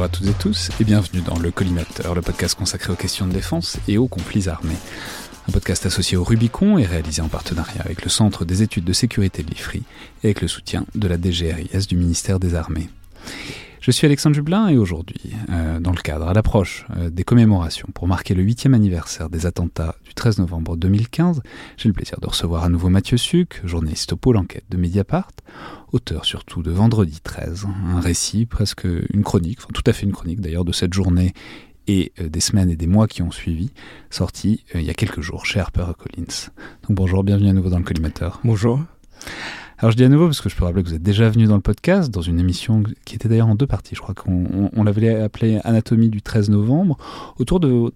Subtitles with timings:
[0.00, 3.26] Bonjour à toutes et tous et bienvenue dans Le Collimateur, le podcast consacré aux questions
[3.26, 4.78] de défense et aux conflits armés.
[5.46, 8.94] Un podcast associé au Rubicon et réalisé en partenariat avec le Centre des études de
[8.94, 9.82] sécurité de l'IFRI
[10.22, 12.88] et avec le soutien de la DGRIS du ministère des Armées.
[13.80, 17.88] Je suis Alexandre Jublin et aujourd'hui, euh, dans le cadre, à l'approche euh, des commémorations
[17.94, 21.40] pour marquer le huitième anniversaire des attentats du 13 novembre 2015,
[21.78, 25.30] j'ai le plaisir de recevoir à nouveau Mathieu Suc, journaliste au pôle enquête de Mediapart,
[25.92, 30.12] auteur surtout de Vendredi 13, un récit, presque une chronique, enfin tout à fait une
[30.12, 31.32] chronique d'ailleurs de cette journée
[31.86, 33.70] et euh, des semaines et des mois qui ont suivi,
[34.10, 36.50] sorti il y a quelques jours chez HarperCollins.
[36.86, 38.40] Donc bonjour, bienvenue à nouveau dans le collimateur.
[38.44, 38.80] Bonjour.
[39.80, 41.46] Alors je dis à nouveau parce que je peux rappeler que vous êtes déjà venu
[41.46, 43.94] dans le podcast, dans une émission qui était d'ailleurs en deux parties.
[43.94, 46.98] Je crois qu'on l'avait appelée Anatomie du 13 novembre,
[47.38, 47.90] autour de,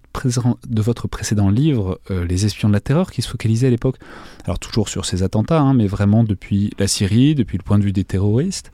[0.81, 3.97] votre précédent livre, euh, Les espions de la terreur, qui se focalisait à l'époque,
[4.45, 7.83] alors toujours sur ces attentats, hein, mais vraiment depuis la Syrie, depuis le point de
[7.83, 8.71] vue des terroristes,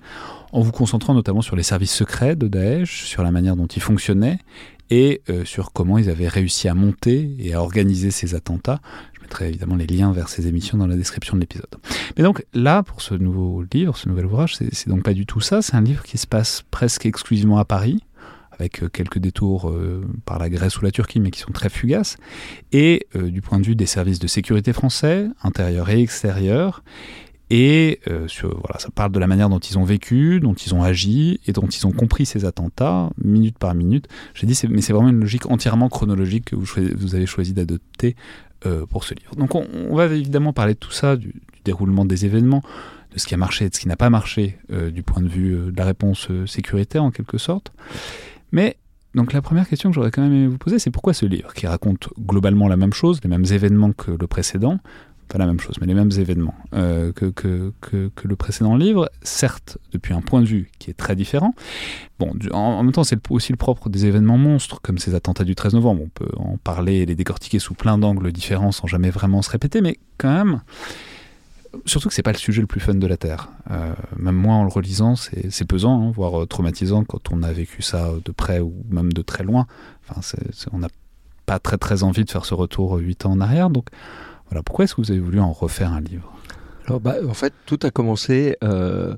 [0.54, 3.82] en vous concentrant notamment sur les services secrets de Daesh, sur la manière dont ils
[3.82, 4.40] fonctionnaient
[4.92, 8.82] et euh, sur comment ils avaient réussi à monter et à organiser ces attentats
[9.32, 11.74] mettrai évidemment les liens vers ces émissions dans la description de l'épisode.
[12.18, 15.40] Mais donc là, pour ce nouveau livre, ce nouvel ouvrage, c'est donc pas du tout
[15.40, 15.62] ça.
[15.62, 18.04] C'est un livre qui se passe presque exclusivement à Paris,
[18.52, 21.70] avec euh, quelques détours euh, par la Grèce ou la Turquie, mais qui sont très
[21.70, 22.18] fugaces,
[22.74, 26.84] et euh, du point de vue des services de sécurité français, intérieurs et extérieurs.
[27.54, 31.42] Et voilà, ça parle de la manière dont ils ont vécu, dont ils ont agi
[31.48, 34.08] et dont ils ont compris ces attentats, minute par minute.
[34.34, 38.16] J'ai dit, mais c'est vraiment une logique entièrement chronologique que vous, avez choisi d'adopter
[38.66, 39.36] euh, pour ce livre.
[39.36, 42.64] Donc on, va évidemment parler de tout ça, du, déroulement des événements,
[43.14, 45.22] de ce qui a marché et de ce qui n'a pas marché euh, du point
[45.22, 47.74] de vue euh, de la réponse sécuritaire en quelque sorte.
[48.54, 48.78] Mais
[49.14, 51.54] donc la première question que j'aurais quand même aimé vous poser, c'est pourquoi ce livre
[51.54, 54.80] qui raconte globalement la même chose, les mêmes événements que le précédent,
[55.32, 59.10] pas la même chose, mais les mêmes événements euh, que, que, que, le précédent livre,
[59.24, 61.56] certes depuis un point de vue qui est très différent.
[62.20, 65.56] Bon, en, même temps, c'est aussi le propre des événements monstres, comme ces attentats du
[65.56, 66.02] 13 novembre.
[66.04, 69.50] On peut en parler et les décortiquer sous plein d'angles différents sans jamais vraiment se
[69.50, 70.62] répéter, mais quand même,
[71.86, 73.48] surtout que c'est pas le sujet le plus fun de la Terre.
[73.72, 77.82] Euh, même moi, en le relisant, c'est pesant, hein, voire traumatisant quand on a vécu
[77.82, 79.66] ça de près ou même de très loin.
[80.10, 80.20] Enfin,
[80.74, 80.90] on n'a
[81.46, 83.88] pas très très envie de faire ce retour huit ans en arrière, donc
[84.52, 86.30] voilà, pourquoi est-ce que vous avez voulu en refaire un livre?
[86.86, 89.16] Alors, bah, en fait, tout a commencé euh,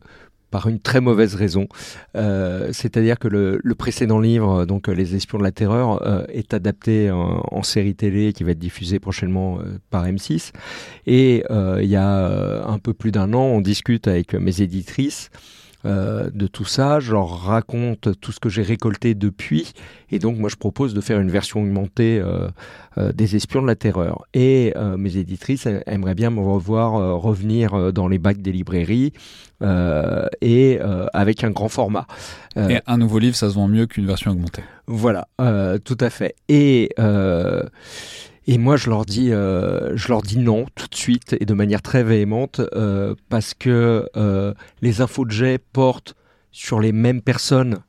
[0.52, 1.68] par une très mauvaise raison.
[2.16, 7.10] Euh, c'est-à-dire que le, précédent livre, donc Les Espions de la Terreur, euh, est adapté
[7.10, 9.58] en, série télé qui va être diffusée prochainement
[9.90, 10.52] par M6.
[11.08, 15.32] Et il y a un peu plus d'un an, on discute avec mes éditrices
[15.86, 17.02] euh, de tout ça.
[17.02, 19.74] Je leur raconte tout ce que j'ai récolté depuis.
[20.12, 22.48] Et donc, moi, je propose de faire une version augmentée euh,
[22.98, 24.26] euh, des Espions de la Terreur.
[24.34, 29.14] Et mes éditrices aimeraient bien me revoir revenir dans les bacs des librairies
[30.42, 30.80] et
[31.14, 32.08] avec un grand format.
[32.56, 34.64] et un nouveau livre, ça se vend mieux qu'une version augmentée.
[34.88, 35.28] Voilà,
[35.84, 36.36] tout à fait.
[36.50, 36.90] Et
[38.46, 41.54] et moi, je leur dis, euh, je leur dis non tout de suite et de
[41.54, 46.16] manière très véhémente euh, parce que euh, les infos de jet portent
[46.52, 47.79] sur les mêmes personnes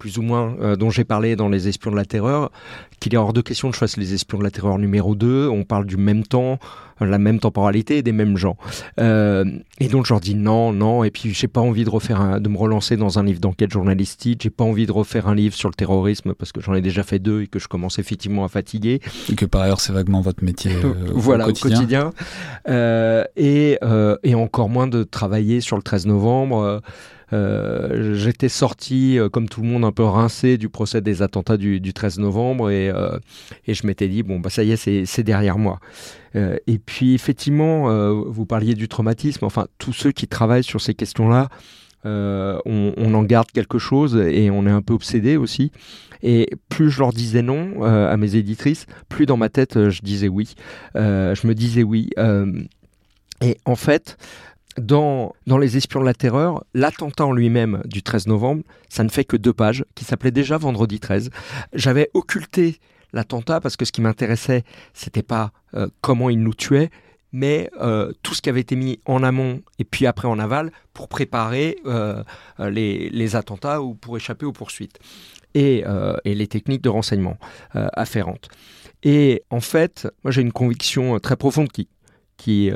[0.00, 2.50] plus ou moins, euh, dont j'ai parlé dans Les Espions de la Terreur,
[2.98, 5.48] qu'il est hors de question de choisir Les Espions de la Terreur numéro 2.
[5.48, 6.58] On parle du même temps,
[7.00, 8.56] la même temporalité des mêmes gens.
[8.98, 9.44] Euh,
[9.78, 11.04] et donc je leur dis non, non.
[11.04, 14.40] Et puis j'ai pas envie de refaire, de me relancer dans un livre d'enquête journalistique.
[14.42, 17.02] J'ai pas envie de refaire un livre sur le terrorisme parce que j'en ai déjà
[17.02, 19.00] fait deux et que je commence effectivement à fatiguer.
[19.30, 20.72] Et que par ailleurs c'est vaguement votre métier.
[20.72, 22.12] Euh, voilà, au quotidien.
[22.66, 23.78] et,
[24.22, 26.80] et encore moins de travailler sur le 13 novembre.
[27.32, 31.56] Euh, j'étais sorti, euh, comme tout le monde, un peu rincé du procès des attentats
[31.56, 33.18] du, 13 novembre et, euh,
[33.66, 35.80] et je m'étais dit, bon, bah, ça y est, c'est derrière moi.
[36.34, 39.44] et puis, effectivement, vous parliez du traumatisme.
[39.44, 41.48] Enfin, tous ceux qui travaillent sur ces questions-là
[42.04, 45.70] on, on, en garde quelque chose et on est un peu obsédé aussi.
[46.22, 50.28] Et plus je leur disais non à mes éditrices, plus dans ma tête je disais
[50.28, 50.54] oui.
[50.94, 52.10] je me disais oui.
[53.42, 54.16] et en fait,
[54.80, 59.24] dans, Les Espions de la Terreur, l'attentat en lui-même du 13 novembre, ça ne fait
[59.24, 61.30] que deux pages, qui s'appelait déjà Vendredi 13.
[61.72, 62.80] J'avais occulté
[63.12, 66.90] l'attentat parce que ce qui m'intéressait, c'était pas euh, comment il nous tuait,
[67.32, 70.72] mais euh, tout ce qui avait été mis en amont et puis après en aval
[70.94, 72.22] pour préparer euh,
[72.58, 74.98] les, attentats ou pour échapper aux poursuites
[75.54, 75.84] et,
[76.24, 77.36] les techniques de renseignement
[77.72, 78.48] afférentes.
[79.02, 82.72] Et en fait, moi j'ai une conviction très profonde qui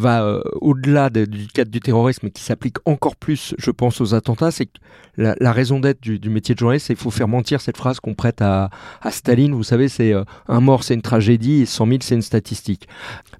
[0.00, 4.14] va euh, au-delà du cadre du terrorisme et qui s'applique encore plus, je pense, aux
[4.14, 4.78] attentats, c'est que
[5.16, 8.14] la, raison d'être du, métier de journaliste, c'est qu'il faut faire mentir cette phrase qu'on
[8.14, 8.70] prête à,
[9.10, 9.54] Staline.
[9.54, 12.88] Vous savez, c'est euh, un mort, c'est une tragédie et 100 000, c'est une statistique.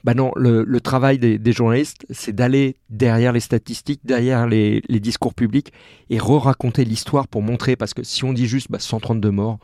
[0.04, 5.72] Bah non, le, travail des, journalistes, c'est d'aller derrière les statistiques, derrière les, discours publics
[6.10, 9.58] et re-raconter l'histoire pour montrer, parce que si on dit juste bah, 132 morts,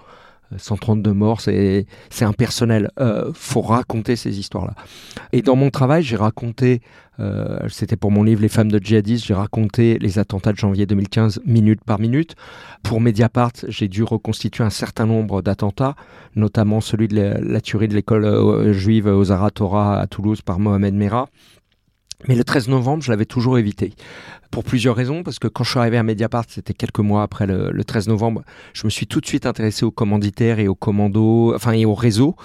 [0.57, 1.87] 132 morts, c'est
[2.21, 2.91] impersonnel.
[3.01, 4.75] Euh, faut raconter ces histoires-là.
[5.33, 6.81] Et dans mon travail, j'ai raconté,
[7.19, 10.87] euh, c'était pour mon livre Les femmes de djihadistes, j'ai raconté les attentats de janvier
[10.87, 12.37] 2015 minute par minute.
[12.83, 15.97] Pour Mediapart, j'ai dû reconstituer un certain nombre d'attentats,
[16.37, 20.95] notamment celui de la, tuerie de l'école euh, juive aux Torah à Toulouse par Mohamed
[20.95, 21.29] Merah.
[22.29, 23.93] Mais le 13 novembre, je l'avais toujours évité.
[24.51, 27.47] Pour plusieurs raisons, parce que quand je suis arrivé à Mediapart, c'était quelques mois après
[27.47, 28.43] le, 13 novembre,
[28.73, 31.95] je me suis tout de suite intéressé aux commanditaires et aux commandos, enfin et au
[31.95, 32.37] réseau.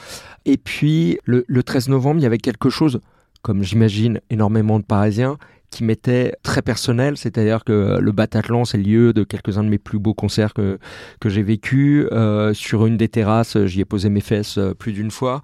[0.46, 3.00] Et puis le, le 13 novembre, il y avait quelque chose,
[3.42, 5.38] comme j'imagine énormément de Parisiens,
[5.72, 9.78] qui m'était très personnel, c'est-à-dire que le Bataclan, c'est le lieu de quelques-uns de mes
[9.78, 10.78] plus beaux concerts que,
[11.22, 12.08] que j'ai vécu.
[12.12, 15.42] Euh, sur une des terrasses, j'y ai posé mes fesses euh, plus d'une fois.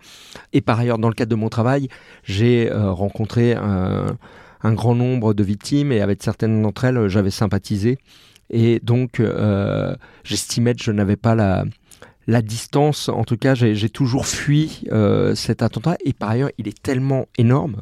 [0.52, 1.88] Et par ailleurs, dans le cadre de mon travail,
[2.24, 4.18] j'ai euh, rencontré un,
[4.64, 7.98] grand nombre de victimes et avec certaines d'entre elles, j'avais sympathisé.
[8.50, 9.22] Et donc,
[10.26, 11.64] j'estimais que je n'avais pas la,
[12.28, 14.84] la distance, en tout cas, j'ai toujours fui
[15.36, 15.96] cet attentat.
[16.04, 17.82] Et par ailleurs, il est tellement énorme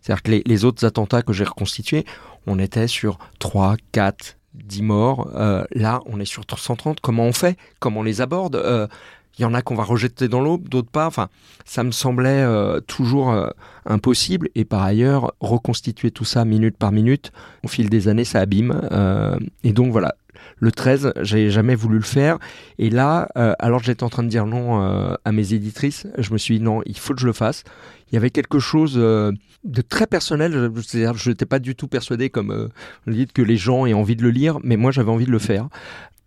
[0.00, 2.04] c'est-à-dire que les, autres attentats que j'ai reconstitués,
[2.46, 5.30] on était sur 3, 4, 10 morts.
[5.34, 7.00] Euh, là, on est sur 130.
[7.00, 7.56] Comment on fait?
[7.78, 8.60] Comment on les aborde?
[8.62, 8.86] Il euh,
[9.38, 11.10] y en a qu'on va rejeter dans l'eau, d'autres pas.
[11.64, 13.34] Ça me semblait euh, toujours
[13.84, 14.48] impossible.
[14.54, 17.32] Et par ailleurs, reconstituer tout ça minute par minute,
[17.62, 18.80] au fil des années, ça abîme.
[19.62, 20.14] et donc voilà,
[20.60, 22.38] le 13, j'ai jamais voulu le faire.
[22.78, 23.28] Et là,
[23.58, 24.78] alors que j'étais en train de dire non
[25.24, 27.64] à mes éditrices, je me suis dit non, il faut que je le fasse
[28.10, 29.32] il y avait quelque chose euh,
[29.64, 30.52] de très personnel.
[30.52, 32.68] Je n'étais pas du tout persuadé, comme euh,
[33.06, 35.30] vous dites, que les gens aient envie de le lire, mais moi j'avais envie de
[35.30, 35.68] le faire.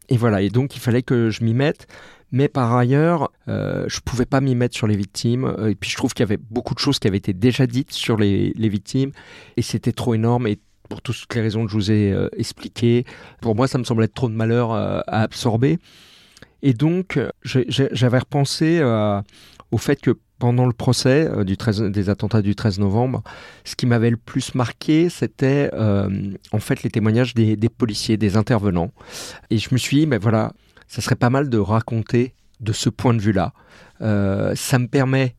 [0.10, 1.88] Et voilà, et donc il fallait que je m'y mette.
[2.32, 5.54] Mais par ailleurs, euh, je ne pouvais pas m'y mettre sur les victimes.
[5.68, 7.92] Et puis je trouve qu'il y avait beaucoup de choses qui avaient été déjà dites
[7.92, 9.12] sur les, victimes.
[9.56, 10.48] Et c'était trop énorme.
[10.48, 10.58] Et
[10.90, 13.06] pour toutes les raisons que je vous ai expliquées,
[13.42, 15.80] pour moi, ça me semblait être trop de malheur à absorber.
[16.62, 18.82] Et donc, j'avais repensé
[19.72, 23.24] au fait que pendant le procès euh, du 13, des attentats du 13 novembre,
[23.64, 28.36] ce qui m'avait le plus marqué, c'était euh, en fait les témoignages des, policiers, des
[28.36, 28.92] intervenants.
[29.50, 30.52] Et je me suis dit, mais voilà,
[30.90, 33.54] ça serait pas mal de raconter de ce point de vue-là.
[34.02, 35.38] Euh, ça me permet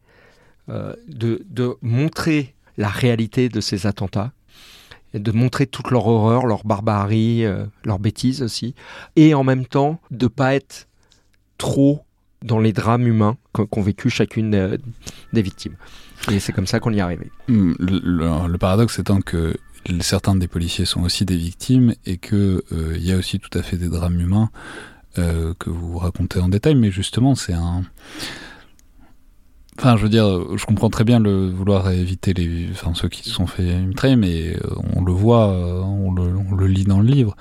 [0.68, 4.32] de, montrer la réalité de ces attentats,
[5.14, 7.44] de montrer toute leur horreur, leur barbarie,
[7.84, 8.74] leur bêtise aussi,
[9.16, 10.88] et en même temps de pas être
[11.58, 12.04] trop
[12.42, 14.78] dans les drames humains qu'ont vécu chacune
[15.32, 15.76] des victimes.
[16.30, 17.30] Et c'est comme ça qu'on y est arrivé.
[17.48, 19.56] Hmm, le, paradoxe étant que
[20.00, 23.62] certains des policiers sont aussi des victimes et qu'il euh, y a aussi tout à
[23.62, 24.50] fait des drames humains
[25.18, 27.82] euh, que vous racontez en détail, mais justement c'est un...
[29.78, 33.24] Enfin, je veux dire, je comprends très bien le vouloir éviter les, enfin, ceux qui
[33.24, 34.60] se sont fait mitrailler, mais euh,
[34.94, 37.36] on le voit, on le, on le, lit dans le livre.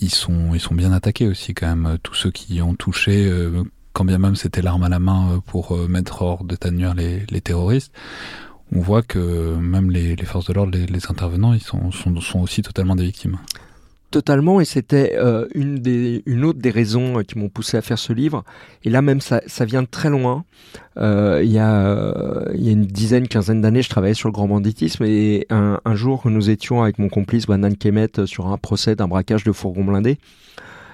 [0.00, 1.96] Ils sont, ils sont bien attaqués aussi quand même.
[2.02, 3.30] Tous ceux qui ont touché,
[3.92, 6.94] quand bien même c'était l'arme à la main euh, pour euh, mettre hors de nuire
[6.94, 7.92] les, terroristes,
[8.74, 12.96] on voit que même les, forces de l'ordre, les, intervenants, ils sont, sont, aussi totalement
[12.96, 13.38] des victimes.
[14.12, 18.44] Totalement, et c'était euh, une, autre des raisons qui m'ont poussé à faire ce livre.
[18.84, 20.44] Et là même, ça, vient de très loin.
[20.96, 24.46] il, y a, il y a une dizaine, quinzaine d'années, je travaillais sur le grand
[24.46, 28.94] banditisme, et un, un jour, nous étions avec mon complice, Banan Kemet, sur un procès
[28.94, 30.18] d'un braquage de fourgon blindé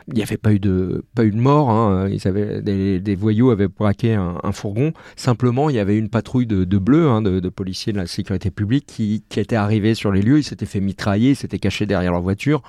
[0.08, 1.02] il n'y avait pas eu de
[1.34, 1.70] mort.
[1.70, 2.08] Hein.
[2.08, 4.92] Des, voyous avaient braqué un, fourgon.
[5.16, 8.86] Simplement, il y avait une patrouille de, bleus, hein, de, policiers de la sécurité publique,
[8.86, 10.38] qui, qui était arrivée sur les lieux.
[10.38, 12.62] Ils s'étaient fait mitrailler, ils s'étaient cachés derrière leur voiture.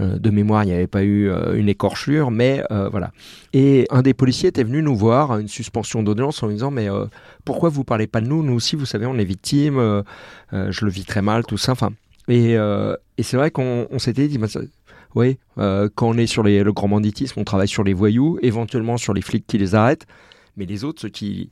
[0.00, 3.10] Euh, de mémoire, il n'y avait pas eu euh, une écorchure, mais euh, voilà.
[3.52, 6.88] Et un des policiers était venu nous voir à une suspension d'audience en disant mais
[7.44, 8.42] pourquoi vous parlez pas de nous?
[8.42, 10.04] Nous aussi, vous savez, on est victimes.
[10.52, 11.72] je le vis très mal, tout ça.
[11.72, 11.90] Enfin,
[12.28, 12.56] Et,
[13.20, 14.46] c'est vrai qu'on s'était dit, bah,
[15.14, 19.14] oui, quand on est sur le grand banditisme, on travaille sur les voyous, éventuellement sur
[19.14, 20.06] les flics qui les arrêtent,
[20.56, 21.50] mais les autres, ceux qui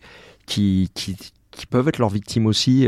[1.71, 2.87] peuvent être leurs victimes aussi,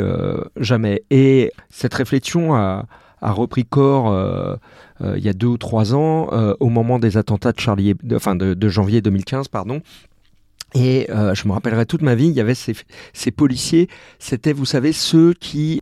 [0.57, 1.03] jamais.
[1.11, 2.87] Et cette réflexion a,
[3.21, 4.57] a repris corps euh,
[5.01, 7.95] euh, il y a deux ou trois ans, euh, au moment des attentats de, Charlie,
[8.03, 9.81] de, enfin de, janvier 2015, pardon.
[10.75, 12.75] Et je me rappellerai toute ma vie, il y avait ces,
[13.15, 15.81] ces policiers, c'était, vous savez, ceux qui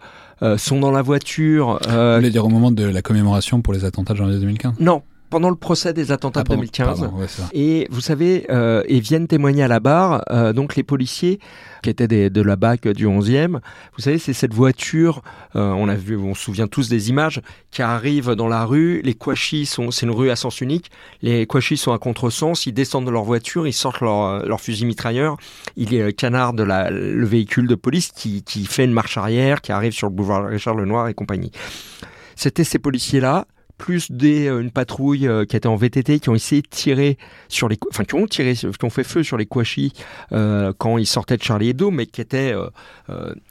[0.59, 1.81] sont dans la voiture.
[1.89, 5.03] Vous voulez dire au moment de la commémoration pour les attentats de janvier 2015 Non,
[5.31, 7.09] pendant le procès des attentats de 2015.
[7.53, 11.41] et vous savez, euh, et viennent témoigner à la barre, euh, donc les policiers
[11.83, 13.61] qui étaient des, de la BAC du 11e,
[13.97, 15.23] vous savez, c'est cette voiture,
[15.55, 17.41] euh, on a vu, on se souvient tous des images,
[17.71, 20.91] qui arrive dans la rue, les Kouachis sont, c'est une rue à sens unique,
[21.23, 24.87] les Kouachis sont à contresens, ils descendent de leur voiture, ils sortent leur, leur fusil
[24.87, 25.37] mitrailleur,
[25.77, 29.61] il le canard de la, le véhicule de police qui, qui fait une marche arrière,
[29.61, 31.53] qui arrive sur le boulevard Richard Lenoir et compagnie.
[32.35, 33.47] C'était ces policiers-là,
[33.79, 37.19] plus des, euh, une patrouille euh, qui était en VTT, qui ont essayé de tirer
[37.49, 39.93] sur les, enfin qui ont tiré, qui ont fait feu sur les Kouachis
[40.33, 42.55] euh, quand ils sortaient de Charlie Hebdo, mais qui étaient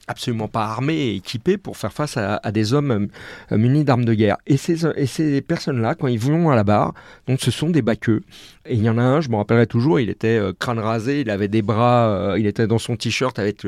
[0.06, 3.08] absolument pas armés et équipés pour faire face à, des hommes
[3.50, 4.36] munis d'armes de guerre.
[4.46, 6.94] Et ces, personnes-là, quand ils vont à la barre,
[7.38, 8.22] ce sont des baqueux.
[8.68, 11.30] Et il y en a un, je me rappellerai toujours, il était crâne rasé, il
[11.30, 13.66] avait des bras, il était dans son t-shirt avec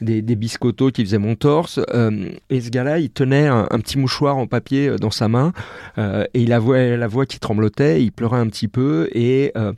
[0.00, 1.80] des, des, biscottos qui faisaient mon torse.
[2.50, 5.52] et ce gars-là, il tenait un, petit mouchoir en papier dans sa main.
[5.98, 9.72] Euh, et il avait la voix qui tremblotait, il pleurait un petit peu et euh,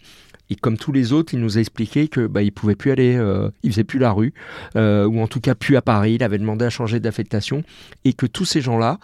[0.50, 3.16] et comme tous les autres, il nous a expliqué que bah, il pouvait plus aller,
[3.16, 4.32] euh, il faisait plus la rue,
[4.74, 6.14] ou en tout cas plus à Paris.
[6.14, 7.64] Il avait demandé à changer d'affectation,
[8.06, 8.98] et que tous ces gens-là,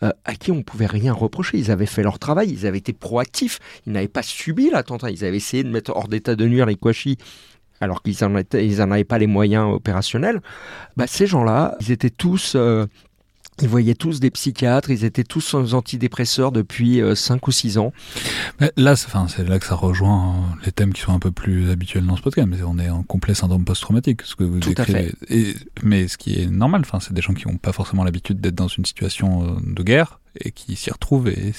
[0.00, 3.58] à qui on pouvait rien reprocher, ils avaient fait leur travail, ils avaient été proactifs,
[3.86, 6.76] ils n'avaient pas subi l'attentat, ils avaient essayé de mettre hors d'état de nuire les
[6.76, 7.18] Kouachis
[7.80, 10.40] alors qu'ils n'en avaient pas les moyens opérationnels.
[10.96, 12.56] Bah, ces gens-là, ils étaient tous
[13.62, 17.78] ils voyaient tous des psychiatres, ils étaient tous sans antidépresseurs depuis 5 euh, ou 6
[17.78, 17.92] ans.
[18.60, 21.70] Mais là, c'est là que ça rejoint hein, les thèmes qui sont un peu plus
[21.70, 22.48] habituels dans ce podcast.
[22.48, 25.12] Mais on est en complet syndrome post-traumatique, ce que vous Tout décrivez.
[25.28, 28.40] Et, mais ce qui est normal, enfin, c'est des gens qui n'ont pas forcément l'habitude
[28.40, 31.28] d'être dans une situation euh, de guerre et qui s'y retrouvent.
[31.28, 31.52] Et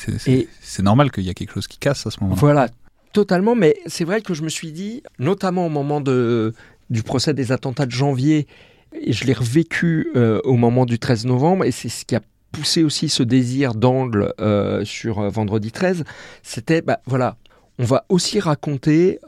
[0.62, 2.40] c'est normal qu'il y a quelque chose qui casse à ce moment-là.
[2.40, 2.70] Voilà,
[3.14, 3.56] totalement.
[3.56, 6.54] Mais c'est vrai que je me suis dit, notamment au moment de,
[6.90, 8.48] du procès des attentats de janvier
[8.94, 12.22] et je l'ai revécu euh, au moment du 13 novembre, et c'est ce qui a
[12.52, 16.04] poussé aussi ce désir d'angle euh, sur euh, vendredi 13.
[16.44, 17.38] C'était, bah, voilà,
[17.78, 19.20] on va aussi raconter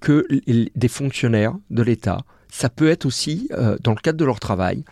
[0.00, 2.18] que des fonctionnaires de l'État,
[2.50, 3.48] ça peut être aussi,
[3.84, 4.82] dans le cadre de leur travail,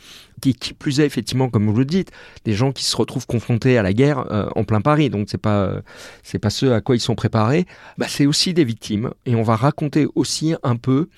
[0.40, 2.10] qui, plus est effectivement, comme vous le dites,
[2.44, 5.38] des gens qui se retrouvent confrontés à la guerre euh, en plein Paris, donc c'est
[5.38, 5.80] pas euh,
[6.22, 7.66] c'est pas ce à quoi ils sont préparés.
[7.98, 11.08] Bah, c'est aussi des victimes et on va raconter aussi un peu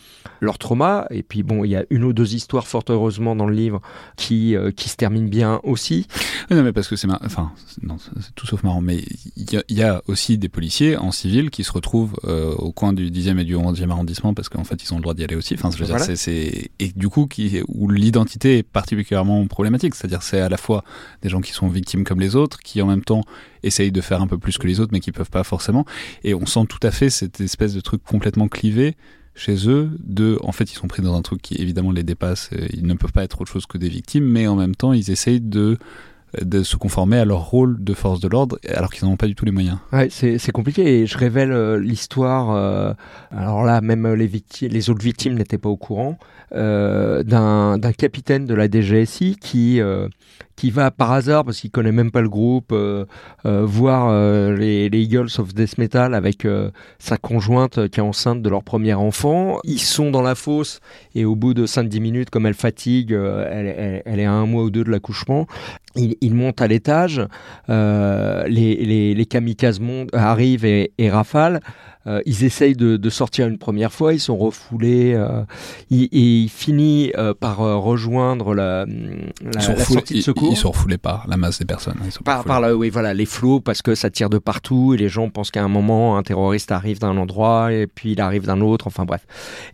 [0.41, 1.07] leur trauma.
[1.11, 3.81] Et puis bon, il y a une ou deux histoires fort heureusement dans le livre
[4.17, 6.07] qui euh, qui se terminent bien aussi.
[6.51, 9.03] non mais parce que c'est enfin non c'est tout sauf marrant, mais
[9.37, 13.39] il y, a aussi des policiers en civil qui se retrouvent au coin du 10e
[13.39, 15.55] et du 11e arrondissement parce qu'en fait ils ont le droit d'y aller aussi.
[15.55, 19.08] Enfin, je veux dire, c'est et du coup qui où l'identité est particulièrement
[19.49, 19.95] problématique.
[19.95, 20.85] C'est-à-dire c'est à la fois
[21.23, 23.23] des gens qui sont victimes comme les autres, qui en même temps
[23.62, 25.85] essayent de faire un peu plus que les autres, mais qui peuvent pas forcément.
[26.25, 28.97] Et on sent tout à fait cette espèce de truc complètement clivé
[29.35, 32.50] chez eux de en fait ils sont pris dans un truc qui évidemment les dépasse
[32.73, 35.12] ils ne peuvent pas être autre chose que des victimes mais en même temps ils
[35.12, 35.79] essayent de
[36.40, 39.26] de se conformer à leur rôle de force de l'ordre alors qu'ils n'en ont pas
[39.26, 39.78] du tout les moyens.
[40.11, 42.50] C'est compliqué et je révèle euh, l'histoire.
[42.50, 42.92] Euh,
[43.30, 46.18] alors là, même les, autres victimes n'étaient pas au courant.
[46.54, 49.80] Euh, d'un capitaine de la DGSI qui,
[50.59, 53.05] qui va par hasard, parce qu'il connaît même pas le groupe, euh,
[53.45, 54.12] voir
[54.57, 56.47] les, les, Eagles of Death Metal avec
[56.99, 59.61] sa conjointe qui est enceinte de leur premier enfant.
[59.65, 60.81] Ils sont dans la fosse
[61.15, 64.71] et au bout de 5-10 minutes, comme elle fatigue, elle, est à un mois ou
[64.71, 65.47] deux de l'accouchement.
[65.97, 67.23] Il, il, monte à l'étage,
[67.69, 69.29] les, les, les
[70.12, 71.61] arrivent et, et rafalent.
[72.07, 75.43] Euh, ils essayent de, sortir une première fois, ils sont refoulés, euh,
[75.90, 78.87] et, il finit euh, par rejoindre la,
[79.43, 80.52] la, sortie de secours.
[80.52, 81.97] Ils, sont refoulés par la masse des personnes.
[82.25, 85.28] par, par oui, voilà, les flots, parce que ça tire de partout, et les gens
[85.28, 88.87] pensent qu'à un moment, un terroriste arrive d'un endroit, et puis il arrive d'un autre,
[88.87, 89.26] enfin bref.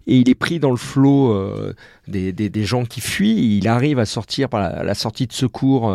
[0.06, 1.34] Et il est pris dans le flot
[2.08, 5.94] des, des, gens qui fuient, il arrive à sortir par la, sortie de secours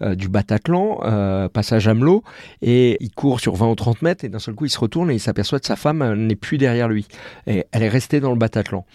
[0.00, 2.22] du Bataclan, euh, passage Amelot,
[2.62, 5.10] et il court sur 20 ou 30 mètres, et d'un seul coup il se retourne
[5.10, 7.06] et il s'aperçoit que sa femme euh, n'est plus derrière lui.
[7.46, 8.86] Et elle est restée dans le Bataclan.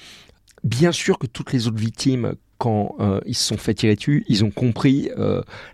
[0.64, 2.96] Bien sûr que toutes les autres victimes, quand
[3.26, 5.10] ils se sont fait tirer dessus, ils ont compris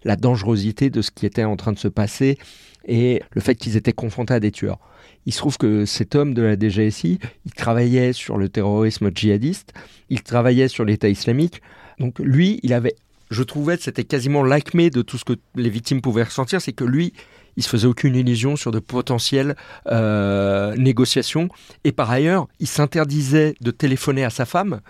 [0.04, 2.38] la dangerosité de ce qui était en train de se passer
[2.86, 4.80] et le fait qu'ils étaient confrontés à des tueurs.
[5.26, 9.74] Il se trouve que cet homme de la DGSI, il travaillait sur le terrorisme djihadiste,
[10.10, 11.62] il travaillait sur l'État islamique.
[12.00, 12.96] Donc lui, il avait
[13.32, 16.74] je trouvais que c'était quasiment l'acmé de tout ce que les victimes pouvaient ressentir, c'est
[16.74, 17.14] que lui,
[17.56, 19.56] il se faisait aucune illusion sur de potentielles
[19.88, 21.48] euh, négociations.
[21.86, 24.82] Et par ailleurs, il s'interdisait de téléphoner à sa femme.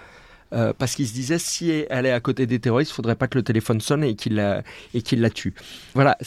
[0.54, 3.30] Euh, parce qu'il se disait si elle est à côté des terroristes, il faudrait pas
[3.30, 5.54] que le téléphone sonne et qu'il la, tue.
[5.94, 6.18] Voilà,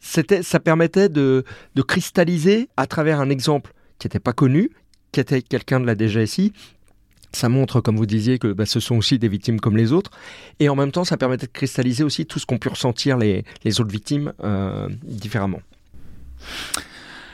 [0.00, 1.44] c'était, ça permettait de,
[1.74, 4.70] de cristalliser à travers un exemple qui n'était pas connu,
[5.12, 6.54] qui était quelqu'un de la DGSI,
[7.36, 10.10] ça montre, comme vous disiez, que bah, ce sont aussi des victimes comme les autres.
[10.60, 13.44] Et en même temps, ça permettait de cristalliser aussi tout ce qu'ont pu ressentir les,
[13.80, 15.60] autres victimes euh, différemment.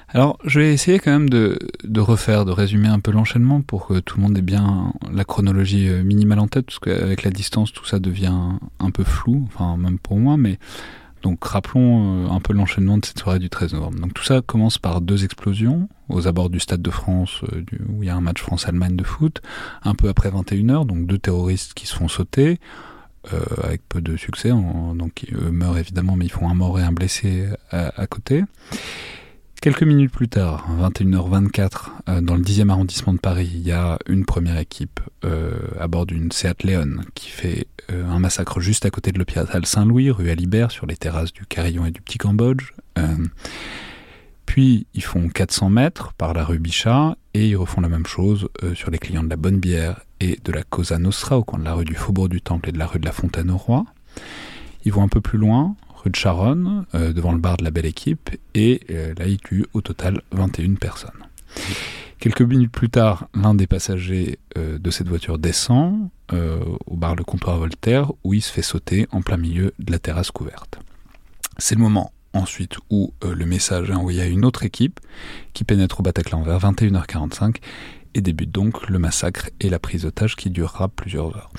[0.09, 3.87] Alors, je vais essayer quand même de, de refaire, de résumer un peu l'enchaînement pour
[3.87, 7.31] que tout le monde ait bien la chronologie euh, minimale en tête, parce qu'avec la
[7.31, 8.35] distance, tout ça devient
[8.79, 10.59] un peu flou, enfin, même pour moi, mais
[11.23, 14.01] donc rappelons euh, un peu l'enchaînement de cette soirée du 13 novembre.
[14.01, 18.03] Donc tout ça commence par deux explosions aux abords du Stade de France, euh, où
[18.03, 19.41] il y a un match France-Allemagne de foot,
[19.83, 22.59] un peu après 21h, donc deux terroristes qui se font sauter,
[23.33, 26.83] euh, avec peu de succès, donc eux meurent évidemment, mais ils font un mort et
[26.83, 28.43] un blessé à côté.
[29.63, 33.97] Quelques minutes plus tard, 21h24, euh, dans le 10e arrondissement de Paris, il y a
[34.09, 38.87] une première équipe euh, à bord d'une Seat Leon qui fait euh, un massacre juste
[38.87, 42.19] à côté de l'hôpital Saint-Louis, rue Alibert, sur les terrasses du Carillon et du Petit
[42.19, 42.73] Cambodge.
[44.47, 48.49] puis ils font 400 mètres par la rue Bichat et ils refont la même chose
[48.75, 51.65] sur les clients de la Bonne Bière et de la Cosa Nostra au coin de
[51.65, 53.85] la rue du Faubourg du Temple et de la rue de la Fontaine au Roi.
[54.85, 57.71] Ils vont un peu plus loin, rue de Charonne, euh, devant le bar de la
[57.71, 61.11] Belle Équipe, et euh, là il tue au total 21 personnes.
[62.19, 66.09] Quelques minutes plus tard, l'un des passagers euh, de cette voiture descend
[66.87, 69.99] au bar Le Comptoir Voltaire, où il se fait sauter en plein milieu de la
[69.99, 70.79] terrasse couverte.
[71.59, 74.99] C'est le moment ensuite où le message est envoyé à une autre équipe
[75.53, 77.57] qui pénètre au Bataclan vers 21h45
[78.15, 81.51] et débute donc le massacre et la prise d'otage qui durera plusieurs heures.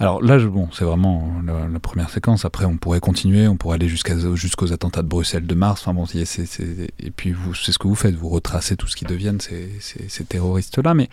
[0.00, 2.46] Alors là, bon, c'est vraiment la, première séquence.
[2.46, 5.82] Après, on pourrait continuer, on pourrait aller jusqu'à, jusqu'aux attentats de Bruxelles de mars.
[5.82, 9.40] Enfin bon, et puis c'est ce que vous faites, vous retracez tout ce qui deviennent
[9.40, 10.94] ces, ces, terroristes-là.
[10.94, 11.10] Mais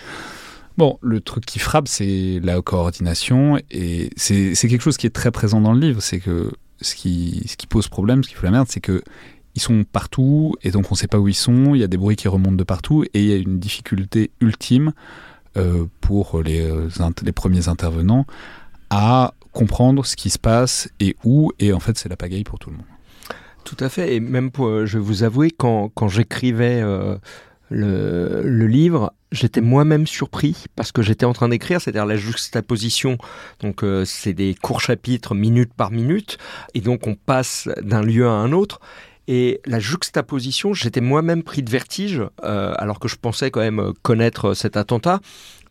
[0.77, 5.31] bon, le truc qui frappe, c'est la coordination, et c'est, quelque chose qui est très
[5.31, 6.01] présent dans le livre.
[6.01, 9.03] C'est que ce qui, ce qui pose problème, ce qui fout la merde, c'est que
[9.55, 11.75] ils sont partout, et donc on ne sait pas où ils sont.
[11.75, 14.31] Il y a des bruits qui remontent de partout, et il y a une difficulté
[14.39, 14.93] ultime
[15.57, 16.87] euh, pour les, euh,
[17.23, 18.25] les premiers intervenants
[18.89, 22.59] à comprendre ce qui se passe et où, et en fait c'est la pagaille pour
[22.59, 22.85] tout le monde.
[23.67, 27.17] Tout à fait, et même pour, euh, je vais vous avouer, quand, quand j'écrivais euh,
[27.69, 33.17] le, livre, j'étais moi-même surpris parce que j'étais en train d'écrire, c'est-à-dire la juxtaposition.
[33.59, 36.37] Donc euh, c'est des courts chapitres minute par minute,
[36.75, 38.79] et donc on passe d'un lieu à un autre.
[39.27, 44.53] Et la juxtaposition, j'étais moi-même pris de vertige, alors que je pensais quand même connaître
[44.53, 45.19] cet attentat.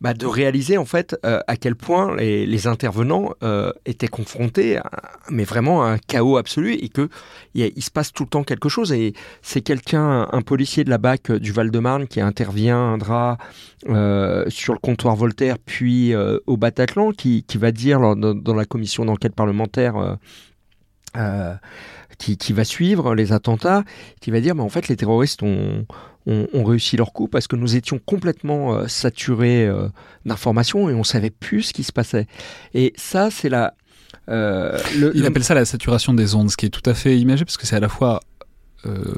[0.01, 4.91] Bah, de réaliser en fait euh, à quel point les, intervenants euh, étaient confrontés, à,
[5.31, 7.09] mais vraiment à un chaos absolu et que
[7.55, 8.93] il, se passe tout le temps quelque chose.
[8.93, 13.39] Et c'est quelqu'un, un policier de la BAC du Val-de-Marne qui interviendra
[13.89, 19.35] euh, sur le comptoir Voltaire puis au Bataclan, qui va dire dans, la commission d'enquête
[19.35, 20.19] parlementaire.
[22.19, 23.85] Qui, qui, va suivre les attentats,
[24.23, 25.85] qui va dire, mais en fait, les terroristes ont,
[26.27, 29.89] ont, réussi leur coup parce que nous étions complètement euh, saturés euh,
[30.25, 32.27] d'informations et on savait plus ce qui se passait.
[32.75, 33.75] Et ça, c'est la.
[34.29, 34.79] Euh,
[35.15, 37.57] Il appelle ça la saturation des ondes, ce qui est tout à fait imagé parce
[37.57, 38.21] que c'est à la fois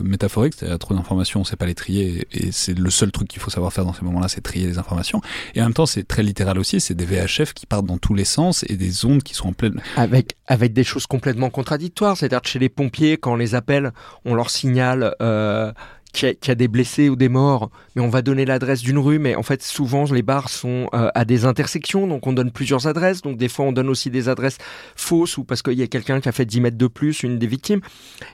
[0.03, 3.41] métaphorique, c'est-à-dire trop d'informations, on sait pas les trier, et c'est le seul truc qu'il
[3.41, 5.21] faut savoir faire dans ces moments-là, c'est trier les informations.
[5.55, 8.15] Et en même temps, c'est très littéral aussi, c'est des VHF qui partent dans tous
[8.15, 9.81] les sens et des ondes qui sont en pleine...
[9.97, 13.93] Avec, avec des choses complètement contradictoires, c'est-à-dire chez les pompiers, quand on les appelle,
[14.25, 15.15] on leur signale...
[15.21, 15.73] Euh,
[16.13, 19.19] qu'il y, a des blessés ou des morts, mais on va donner l'adresse d'une rue,
[19.19, 22.87] mais en fait souvent les bars sont euh, à des intersections, donc on donne plusieurs
[22.87, 24.59] adresses, donc des fois on donne aussi des adresses
[24.97, 27.39] fausses ou parce qu'il y a quelqu'un qui a fait 10 mètres de plus, une
[27.39, 27.81] des victimes.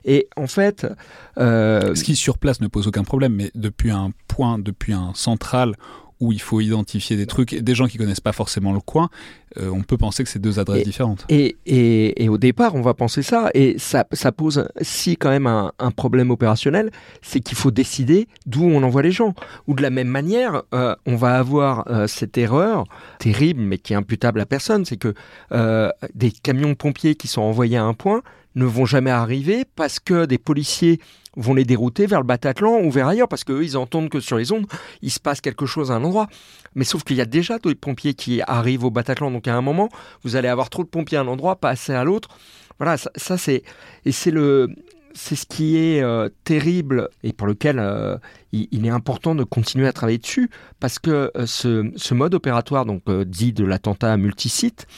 [0.05, 0.87] Et en fait...
[1.39, 1.95] Euh...
[1.95, 5.75] Ce qui sur place ne pose aucun problème, mais depuis un point, depuis un central
[6.25, 9.11] où il faut identifier des trucs, des gens qui connaissent pas forcément le coin,
[9.59, 11.27] euh, on peut penser que c'est deux adresses différentes.
[11.29, 15.29] Et, et, et, au départ, on va penser ça, et ça, ça pose si quand
[15.29, 16.91] même un, un problème opérationnel,
[17.23, 19.35] c'est qu'il faut décider d'où on envoie les gens.
[19.69, 22.85] Ou de la même manière, euh, on va avoir euh, cette erreur
[23.19, 25.15] terrible, mais qui est imputable à personne, c'est que
[26.15, 28.23] des camions de pompiers qui sont envoyés à un point
[28.55, 31.01] ne vont jamais arriver parce que des policiers
[31.37, 34.37] vont les dérouter vers le Bataclan ou vers ailleurs, parce qu'eux, ils entendent que sur
[34.37, 34.67] les ondes,
[35.03, 36.29] il se passe quelque chose à un endroit.
[36.75, 39.61] Mais sauf qu'il y a déjà des pompiers qui arrivent au Bataclan, donc à un
[39.61, 39.89] moment,
[40.23, 42.29] vous allez avoir trop de pompiers à un endroit, pas assez à l'autre.
[42.79, 43.63] Voilà, ça, c'est...
[44.05, 44.69] Et c'est le...
[45.17, 48.17] C'est ce qui est euh, terrible et pour lequel euh,
[48.51, 52.85] il, est important de continuer à travailler dessus parce que euh, ce, ce, mode opératoire
[52.85, 54.89] donc dit de l'attentat multisite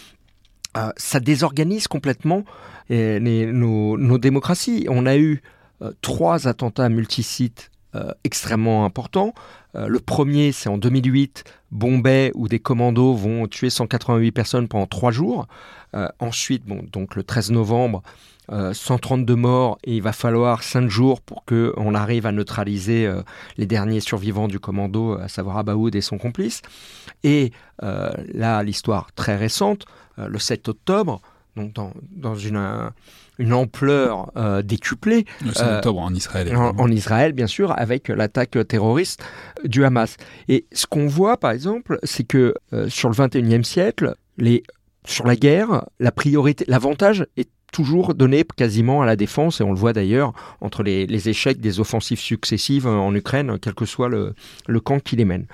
[0.97, 2.45] ça désorganise complètement
[2.91, 4.87] nos, démocraties.
[4.89, 5.43] On a eu
[6.03, 7.71] trois attentats multisites
[8.25, 9.33] extrêmement importants.
[9.75, 15.11] le premier, c'est en 2008, Bombay, où des commandos vont tuer 188 personnes pendant trois
[15.11, 15.47] jours.
[16.19, 18.03] ensuite, donc le 13 novembre,
[18.49, 23.23] 132 euh, morts et il va falloir 5 jours pour qu'on arrive à neutraliser euh,
[23.57, 26.63] les derniers survivants du commando, à savoir Abaoud et son complice.
[27.25, 31.21] Et euh, là, l'histoire très récente, le 7 octobre,
[31.57, 31.73] donc
[32.11, 32.91] dans, une,
[33.39, 34.31] une ampleur
[34.65, 35.25] décuplée.
[35.45, 36.55] Le 7 octobre en Israël.
[36.57, 39.25] En, Israël, bien sûr, avec l'attaque terroriste
[39.65, 40.17] du Hamas.
[40.49, 42.55] Et ce qu'on voit, par exemple, c'est que
[42.89, 44.63] sur le 21e siècle, les,
[45.05, 49.73] sur la guerre, la priorité, l'avantage est toujours donné quasiment à la défense, et on
[49.73, 54.35] le voit d'ailleurs entre les, échecs des offensives successives en Ukraine, quel que soit le,
[54.81, 55.47] camp qui les mène.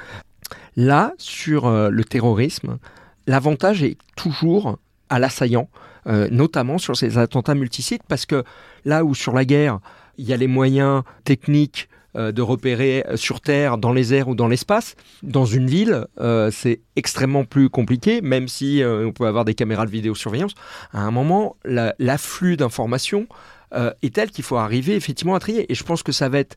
[0.76, 2.78] Là, sur euh, le terrorisme,
[3.26, 4.78] l'avantage est toujours
[5.12, 5.68] à l'assaillant,
[6.06, 8.44] euh, notamment sur ces attentats multisites, parce que
[8.86, 9.78] là où sur la guerre,
[10.16, 14.28] il y a les moyens techniques euh, de repérer euh, sur Terre, dans les airs
[14.28, 14.96] ou dans l'espace.
[15.22, 16.06] Dans une ville,
[16.50, 20.54] c'est extrêmement plus compliqué, même si on peut avoir des caméras de vidéosurveillance.
[20.92, 23.26] À un moment, l'afflux d'informations
[23.74, 25.70] est tel qu'il faut arriver effectivement à trier.
[25.70, 26.56] Et je pense que ça va être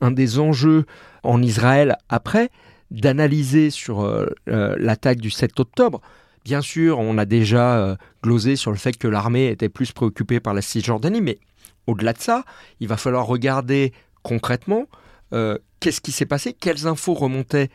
[0.00, 0.84] un des enjeux
[1.22, 2.50] en Israël après,
[2.90, 4.08] d'analyser sur
[4.46, 6.00] l'attaque du 7 octobre.
[6.44, 10.52] Bien sûr, on a déjà glosé sur le fait que l'armée était plus préoccupée par
[10.52, 11.38] la Cisjordanie, mais
[11.86, 12.44] au-delà de ça,
[12.80, 14.86] il va falloir regarder concrètement,
[15.32, 17.68] euh, qu'est-ce qui s'est passé, quelles infos remontaient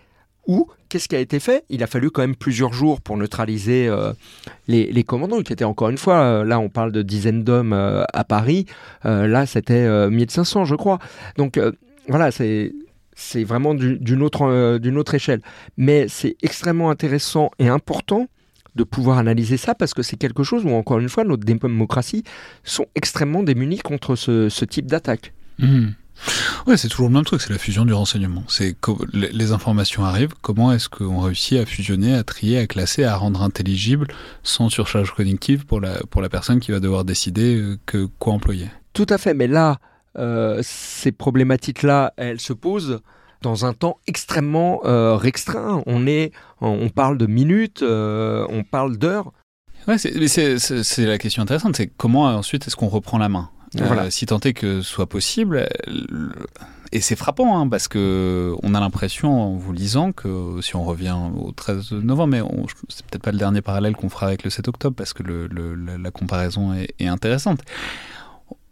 [0.48, 1.64] où, qu'est-ce qui a été fait.
[1.70, 4.14] Il a fallu quand même plusieurs jours pour neutraliser euh,
[4.68, 8.24] les, commandants, qui étaient encore une fois, euh, là on parle de dizaines d'hommes à
[8.24, 8.66] Paris,
[9.04, 11.00] là c'était 1500 je crois.
[11.38, 11.60] Donc
[12.08, 12.74] voilà, c'est
[13.14, 15.42] c'est vraiment d'une autre, d'une autre échelle.
[15.78, 18.28] Mais c'est extrêmement intéressant et important
[18.76, 22.24] de pouvoir analyser ça parce que c'est quelque chose où, encore une fois, nos démocraties
[22.64, 25.34] sont extrêmement démunies contre ce, type d'attaque.
[25.60, 25.90] Mmh.
[26.68, 28.44] Ouais, c'est toujours le même truc, c'est la fusion du renseignement.
[28.48, 28.76] C'est
[29.14, 33.42] les informations arrivent, comment est-ce qu'on réussit à fusionner, à trier, à classer, à rendre
[33.42, 34.08] intelligible
[34.44, 38.34] sans surcharge cognitive pour la, pour la personne qui va devoir décider euh, que, quoi
[38.34, 38.68] employer?
[38.94, 39.80] Tout à fait, mais là,
[40.18, 43.00] euh, ces problématiques-là, elles se posent
[43.42, 45.84] dans un temps extrêmement euh, restreint.
[45.86, 49.32] On, est, on parle de minutes, on parle d'heures.
[49.88, 53.50] Ouais, c'est la question intéressante, c'est comment ensuite est-ce qu'on reprend la main?
[53.80, 55.68] Euh, si tant est que ce soit possible.
[56.92, 60.84] Et c'est frappant, hein, parce que on a l'impression, en vous lisant, que si on
[60.84, 62.42] revient au 13 novembre, mais
[62.90, 65.48] c'est peut-être pas le dernier parallèle qu'on fera avec le 7 octobre, parce que le,
[65.76, 67.60] la comparaison est, intéressante.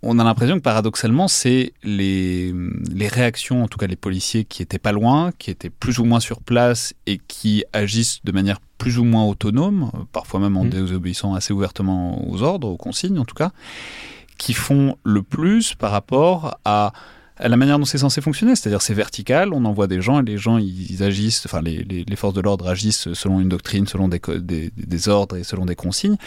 [0.04, 2.54] On a l'impression que paradoxalement, c'est les,
[2.94, 6.06] les réactions, en tout cas les policiers qui étaient pas loin, qui étaient plus ou
[6.06, 10.66] moins sur place et qui agissent de manière plus ou moins autonome, parfois même en
[10.66, 10.70] mmh.
[10.70, 13.52] désobéissant assez ouvertement aux ordres, aux consignes en tout cas,
[14.38, 16.94] qui font le plus par rapport à,
[17.40, 18.56] la manière dont c'est censé fonctionner.
[18.56, 22.16] C'est-à-dire c'est vertical, on envoie des gens et les gens ils agissent, enfin les, les,
[22.16, 25.76] forces de l'ordre agissent selon une doctrine, selon des, des, des, ordres et selon des
[25.76, 26.18] consignes.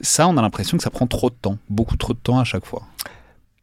[0.00, 2.44] Ça, on a l'impression que ça prend trop de temps, beaucoup trop de temps à
[2.44, 2.82] chaque fois.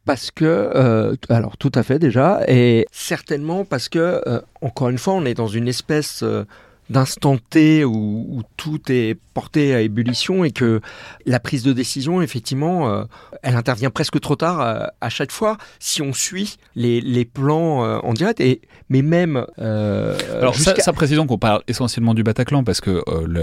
[0.04, 4.98] Parce que, euh, alors tout à fait déjà, et certainement parce que, euh, encore une
[4.98, 6.22] fois, on est dans une espèce...
[6.22, 6.44] Euh,
[6.90, 10.80] d'instant T où, tout est porté à ébullition et que
[11.24, 13.04] la prise de décision, effectivement, euh,
[13.42, 17.84] elle intervient presque trop tard euh, à chaque fois si on suit les, les plans
[17.84, 18.40] euh, en direct.
[18.40, 19.46] Et, mais même.
[19.56, 23.02] Alors, ça, ça, précisons qu'on parle essentiellement du Bataclan parce que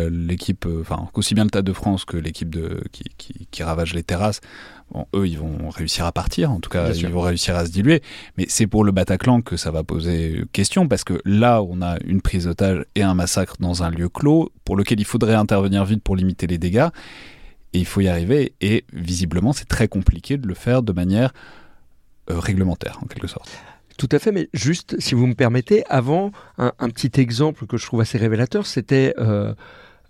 [0.10, 2.58] l'équipe, enfin, aussi bien le Stade de France que l'équipe
[2.92, 4.42] qui, qui ravage les terrasses,
[4.92, 7.72] Bon, eux, ils vont réussir à partir, en tout cas, ils vont réussir à se
[7.72, 8.02] diluer.
[8.38, 11.98] Mais c'est pour le Bataclan que ça va poser question, parce que là, on a
[12.06, 15.84] une prise d'otage et un massacre dans un lieu clos, pour lequel il faudrait intervenir
[15.84, 16.88] vite pour limiter les dégâts.
[17.74, 18.54] Et il faut y arriver.
[18.62, 21.34] Et visiblement, c'est très compliqué de le faire de manière
[22.30, 23.50] euh, réglementaire, en quelque sorte.
[23.98, 27.86] Tout à fait, mais juste, si vous me permettez, avant, un, petit exemple que je
[27.86, 29.54] trouve assez révélateur, c'était euh,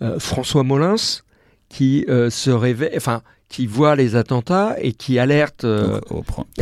[0.01, 1.23] euh, François Molins
[1.69, 5.63] qui se réveille, enfin, qui voit les attentats et qui alerte.
[5.63, 5.99] Euh,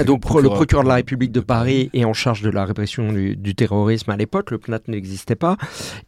[0.06, 3.56] donc, le procureur de la République de Paris est en charge de la répression du,
[3.56, 4.52] terrorisme à l'époque.
[4.52, 5.58] Le PNAT n'existait pas.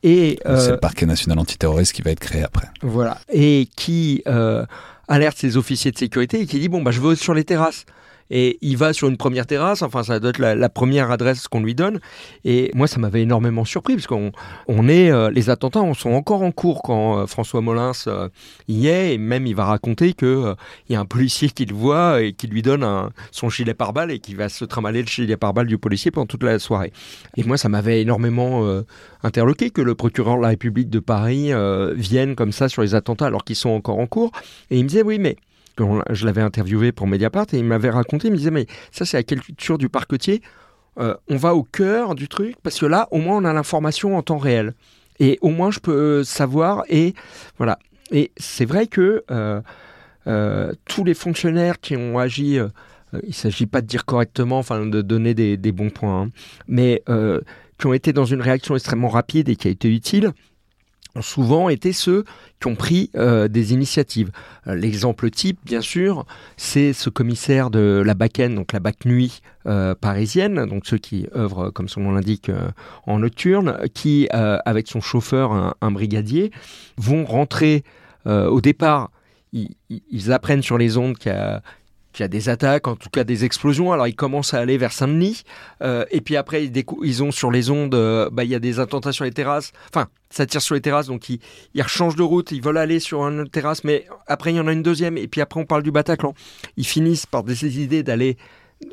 [0.04, 2.68] Et c'est le euh, parquet national antiterroriste qui va être créé après.
[2.82, 3.18] Voilà.
[3.32, 4.66] Et qui euh,
[5.08, 7.86] alerte ses officiers de sécurité et qui dit bon bah je veux sur les terrasses.
[8.30, 11.62] Et il va sur une première terrasse, enfin ça doit être la, première adresse qu'on
[11.62, 12.00] lui donne.
[12.44, 14.32] Et moi, ça m'avait énormément surpris, parce qu'on
[14.68, 18.30] on est, euh, les attentats on sont encore en cours quand euh, François Molins euh,
[18.68, 20.56] y est, et même il va raconter qu'il
[20.90, 22.86] il y a un policier qui le voit et qui lui donne
[23.32, 26.44] son gilet pare-balles et qui va se trimballer le gilet pare-balles du policier pendant toute
[26.44, 26.92] la soirée.
[27.36, 28.66] Et moi, ça m'avait énormément
[29.24, 31.52] interloqué que le procureur de la République de Paris
[31.96, 34.32] vienne comme ça sur les attentats alors qu'ils sont encore en cours.
[34.70, 35.36] Et il me disait, oui, mais
[36.10, 39.18] je l'avais interviewé pour Mediapart et il m'avait raconté, il me disait, mais ça c'est
[39.18, 40.42] la culture du parquetier,
[41.00, 44.18] euh, on va au cœur du truc, parce que là, au moins, on a l'information
[44.18, 44.74] en temps réel.
[45.20, 47.14] Et au moins, je peux euh, savoir, et
[47.58, 47.78] voilà.
[48.12, 53.82] Et c'est vrai que euh, tous les fonctionnaires qui ont agi, il ne s'agit pas
[53.82, 56.30] de dire correctement, enfin de donner des, bons points, hein,
[56.68, 57.04] mais
[57.78, 60.32] qui ont été dans une réaction extrêmement rapide et qui a été utile,
[61.22, 62.24] souvent été ceux
[62.60, 64.32] qui ont pris euh, des initiatives.
[64.68, 66.26] Euh, l'exemple type, bien sûr,
[66.58, 71.28] c'est ce commissaire de la BAC-N, donc la BAC Nuit euh, parisienne, donc ceux qui
[71.36, 72.52] œuvrent, comme son nom l'indique,
[73.06, 76.52] en nocturne, qui, avec son chauffeur, un, brigadier,
[76.98, 77.84] vont rentrer
[78.26, 79.12] au départ.
[79.54, 81.32] Ils, apprennent sur les ondes qu'il
[82.22, 83.92] y a il y a des attaques, en tout cas des explosions.
[83.92, 85.44] Alors ils commencent à aller vers Saint-Denis,
[85.82, 88.60] euh, et puis après ils, ils, ont sur les ondes, euh, bah, il y a
[88.60, 89.72] des attentats sur les terrasses.
[89.90, 91.40] Enfin, ça tire sur les terrasses, donc ils,
[91.74, 94.68] ils changent de route, ils veulent aller sur une terrasse, mais après il y en
[94.68, 96.34] a une deuxième, et puis après on parle du Bataclan.
[96.76, 98.38] Ils finissent par des idées d'aller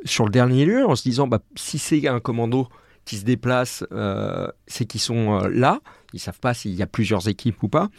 [0.05, 2.69] sur le dernier lieu en se disant, bah, si c'est un commando
[3.05, 5.81] qui se déplace, euh, c'est qu'ils sont là.
[6.15, 7.91] Ils savent pas s'il y a plusieurs équipes ou pas.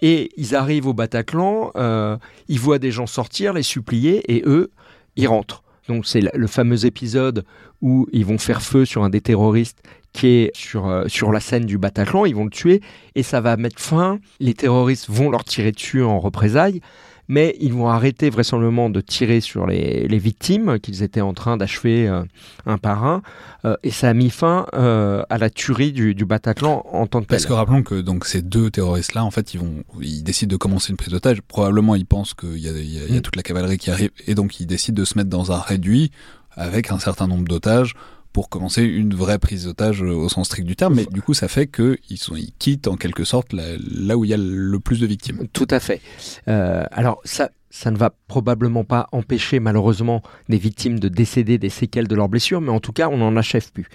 [0.00, 2.16] Et ils arrivent au Bataclan, euh,
[2.48, 4.70] ils voient des gens sortir, les supplier, et eux,
[5.16, 5.62] ils rentrent.
[5.88, 7.44] Donc c'est le fameux épisode
[7.80, 9.82] où ils vont faire feu sur un des terroristes
[10.12, 12.80] qui est sur, euh, sur la scène du Bataclan, ils vont le tuer,
[13.14, 16.80] et ça va mettre fin, les terroristes vont leur tirer dessus en représailles,
[17.28, 22.08] mais ils vont arrêter vraisemblablement de tirer sur les, victimes qu'ils étaient en train d'achever
[22.08, 22.24] euh,
[22.66, 23.22] un par un,
[23.64, 27.26] euh, et ça a mis fin euh, à la tuerie du, Bataclan en tant que
[27.26, 27.36] tel.
[27.36, 30.56] Parce que rappelons que donc ces deux terroristes-là, en fait, ils vont, ils décident de
[30.56, 31.40] commencer une prise d'otage.
[31.42, 33.20] Probablement, ils pensent qu'il y, y, a, mm.
[33.20, 36.10] toute la cavalerie qui arrive, et donc ils décident de se mettre dans un réduit
[36.52, 37.94] avec un certain nombre d'otages
[38.38, 41.48] pour commencer une vraie prise d'otage au sens strict du terme, mais du coup ça
[41.48, 41.98] fait qu'ils
[42.36, 45.48] ils quittent en quelque sorte là, où il y a le plus de victimes.
[45.52, 46.00] Tout à fait.
[46.46, 51.68] Euh, alors ça, ça ne va probablement pas empêcher malheureusement des victimes de décéder des
[51.68, 53.88] séquelles de leurs blessures, mais en tout cas on n'en achève plus.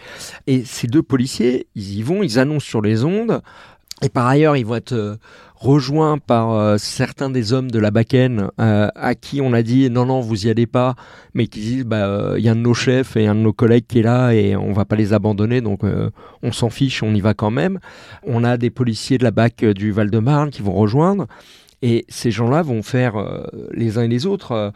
[0.45, 3.41] Et ces deux policiers, ils y vont, ils annoncent sur les ondes,
[4.01, 5.15] et par ailleurs ils vont être euh,
[5.63, 9.89] rejoint par euh, certains des hommes de la Bakken euh, à qui on a dit
[9.89, 10.95] non non vous y allez pas
[11.33, 13.39] mais qui disent bah euh, il y a un de nos chefs et un de
[13.39, 15.83] nos collègues qui est là et on va pas les abandonner donc
[16.41, 17.79] on s'en fiche on y va quand même
[18.23, 21.27] on a des policiers de la BAC du Val-de-Marne qui vont rejoindre
[21.81, 23.13] et ces gens-là vont faire
[23.71, 24.73] les uns et les autres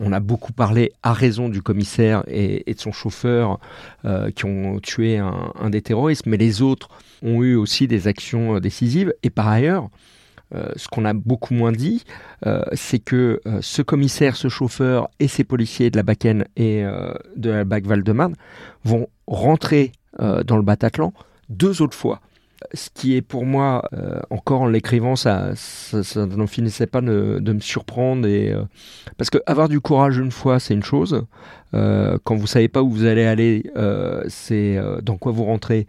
[0.00, 3.58] on a beaucoup parlé à raison du commissaire et, de son chauffeur
[4.34, 6.88] qui ont tué un, des terroristes, mais les autres
[7.22, 9.14] ont eu aussi des actions décisives.
[9.22, 9.90] Et par ailleurs,
[10.76, 12.04] ce qu'on a beaucoup moins dit,
[12.46, 16.84] euh, c'est que euh, ce commissaire, ce chauffeur et ces policiers de la Bakken et
[17.36, 18.34] de la BAC Val-de-Marne
[18.84, 21.12] vont rentrer dans le Bataclan
[21.48, 22.20] deux autres fois
[22.74, 23.88] ce qui est pour moi,
[24.30, 28.28] encore en l'écrivant, ça, ça, n'en finissait pas de, me surprendre.
[29.18, 31.26] Parce que avoir du courage une fois, c'est une chose.
[31.72, 33.64] quand vous savez pas où vous allez aller,
[34.28, 35.88] c'est dans quoi vous rentrez,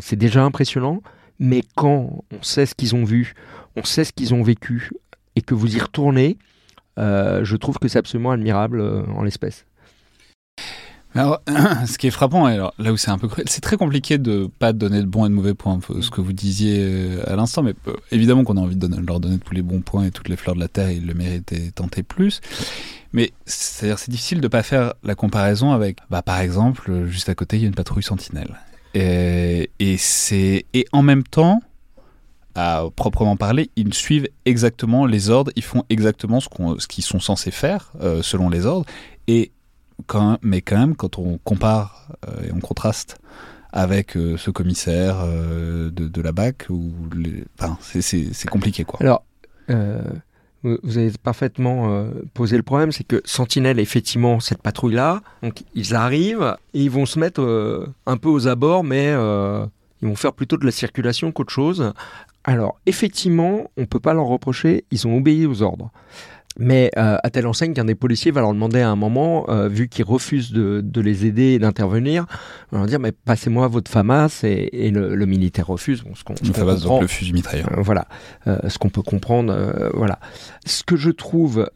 [0.00, 1.02] c'est déjà impressionnant.
[1.38, 3.34] Mais quand on sait ce qu'ils ont vu,
[3.78, 4.90] on sait ce qu'ils ont vécu
[5.36, 6.38] et que vous y retournez,
[6.98, 9.64] euh, je trouve que c'est absolument admirable euh, en l'espèce.
[11.14, 11.40] Alors,
[11.86, 15.00] ce qui est frappant, là où c'est un peu c'est très compliqué de pas donner
[15.00, 17.74] de bons et de mauvais points, ce que vous disiez euh, à l'instant, mais
[18.10, 20.54] évidemment qu'on a envie de leur donner tous les bons points et toutes les fleurs
[20.54, 22.40] de la terre, ils le méritent et tenter plus.
[23.12, 27.56] Mais c'est difficile de pas faire la comparaison avec, bah, par exemple, juste à côté,
[27.56, 28.58] il y a une patrouille sentinelle.
[28.94, 31.62] Et c'est et en même temps,
[32.96, 37.92] proprement parler, ils suivent exactement les ordres, ils font exactement ce qu'ils sont censés faire
[38.00, 38.86] euh, selon les ordres.
[39.26, 39.52] Et
[40.06, 43.18] quand, mais quand même, quand on compare euh, et on contraste
[43.72, 46.68] avec euh, ce commissaire de, la BAC,
[47.58, 48.98] enfin, c'est compliqué quoi.
[49.00, 49.24] Alors,
[50.64, 55.22] vous avez parfaitement posé le problème, c'est que Sentinelle, effectivement, cette patrouille-là,
[55.74, 57.40] ils arrivent et ils vont se mettre
[58.06, 59.14] un peu aux abords, mais
[60.02, 61.92] ils vont faire plutôt de la circulation qu'autre chose.
[62.44, 65.90] Alors, effectivement, on ne peut pas leur reprocher, ils ont obéi aux ordres.
[66.58, 69.68] Mais euh, à telle enseigne qu'un des policiers va leur demander à un moment, euh,
[69.68, 72.26] vu qu'ils refusent de, les aider et d'intervenir,
[72.72, 76.02] va leur dire mais passez-moi votre FAMAS et, le, militaire refuse.
[76.14, 77.70] ce qu'on, le FAMAS donc le fusil mitrailleur.
[77.78, 78.08] Euh, voilà,
[78.46, 79.90] ce qu'on peut comprendre.
[79.94, 80.18] voilà.
[80.66, 81.70] Ce que je trouve.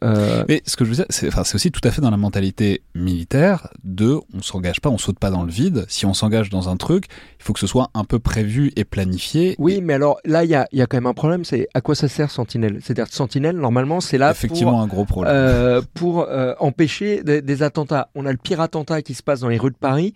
[0.49, 3.69] Mais ce que je veux dire, c'est, aussi tout à fait dans la mentalité militaire
[3.83, 5.85] de on s'engage pas, on saute pas dans le vide.
[5.87, 7.05] Si on s'engage dans un truc,
[7.39, 9.55] il faut que ce soit un peu prévu et planifié.
[9.59, 11.81] Oui, mais alors là il y a, y a, quand même un problème, c'est à
[11.81, 12.79] quoi ça sert Sentinelle?
[12.81, 15.33] C'est-à-dire Sentinelle normalement c'est là Effectivement, un gros problème.
[15.35, 18.09] Euh, pour euh, empêcher des, attentats.
[18.15, 20.13] On a le pire attentat qui se passe dans les rues de Paris,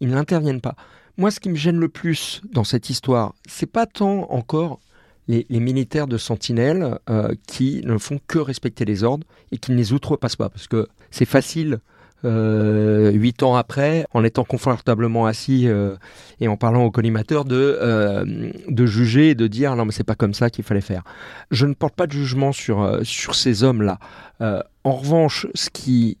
[0.00, 0.74] ils n'interviennent pas.
[1.18, 4.80] Moi, ce qui me gêne le plus dans cette histoire, c'est pas tant encore
[5.28, 9.76] les, militaires de Sentinelle euh, qui ne font que respecter les ordres et qui ne
[9.76, 11.78] les outrepassent pas, parce que c'est facile
[12.24, 15.96] huit ans après, en étant confortablement assis euh,
[16.40, 18.24] et en parlant au collimateur, de, euh,
[18.68, 21.02] de juger et de dire non mais c'est pas comme ça qu'il fallait faire.
[21.50, 23.98] Je ne porte pas de jugement sur, sur ces hommes-là.
[24.40, 26.18] en revanche, ce qui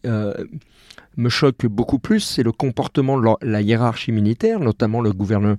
[1.16, 5.56] me choque beaucoup plus, c'est le comportement de la hiérarchie militaire, notamment le gouverneur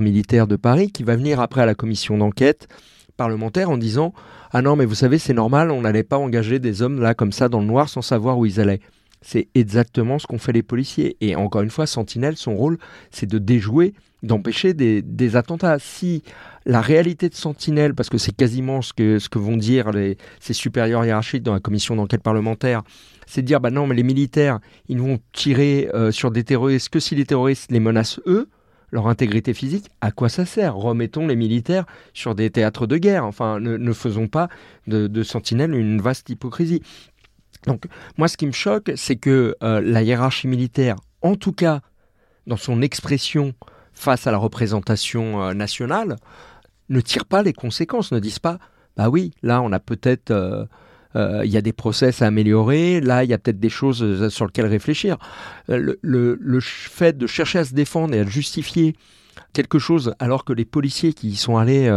[0.00, 2.68] militaire de Paris, qui va venir après à la commission d'enquête
[3.16, 4.12] parlementaire en disant
[4.52, 7.32] Ah non, mais vous savez, c'est normal, on n'allait pas engager des hommes là comme
[7.32, 8.80] ça dans le noir sans savoir où ils allaient.
[9.26, 11.16] C'est exactement ce qu'ont fait les policiers.
[11.22, 12.76] Et encore une fois, Sentinelle, son rôle,
[13.10, 15.78] c'est de déjouer, d'empêcher des, attentats.
[15.78, 16.22] Si
[16.66, 21.06] la réalité de Sentinelle, parce que c'est quasiment ce que, vont dire les, ses supérieurs
[21.06, 22.82] hiérarchiques dans la commission d'enquête parlementaire,
[23.26, 26.90] c'est de dire, bah non, mais les militaires, ils vont tirer euh, sur des terroristes
[26.90, 28.50] que si les terroristes les menacent eux,
[28.90, 30.76] leur intégrité physique, à quoi ça sert?
[30.76, 33.24] Remettons les militaires sur des théâtres de guerre.
[33.24, 34.48] Enfin, ne, faisons pas
[34.86, 36.82] de, de Sentinelle une vaste hypocrisie.
[37.66, 41.80] Donc moi ce qui me choque, c'est que euh, la hiérarchie militaire, en tout cas
[42.46, 43.54] dans son expression
[43.92, 46.16] face à la représentation euh, nationale,
[46.88, 48.58] ne tire pas les conséquences, ne disent pas,
[48.96, 50.30] bah oui, là on a peut-être...
[50.30, 50.66] Euh,
[51.44, 54.46] il y a des process à améliorer, là il y a peut-être des choses sur
[54.46, 55.16] lesquelles réfléchir.
[55.68, 58.96] Le, fait de chercher à se défendre et à justifier
[59.52, 61.88] quelque chose alors que les policiers qui y sont allés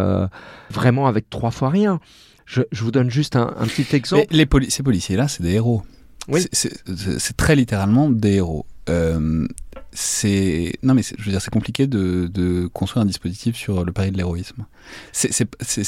[0.70, 2.00] vraiment avec trois fois rien,
[2.48, 4.26] je, vous donne juste un, petit exemple.
[4.32, 5.84] les ces policiers-là, c'est des héros.
[6.30, 6.46] Oui.
[6.52, 8.66] C'est très littéralement des héros.
[8.90, 9.46] Euh,
[9.92, 13.92] c'est non mais je veux dire c'est compliqué de, de, construire un dispositif sur le
[13.92, 14.66] pari de l'héroïsme.
[15.12, 15.44] C'est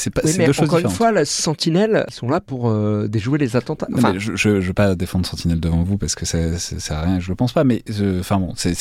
[0.10, 3.56] pas oui, deux choses encore une fois, la Sentinelle sont là pour euh, déjouer les
[3.56, 3.88] attentats.
[3.93, 7.19] Enfin, je, je, veux pas défendre Sentinelle devant vous parce que ça sert à rien.
[7.22, 7.84] Je le pense pas, mais
[8.19, 8.74] enfin bon, c'est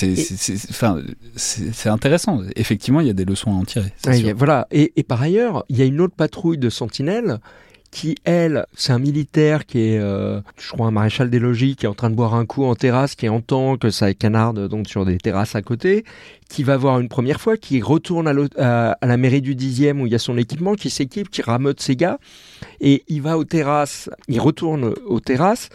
[1.37, 2.43] c'est intéressant.
[2.57, 3.93] Effectivement, il y a des leçons à en tirer.
[4.35, 4.67] voilà.
[4.73, 7.39] Et, et, par ailleurs, il y a une autre patrouille de Sentinelles
[7.91, 11.87] qui, elle, c'est un militaire qui est, euh, je crois, un maréchal des logis, qui
[11.87, 14.89] est en train de boire un coup en terrasse, qui entend que ça canarde donc
[14.89, 16.05] sur des terrasses à côté,
[16.49, 20.13] qui va voir une première fois, qui retourne à, la mairie du 10e où il
[20.13, 22.19] y a son équipement, qui s'équipe, qui rameute ses gars,
[22.81, 25.71] et il va aux terrasses, il retourne aux terrasses,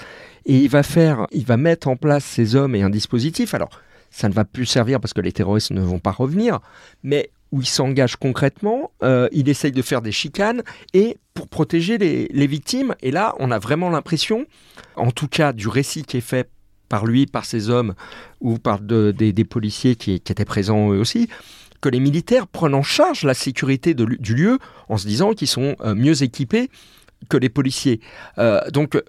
[0.45, 3.53] et il va faire, il va mettre en place ses hommes et un dispositif.
[3.53, 6.59] Alors, ça ne va plus servir parce que les terroristes ne vont pas revenir,
[7.01, 11.97] mais où il s'engage concrètement, euh, il essaye de faire des chicanes et pour protéger
[11.97, 12.95] les, victimes.
[13.01, 14.45] Et là, on a vraiment l'impression,
[14.95, 16.49] en tout cas du récit qui est fait
[16.89, 17.95] par lui, par ses hommes
[18.39, 21.29] ou par des, policiers qui, étaient présents eux aussi,
[21.81, 25.75] que les militaires prennent en charge la sécurité du lieu en se disant qu'ils sont
[25.81, 26.69] euh, mieux équipés
[27.29, 27.99] que les policiers.
[28.37, 29.01] Euh, donc,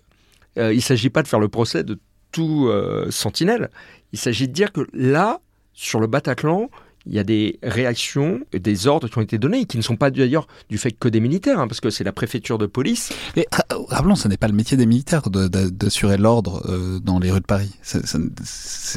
[0.56, 1.98] il ne s'agit pas de faire le procès de
[2.30, 2.70] tout
[3.10, 3.70] sentinelle.
[4.12, 5.40] Il s'agit de dire que là,
[5.72, 6.70] sur le Bataclan,
[7.06, 10.10] il y a des réactions, des ordres qui ont été donnés, qui ne sont pas
[10.10, 13.12] d'ailleurs du fait que des militaires, hein, parce que c'est la préfecture de police.
[13.36, 13.46] Mais
[13.88, 17.46] rappelons, ce n'est pas le métier des militaires d'assurer l'ordre euh, dans les rues de
[17.46, 17.74] Paris.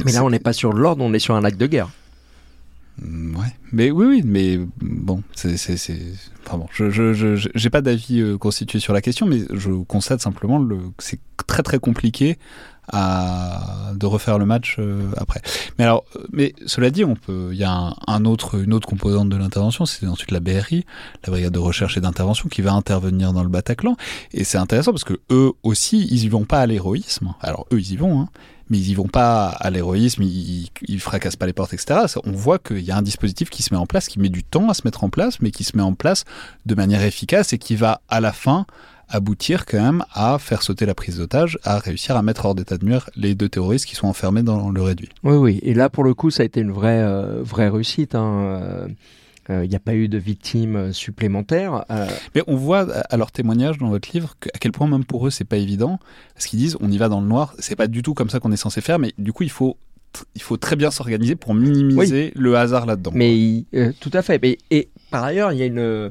[0.04, 1.90] mais là, on n'est pas sur l'ordre, on est sur un acte de guerre.
[3.02, 5.54] Mm, ouais, mais oui, oui, mais bon, c'est,
[6.46, 10.20] enfin bon, je, je, j'ai pas d'avis euh, constitué sur la question, mais je constate
[10.20, 12.38] simplement le, que c'est très très compliqué
[12.92, 15.40] à, de refaire le match euh, après.
[15.78, 19.28] Mais alors, mais cela dit, on peut, il y a un, autre, une autre composante
[19.28, 20.84] de l'intervention, c'est ensuite la BRI,
[21.26, 23.96] la brigade de recherche et d'intervention, qui va intervenir dans le Bataclan.
[24.32, 27.34] Et c'est intéressant parce que eux aussi, ils y vont pas à l'héroïsme.
[27.40, 28.28] Alors eux, ils y vont, hein,
[28.70, 32.00] mais ils y vont pas à l'héroïsme, ils, ils fracassent pas les portes, etc.
[32.24, 34.44] On voit qu'il y a un dispositif qui se met en place, qui met du
[34.44, 36.24] temps à se mettre en place, mais qui se met en place
[36.66, 38.66] de manière efficace et qui va à la fin
[39.08, 42.78] aboutir quand même à faire sauter la prise d'otage, à réussir à mettre hors d'état
[42.78, 45.08] de nuire les deux terroristes qui sont enfermés dans le réduit.
[45.22, 45.60] Oui, oui.
[45.62, 48.14] Et là, pour le coup, ça a été une vraie, euh, vraie réussite.
[48.14, 48.40] Hein.
[48.44, 48.88] Euh,
[49.50, 51.86] euh, il n'y a pas eu de victimes supplémentaires.
[52.34, 55.30] Mais on voit à leur témoignage dans votre livre à quel point même pour eux
[55.30, 55.98] c'est pas évident,
[56.34, 58.40] parce qu'ils disent on y va dans le noir, c'est pas du tout comme ça
[58.40, 59.78] qu'on est censé faire, mais du coup il faut
[60.34, 63.12] il faut très bien s'organiser pour minimiser le hasard là-dedans.
[63.14, 63.64] Mais
[64.00, 64.38] tout à fait.
[64.70, 66.10] et par ailleurs il y a une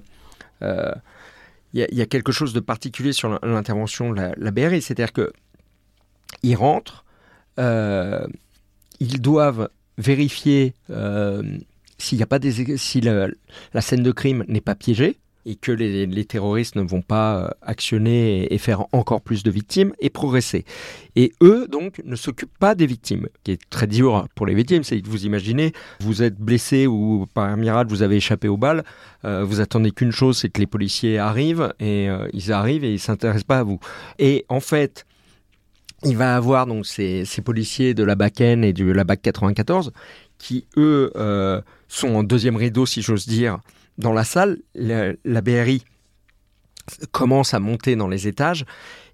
[1.74, 5.32] il y, a quelque chose de particulier sur l'intervention de la, BRI, c'est-à-dire que
[6.44, 7.06] ils rentrent,
[7.58, 10.74] ils doivent vérifier
[11.98, 13.30] s'il y a pas des, si la,
[13.82, 15.18] scène de crime n'est pas piégée
[15.48, 19.94] et que les, terroristes ne vont pas euh, actionner et, faire encore plus de victimes
[20.00, 20.66] et progresser.
[21.16, 24.84] Et eux, donc, ne s'occupent pas des victimes, qui est très dur pour les victimes.
[24.84, 25.72] C'est vous imaginez,
[26.02, 28.84] vous êtes blessé ou par miracle vous avez échappé aux balles,
[29.24, 32.92] euh, vous attendez qu'une chose, c'est que les policiers arrivent et euh, ils arrivent et
[32.92, 33.80] ils s'intéressent pas à vous.
[34.20, 35.06] Et en fait,
[36.04, 39.94] il va avoir donc ces, policiers de la BAC N et de la BAC 94
[40.38, 41.12] qui, eux,
[41.88, 43.60] sont en deuxième rideau, si j'ose dire,
[43.98, 44.60] dans la salle.
[44.76, 45.84] La, BRI
[47.12, 48.66] commence à monter dans les étages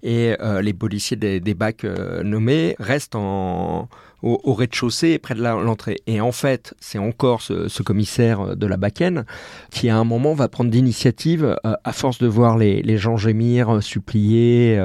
[0.02, 3.88] et euh, les policiers des, bacs euh, nommés restent en,
[4.22, 5.96] au, rez-de-chaussée près de l'entrée.
[6.06, 9.24] Et en fait, c'est encore ce, commissaire de la Bakken
[9.70, 13.82] qui, à un moment, va prendre d'initiative, euh, à force de voir les, gens gémir,
[13.82, 14.80] supplier,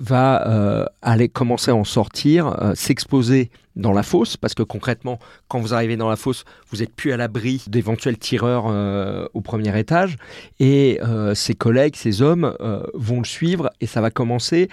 [0.00, 5.18] va aller commencer à en sortir, s'exposer dans la fosse, parce que concrètement,
[5.48, 9.42] quand vous arrivez dans la fosse, vous n'êtes plus à l'abri d'éventuels tireurs euh, au
[9.42, 10.16] premier étage,
[10.58, 14.68] et euh, ses collègues, ses hommes euh, vont le suivre, et ça va commencer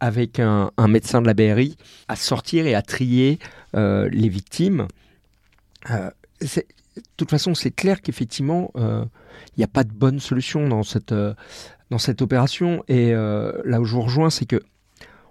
[0.00, 1.78] avec un, médecin de la BRI
[2.08, 3.38] à sortir et à trier
[3.72, 4.88] les victimes.
[5.88, 6.12] de
[7.16, 11.14] toute façon, c'est clair qu'effectivement, il n'y a pas de bonne solution dans cette,
[11.90, 14.62] dans cette opération, et là où je vous rejoins, c'est que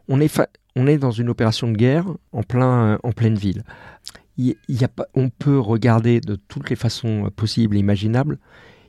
[0.07, 0.41] on est,
[0.75, 3.63] on est dans une opération de guerre en, plein, en pleine ville.
[4.37, 8.39] Il, y a pas, on peut regarder de toutes les façons possibles et imaginables.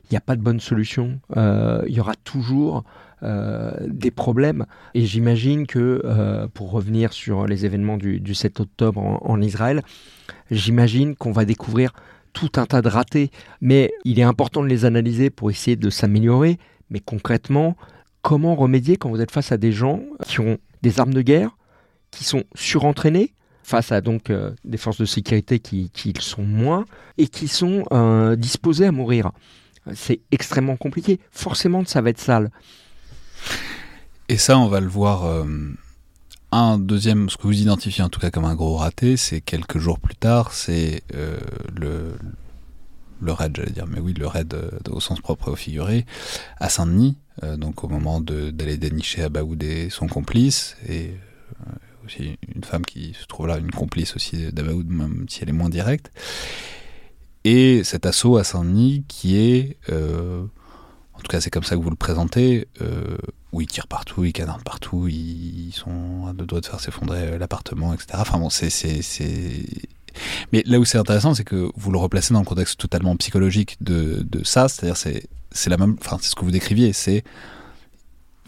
[0.05, 1.19] Il n'y a pas de bonne solution.
[1.37, 2.83] Euh, il y aura toujours
[3.23, 4.65] euh, des problèmes.
[4.93, 9.83] Et j'imagine que, euh, pour revenir sur les événements du, 7 octobre en, Israël,
[10.51, 11.93] j'imagine qu'on va découvrir
[12.33, 13.31] tout un tas de ratés.
[13.61, 16.57] Mais il est important de les analyser pour essayer de s'améliorer.
[16.89, 17.75] Mais concrètement,
[18.21, 21.57] comment remédier quand vous êtes face à des gens qui ont des armes de guerre,
[22.11, 23.33] qui sont surentraînés
[23.63, 26.85] face à donc euh, des forces de sécurité qui, qui sont moins
[27.17, 29.31] et qui sont euh, disposés à mourir?
[29.93, 31.19] C'est extrêmement compliqué.
[31.31, 32.49] Forcément, ça va être sale.
[34.27, 35.25] Et ça, on va le voir.
[35.25, 35.45] Euh,
[36.51, 39.77] un deuxième, ce que vous identifiez en tout cas comme un gros raté, c'est quelques
[39.77, 41.03] jours plus tard, c'est
[41.75, 42.13] le,
[43.21, 44.55] le raid, j'allais dire, mais oui, le raid
[44.89, 46.05] au sens propre et au figuré,
[46.57, 47.17] à Saint-Denis,
[47.57, 51.13] donc au moment d'aller dénicher Abaoud et son complice, et
[52.05, 55.53] aussi une femme qui se trouve là, une complice aussi d'Abaoud, même si elle est
[55.53, 56.11] moins directe.
[57.43, 60.43] Et cet assaut à Saint-Denis qui est, euh,
[61.13, 63.17] en tout cas c'est comme ça que vous le présentez, euh,
[63.51, 67.37] où ils tirent partout, ils canardent partout, ils, sont à deux doigts de faire s'effondrer
[67.37, 68.13] l'appartement, etc.
[68.15, 68.69] Enfin bon, c'est...
[70.53, 73.77] Mais là où c'est intéressant, c'est que vous le replacez dans le contexte totalement psychologique
[73.81, 77.23] de, de ça, c'est-à-dire c'est, c'est la même, enfin c'est ce que vous décriviez, c'est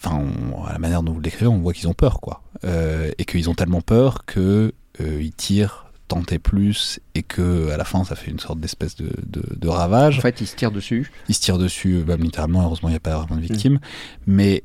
[0.03, 0.23] enfin,
[0.67, 2.41] à la manière dont vous le décrivez, on voit qu'ils ont peur, quoi.
[2.63, 7.75] Euh, et qu'ils ont tellement peur que euh, ils tirent tenter plus et que à
[7.75, 10.19] la fin ça fait une sorte d'espèce de, de, ravage.
[10.19, 11.11] En fait, ils se tirent dessus.
[11.27, 12.63] Ils se tirent dessus, bah, littéralement.
[12.63, 13.79] Heureusement, il n'y a pas vraiment de victimes, mm.
[14.27, 14.63] mais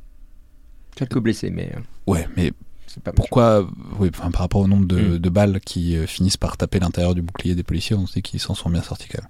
[0.95, 1.73] quelques blessés, mais.
[1.75, 2.53] Euh, ouais, mais
[3.01, 3.67] pas pourquoi,
[3.99, 5.19] oui, par rapport au nombre de, mm.
[5.19, 8.41] de balles qui finissent par taper l'intérieur du bouclier des policiers, on se dit qu'ils
[8.41, 9.29] s'en sont bien sortis quand même.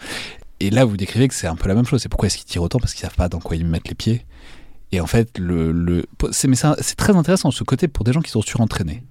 [0.60, 2.00] Et là, vous décrivez que c'est un peu la même chose.
[2.00, 2.78] C'est pourquoi est-ce qu'ils tirent autant?
[2.78, 4.24] Parce qu'ils savent pas dans quoi ils mettent les pieds.
[4.92, 8.42] Et en fait, le, le c'est très intéressant ce côté pour des gens qui sont
[8.42, 9.02] surentraînés.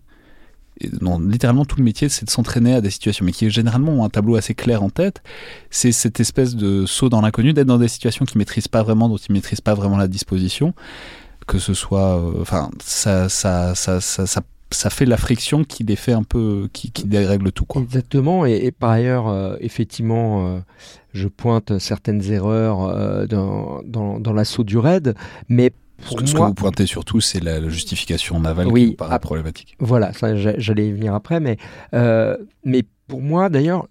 [0.80, 0.89] Et
[1.30, 4.10] littéralement, tout le métier, c'est de s'entraîner à des situations, mais qui généralement ont un
[4.10, 5.22] tableau assez clair en tête.
[5.70, 9.10] C'est cette espèce de saut dans l'inconnu, d'être dans des situations qu'ils maîtrisent pas vraiment,
[9.10, 10.74] dont ils maîtrisent pas vraiment la disposition.
[11.52, 14.26] Que ce soit, euh, enfin, ça, ça, ça, ça,
[14.74, 17.66] ça fait la friction qui les fait un peu, qui, qui dérègle tout.
[17.66, 17.82] Quoi.
[17.82, 20.60] Exactement, et, par ailleurs, euh, effectivement, euh,
[21.14, 25.16] je pointe certaines erreurs euh, dans, dans, l'assaut du raid,
[25.49, 25.72] mais
[26.06, 29.76] pour ce, que vous pointez surtout, c'est la, justification navale oui, qui paraît problématique.
[29.80, 31.58] Voilà, ça, j'allais y venir après, mais,
[32.64, 33.88] mais pour moi, d'ailleurs,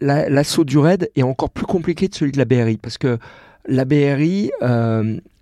[0.00, 3.18] l'assaut du raid est encore plus compliqué que celui de la BRI, parce que
[3.66, 4.52] la BRI,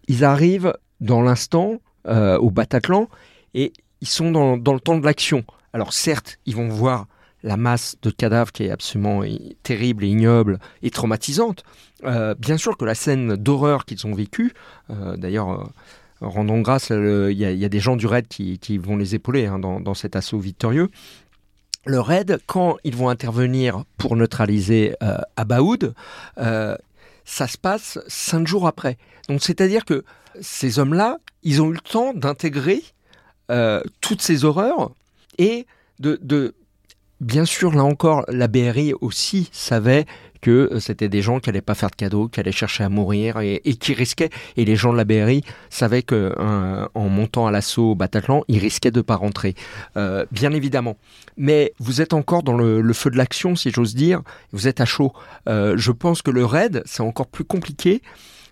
[0.09, 0.73] ils arrivent
[1.03, 3.09] dans l'instant au Bataclan,
[3.55, 5.45] et ils sont dans, le temps de l'action.
[5.73, 7.07] Alors certes, ils vont voir
[7.43, 9.23] la masse de cadavres qui est absolument
[9.63, 11.65] terrible et ignoble et traumatisante.
[12.05, 14.53] Euh, bien sûr que la scène d'horreur qu'ils ont vécue,
[14.91, 15.65] euh, d'ailleurs, euh,
[16.21, 19.95] rendons grâce, il y, a des gens du raid qui, vont les épauler hein, dans,
[19.95, 20.89] cet assaut victorieux.
[21.85, 24.95] Le raid, quand ils vont intervenir pour neutraliser
[25.37, 25.95] Abaoud,
[26.37, 28.99] ça se passe cinq jours après.
[29.29, 30.05] Donc c'est-à-dire que
[30.41, 32.83] ces hommes-là, ils ont eu le temps d'intégrer
[33.51, 34.93] euh, toutes ces horreurs
[35.39, 35.67] et
[35.99, 36.55] de,
[37.21, 40.07] bien sûr, là encore, la BRI aussi savait
[40.41, 42.89] que euh, c'était des gens qui n'allaient pas faire de cadeaux, qui allaient chercher à
[42.89, 44.31] mourir et, qui risquaient.
[44.57, 46.35] Et les gens de la BRI savaient que
[46.95, 49.55] en montant à l'assaut au Bataclan, ils risquaient de pas rentrer,
[49.97, 50.97] euh, bien évidemment.
[51.37, 54.23] Mais vous êtes encore dans le, feu de l'action, si j'ose dire.
[54.53, 55.13] Vous êtes à chaud.
[55.49, 58.03] Euh, je pense que le raid, c'est encore plus compliqué.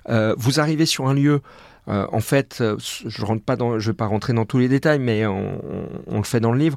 [0.08, 1.42] vous arrivez sur un lieu
[1.90, 5.60] en fait, je rentre pas dans, vais pas rentrer dans tous les détails, mais on,
[6.10, 6.76] le fait dans le livre.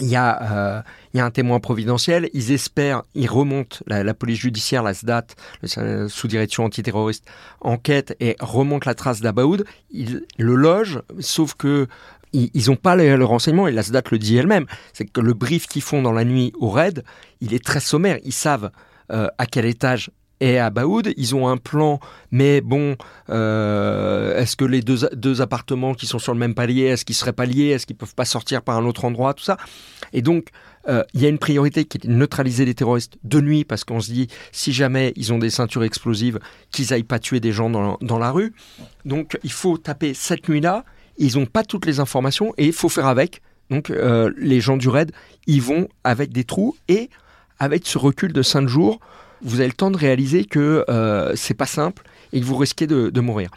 [0.00, 0.82] Il y, a, euh,
[1.12, 5.26] il y a un témoin providentiel, ils espèrent, ils remontent, la, police judiciaire, la SDAT,
[5.76, 7.26] le sous-direction antiterroriste,
[7.60, 11.86] enquête et remonte la trace d'Abaoud, ils le logent, sauf que
[12.32, 15.66] ils n'ont pas le, renseignement, et la SDAT le dit elle-même, c'est que le brief
[15.66, 17.04] qu'ils font dans la nuit au raid,
[17.40, 18.70] il est très sommaire, ils savent
[19.12, 20.10] euh, à quel étage
[20.40, 21.12] et à Baoud.
[21.16, 22.96] Ils ont un plan, mais bon,
[23.28, 27.14] euh, est-ce que les deux, deux, appartements qui sont sur le même palier, est-ce qu'ils
[27.14, 29.34] seraient pas liés Est-ce qu'ils peuvent pas sortir par un autre endroit?
[29.34, 29.56] Tout ça.
[30.12, 30.48] Et donc,
[30.88, 33.84] euh, il y a une priorité qui est de neutraliser les terroristes de nuit, parce
[33.84, 36.38] qu'on se dit, si jamais ils ont des ceintures explosives,
[36.70, 38.54] qu'ils aillent pas tuer des gens dans, dans la rue.
[39.04, 40.84] Donc, il faut taper cette nuit-là.
[41.18, 43.42] Ils n'ont pas toutes les informations et il faut faire avec.
[43.68, 45.12] Donc, euh, les gens du raid,
[45.46, 47.10] ils vont avec des trous et
[47.58, 49.00] avec ce recul de 5 jours,
[49.42, 52.86] vous avez le temps de réaliser que euh, c'est pas simple et que vous risquez
[52.86, 53.50] de mourir.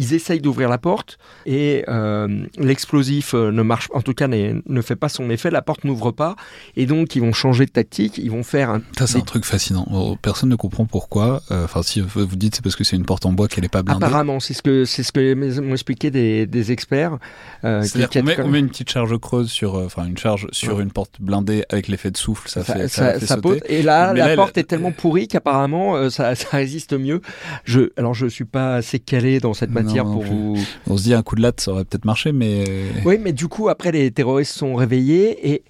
[0.00, 4.80] Ils essayent d'ouvrir la porte et euh, l'explosif euh, ne marche, en tout cas ne
[4.80, 6.36] fait pas son effet, la porte n'ouvre pas
[6.74, 8.80] et donc ils vont changer de tactique, ils vont faire un...
[8.98, 12.54] Ça c'est un truc fascinant, oh, personne ne comprend pourquoi, euh, enfin si vous dites
[12.54, 14.02] c'est parce que c'est une porte en bois qu'elle n'est pas blindée.
[14.02, 17.18] Apparemment, c'est ce que, c'est ce que m'ont expliqué des, des experts.
[17.62, 20.92] C'est-à-dire qu'on met, on met, une petite charge creuse sur, enfin une charge sur une
[20.92, 24.56] porte blindée avec l'effet de souffle, ça, fait, ça, ça, fait Et là, la porte
[24.56, 27.20] est tellement pourrie qu'apparemment ça, ça, résiste mieux.
[27.64, 31.34] Je, alors je suis pas assez calé dans cette matière on se dit un coup
[31.34, 32.64] de latte, ça aurait peut-être marché, mais.
[33.04, 35.52] Oui, mais du coup, après, les terroristes sont réveillés.
[35.52, 35.62] Et,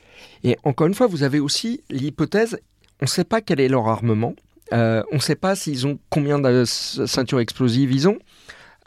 [0.45, 2.59] et encore une fois, vous avez aussi l'hypothèse
[3.01, 4.35] on ne sait pas quel est leur armement.
[4.73, 8.18] Euh, on ne sait pas s'ils ont combien de ceintures explosives ils ont.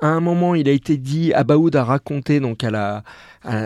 [0.03, 3.03] À un moment, il a été dit, Abaoud a raconté donc à la,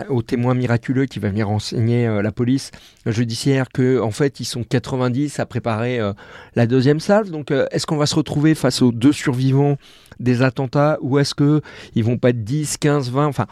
[0.08, 2.70] au témoin miraculeux qui va venir renseigner euh, la police
[3.06, 6.12] judiciaire que en fait ils sont 90 à préparer euh,
[6.54, 7.32] la deuxième salve.
[7.32, 9.78] Donc est-ce qu'on va se retrouver face aux deux survivants
[10.20, 11.60] des attentats ou est-ce que
[11.96, 13.48] ils vont pas être 10, 15, 20 Enfin,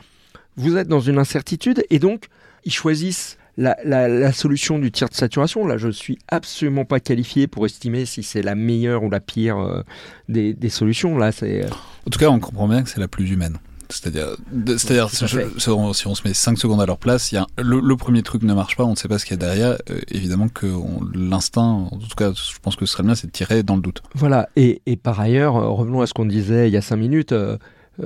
[0.55, 2.29] vous êtes dans une incertitude et donc
[2.65, 5.67] ils choisissent la, solution du tir de saturation.
[5.67, 9.59] Là, je suis absolument pas qualifié pour estimer si c'est la meilleure ou la pire
[9.59, 9.83] euh,
[10.29, 11.17] des, solutions.
[11.17, 11.65] Là, c'est.
[11.65, 11.69] Euh,
[12.07, 13.59] en tout cas, on comprend bien que c'est la plus humaine.
[13.89, 14.37] C'est-à-dire,
[14.67, 18.43] c'est-à-dire si, on, se met 5 secondes à leur place, y a le, premier truc
[18.43, 19.79] ne marche pas, on ne sait pas ce qu'il y a derrière.
[19.91, 20.67] Euh, évidemment que
[21.15, 23.83] l'instinct, en tout cas, je pense que ce serait bien, c'est de tirer dans le
[23.83, 24.03] doute.
[24.15, 27.59] Voilà, et, par ailleurs, revenons à ce qu'on disait il y a 5 minutes, euh,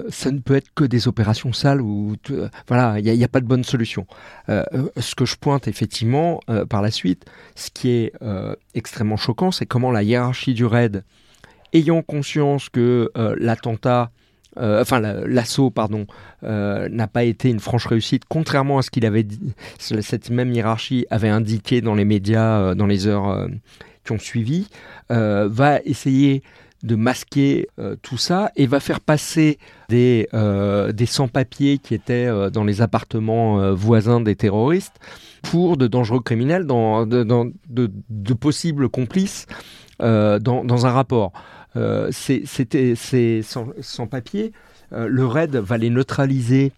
[0.09, 3.41] ça ne peut être que des opérations sales ou euh, voilà, il n'y a, pas
[3.41, 4.07] de bonne solution.
[4.49, 4.65] Euh,
[4.97, 7.25] ce que je pointe effectivement par la suite,
[7.55, 8.13] ce qui est
[8.75, 11.05] extrêmement choquant, c'est comment la hiérarchie du raid,
[11.73, 14.11] ayant conscience que l'attentat
[14.57, 16.07] enfin l'assaut pardon
[16.43, 21.07] n'a pas été une franche réussite contrairement à ce qu'il avait dit cette même hiérarchie
[21.11, 23.49] avait indiqué dans les médias dans les heures
[24.05, 24.69] qui ont suivi
[25.09, 26.43] va essayer
[26.83, 29.59] de masquer euh, tout ça et va faire passer
[29.89, 34.97] des, euh, des sans-papiers qui étaient euh, dans les appartements voisins des terroristes
[35.43, 39.47] pour de dangereux criminels, dans, de, possibles complices
[39.99, 41.33] dans, un rapport.
[42.11, 42.45] Ces
[43.81, 44.53] sans-papiers,
[44.93, 46.73] le raid va les neutraliser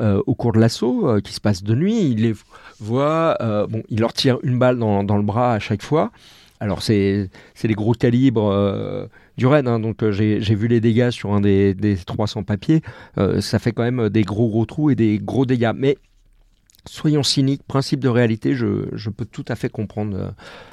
[0.00, 2.10] au cours de l'assaut qui se passe de nuit.
[2.10, 2.34] Il les
[2.80, 3.36] voit,
[3.68, 6.10] bon, il leur tire une balle dans, dans le bras à chaque fois.
[6.58, 7.30] Alors c'est
[7.62, 9.08] les gros calibres
[9.38, 9.66] du raid.
[9.66, 11.74] Hein, donc euh, j'ai vu les dégâts sur un des,
[12.04, 12.82] 300 papiers.
[13.16, 15.72] Euh, ça fait quand même des gros gros trous et des gros dégâts.
[15.74, 15.96] Mais
[16.86, 20.30] soyons cyniques, principe de réalité, je, peux tout à fait comprendre euh,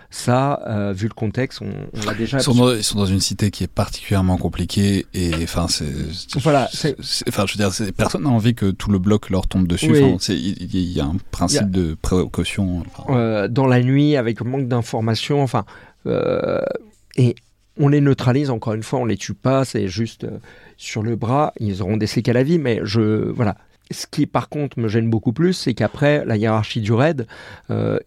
[0.09, 2.37] ça, vu le contexte, on, l'a déjà.
[2.37, 5.91] Ils sont, dans, ils sont, dans, une cité qui est particulièrement compliquée et enfin c'est.
[6.39, 6.69] Voilà.
[7.27, 9.93] Enfin, je veux dire, personne n'a envie que tout le bloc leur tombe dessus.
[10.29, 12.83] il, y, a un principe de précaution.
[13.07, 15.65] dans la nuit, avec manque d'informations, enfin.
[17.17, 17.35] et
[17.77, 20.37] on les neutralise encore une fois, on les tue pas, c'est juste euh,
[20.77, 23.55] sur le bras, ils auront des séquelles à vie, mais je voilà.
[23.91, 27.27] Ce qui par contre me gêne beaucoup plus, c'est qu'après la hiérarchie du raid
[27.69, 27.99] euh,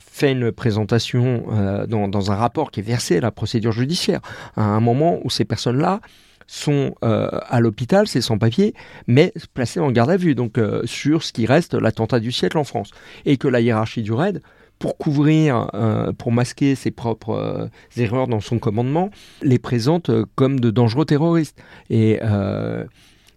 [0.00, 4.20] fait une présentation euh, dans, un rapport qui est versé à la procédure judiciaire,
[4.56, 6.00] à un moment où ces personnes-là
[6.48, 8.74] sont à l'hôpital, c'est sans papier,
[9.06, 12.64] mais placées en garde à vue, donc sur ce qui reste l'attentat du siècle en
[12.64, 12.90] France,
[13.24, 14.42] et que la hiérarchie du raid
[14.78, 17.66] pour couvrir, euh, pour masquer ses propres euh,
[17.96, 19.10] erreurs dans son commandement,
[19.42, 21.58] les présente euh, comme de dangereux terroristes.
[21.90, 22.20] Et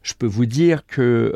[0.04, 1.34] je peux vous dire que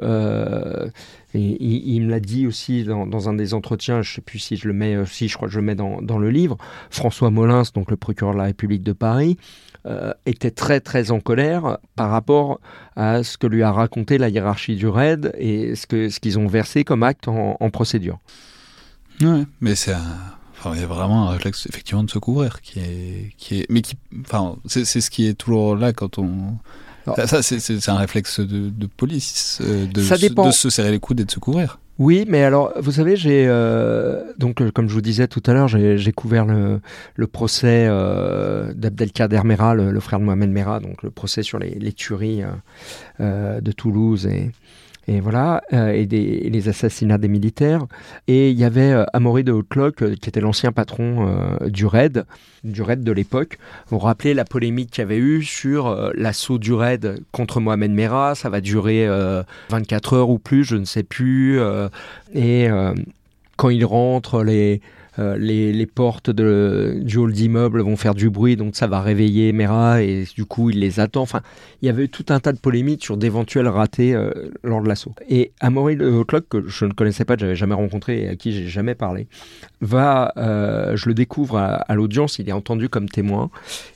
[1.33, 4.67] il, me l'a dit aussi dans, un des entretiens, je ne sais plus si je
[4.67, 6.57] le mets aussi, je crois que je le mets dans, le livre,
[6.89, 9.37] François Molins, donc le procureur de la République de Paris,
[10.25, 12.61] était très très en colère par rapport
[12.95, 16.85] à ce que lui a raconté la hiérarchie du RAID et ce qu'ils ont versé
[16.85, 18.19] comme acte en, procédure.
[19.22, 19.95] Ouais, mais c'est
[20.63, 23.65] Enfin, il y a vraiment un réflexe effectivement de se couvrir qui est, qui est,
[23.72, 26.57] mais qui, enfin, c'est ce qui est toujours là quand on,
[27.26, 30.01] ça, c'est un réflexe de, police, euh, de,
[30.43, 31.80] de, se serrer les coudes et de se couvrir.
[31.97, 35.53] Oui, mais alors, vous savez, j'ai euh, donc euh, comme je vous disais tout à
[35.53, 36.80] l'heure, j'ai couvert le,
[37.15, 37.88] le procès
[38.76, 42.43] d'Abdelkader Mera, le, frère de Mohamed Mera, donc le procès sur les, les tueries
[43.19, 44.51] de Toulouse et,
[45.07, 47.85] et voilà, euh, et, les assassinats des militaires.
[48.27, 51.01] Et il y avait euh, Amaury de Hautlock, euh, qui était l'ancien patron
[51.65, 52.25] du RAID,
[52.63, 53.57] du RAID de l'époque.
[53.87, 57.91] Vous vous rappelez la polémique qu'il y avait eu sur l'assaut du RAID contre Mohamed
[57.91, 59.07] Merah, ça va durer
[59.69, 61.59] 24 heures ou plus, je ne sais plus.
[62.33, 62.67] et
[63.57, 64.81] quand il rentre, les
[65.20, 69.51] euh, les, portes de, du hall d'immeuble vont faire du bruit, donc ça va réveiller
[69.51, 71.22] Mera et du coup il les attend.
[71.22, 71.41] Enfin,
[71.82, 74.32] il y avait tout un tas de polémiques sur d'éventuels ratés euh,
[74.64, 75.14] lors de l'assaut.
[75.28, 78.36] Et Amaury Le Clock, que je ne connaissais pas, que j'avais jamais rencontré et à
[78.36, 79.28] qui j'ai jamais parlé,
[79.82, 83.49] va, euh, je le découvre à, l'audience, il est entendu comme témoin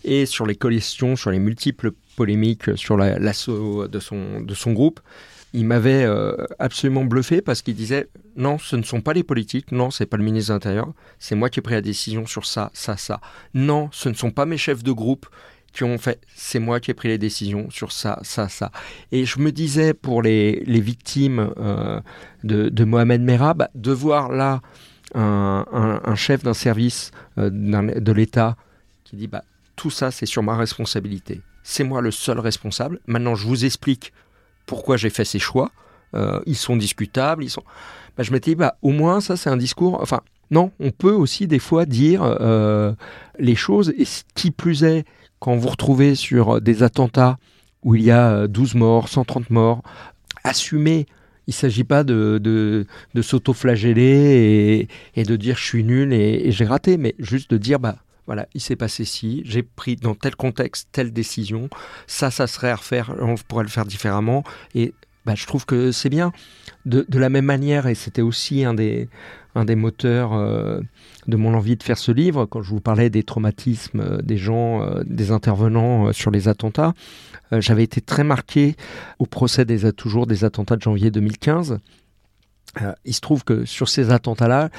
[0.03, 4.99] et sur les questions, sur les multiples polémiques sur l'assaut de, son, de son groupe
[5.55, 9.71] il m'avait euh, absolument bluffé parce qu'il disait non, ce ne sont pas les politiques,
[9.71, 12.45] non, c'est pas le ministre de l'Intérieur, c'est moi qui ai pris la décision sur
[12.45, 13.21] ça, ça, ça.
[13.53, 15.27] Non, ce ne sont pas mes chefs de groupe
[15.71, 18.71] qui ont fait, c'est moi qui ai pris les décisions sur ça, ça, ça.
[19.13, 22.01] Et je me disais pour les, victimes euh,
[22.43, 24.61] de, Mohamed Merah, bah, de voir là
[25.13, 28.57] un, chef d'un service euh, de l'État
[29.05, 29.43] qui dit bah,
[29.77, 31.41] tout ça c'est sur ma responsabilité.
[31.63, 32.99] C'est moi le seul responsable.
[33.07, 34.13] Maintenant, je vous explique
[34.65, 35.71] pourquoi j'ai fait ces choix.
[36.13, 37.63] Euh, ils sont discutables, ils sont.
[38.17, 39.99] Bah, je m'étais dit, bah, au moins, ça, c'est un discours.
[40.01, 42.93] Enfin, non, on peut aussi des fois dire euh,
[43.39, 44.05] les choses, et
[44.35, 45.05] qui plus est,
[45.39, 47.37] quand vous retrouvez sur des attentats
[47.83, 49.81] où il y a 12 morts, 130 morts,
[50.43, 51.05] assumer.
[51.47, 56.47] Il ne s'agit pas de, de, s'auto-flageller et, et, de dire je suis nul et,
[56.47, 57.97] et j'ai raté, mais juste de dire bah,
[58.27, 61.69] voilà, il s'est passé ci, j'ai pris dans tel contexte telle décision,
[62.07, 64.43] ça, ça serait à refaire, on pourrait le faire différemment.
[64.73, 64.93] Et
[65.25, 66.31] bah, je trouve que c'est bien.
[66.85, 69.09] De, la même manière, et c'était aussi un des,
[69.55, 70.81] un des moteurs euh,
[71.27, 74.37] de mon envie de faire ce livre, quand je vous parlais des traumatismes euh, des
[74.37, 76.93] gens, euh, des intervenants sur les attentats,
[77.51, 78.75] j'avais été très marqué
[79.19, 81.77] au procès des toujours des attentats de janvier 2015 euh,
[83.05, 84.69] il se trouve que sur ces attentats-là,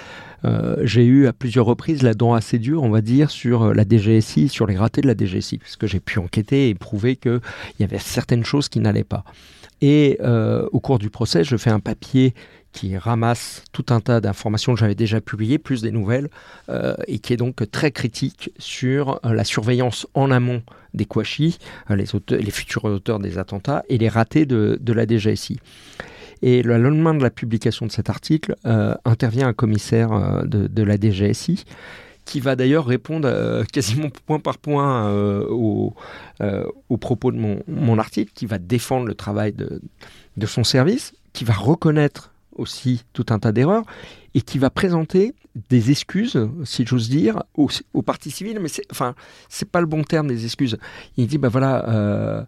[0.44, 3.74] euh, j'ai eu à plusieurs reprises la dent assez dure, on va dire, sur euh,
[3.74, 7.16] la DGSI, sur les ratés de la DGSI, parce que j'ai pu enquêter et prouver
[7.16, 7.40] qu'il
[7.80, 9.24] y avait certaines choses qui n'allaient pas.
[9.82, 10.18] Et
[10.72, 12.32] au cours du procès, je fais un papier
[12.72, 16.30] qui ramasse tout un tas d'informations que j'avais déjà publiées, plus des nouvelles,
[17.06, 20.62] et qui est donc très critique sur la surveillance en amont
[20.94, 21.58] des Kouachi,
[21.90, 25.58] les, les futurs auteurs des attentats, et les ratés de, de la DGSI.
[26.46, 30.82] Et le lendemain de la publication de cet article, euh, intervient un commissaire euh, de,
[30.84, 31.64] la DGSI
[32.24, 35.10] qui va d'ailleurs répondre euh, quasiment point par point
[35.50, 35.92] aux,
[37.00, 42.30] propos de mon, article, qui va défendre le travail de, son service, qui va reconnaître
[42.54, 43.82] aussi tout un tas d'erreurs
[44.34, 45.34] et qui va présenter
[45.68, 49.16] des excuses, si j'ose dire, aux, aux parties civiles, mais c'est, enfin,
[49.48, 50.78] c'est pas le bon terme des excuses.
[51.16, 52.46] Il dit, ben voilà,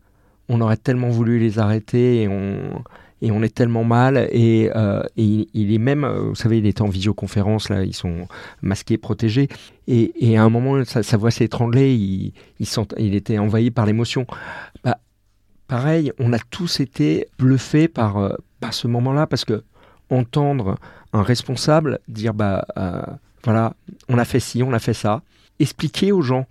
[0.48, 2.84] on aurait tellement voulu les arrêter et on,
[3.22, 6.82] et on est tellement mal et, euh, il, est même, euh, vous savez, il était
[6.82, 8.28] en visioconférence là, ils sont
[8.62, 9.48] masqués, protégés
[9.86, 14.26] et, à un moment sa, voix s'est étranglée, il, il, était envahi par l'émotion.
[14.84, 14.98] Bah,
[15.66, 19.62] pareil, on a tous été bluffés par, euh, par ce moment-là parce que
[20.10, 20.76] entendre
[21.12, 22.66] un responsable dire bah
[23.44, 23.74] voilà,
[24.08, 25.22] on a fait ci, on a fait ça,
[25.58, 26.46] expliquer aux gens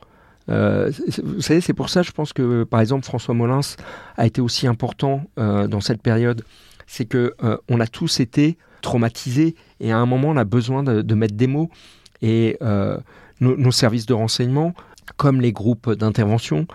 [0.49, 0.91] euh,
[1.23, 3.61] vous savez, c'est pour ça, je pense que, par exemple, François Molins
[4.15, 6.43] a été aussi important euh, dans cette période.
[6.85, 10.83] C'est que euh, on a tous été traumatisés et à un moment, on a besoin
[10.83, 11.69] de, mettre des mots.
[12.21, 12.57] Et
[13.39, 14.73] nos, services de renseignement,
[15.17, 16.65] comme les groupes d'intervention,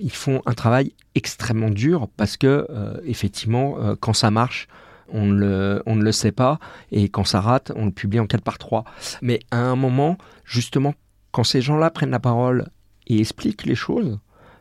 [0.00, 2.66] ils font un travail extrêmement dur parce que,
[3.04, 4.68] effectivement, quand ça marche,
[5.12, 6.60] on ne, on ne, le, sait pas,
[6.92, 8.84] et quand ça rate, on le publie en 4 par 3.
[9.22, 10.94] Mais à un moment, justement,
[11.32, 12.66] quand ces gens-là prennent la parole
[13.14, 14.18] et explique les choses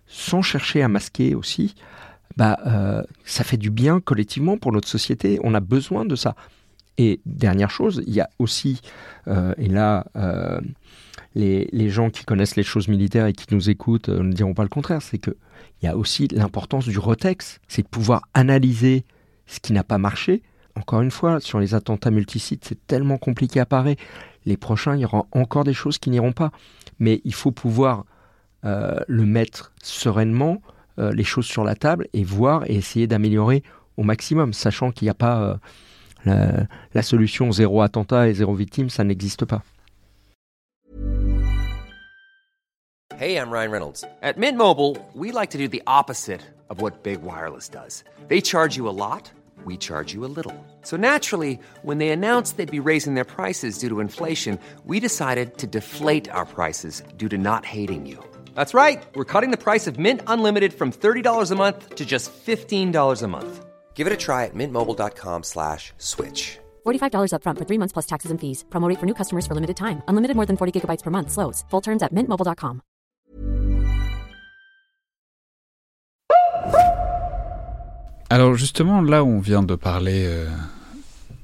[0.08, 1.76] sans chercher à masquer aussi,
[2.36, 5.39] bah, euh, ça fait du bien collectivement pour notre société.
[5.43, 6.36] On a besoin de ça.
[6.97, 8.82] Et dernière chose, il y a aussi,
[9.28, 10.06] et là,
[11.36, 14.70] les, gens qui connaissent les choses militaires et qui nous écoutent ne diront pas le
[14.70, 15.36] contraire, c'est qu'il
[15.84, 19.06] y a aussi l'importance du retex, c'est de pouvoir analyser
[19.47, 20.41] ce qui n'a pas marché.
[20.76, 23.97] Encore une fois, sur les attentats multisites, c'est tellement compliqué à parer.
[24.45, 26.52] Les prochains, il y aura encore des choses qui n'iront pas.
[27.00, 28.04] Mais il faut pouvoir euh,
[28.64, 30.62] le mettre sereinement,
[30.99, 33.64] euh, les choses sur la table, et voir et essayer d'améliorer
[33.95, 35.55] au maximum, sachant qu'il n'y a pas euh,
[36.26, 39.62] la, la solution zéro attentat et zéro victime, ça n'existe pas.
[43.18, 44.05] Hey, I'm Ryan Reynolds.
[44.22, 48.03] At Mint Mobile, we like to do the opposite of what Big Wireless does.
[48.30, 49.32] They charge you a lot,
[49.66, 50.53] we charge you a little.
[50.84, 55.57] So naturally, when they announced they'd be raising their prices due to inflation, we decided
[55.57, 58.24] to deflate our prices due to not hating you.
[58.60, 59.01] That's right.
[59.16, 63.28] We're cutting the price of Mint Unlimited from $30 a month to just $15 a
[63.28, 63.66] month.
[63.95, 66.60] Give it a try at mintmobile.com slash switch.
[66.86, 68.66] $45 upfront for three months plus taxes and fees.
[68.70, 70.01] Promo for new customers for limited time.
[70.10, 71.32] Unlimited more than 40 gigabytes per month.
[71.32, 71.64] Slows.
[71.72, 72.82] Full terms at mintmobile.com.
[78.30, 80.49] Alors justement, là, on vient de parler euh,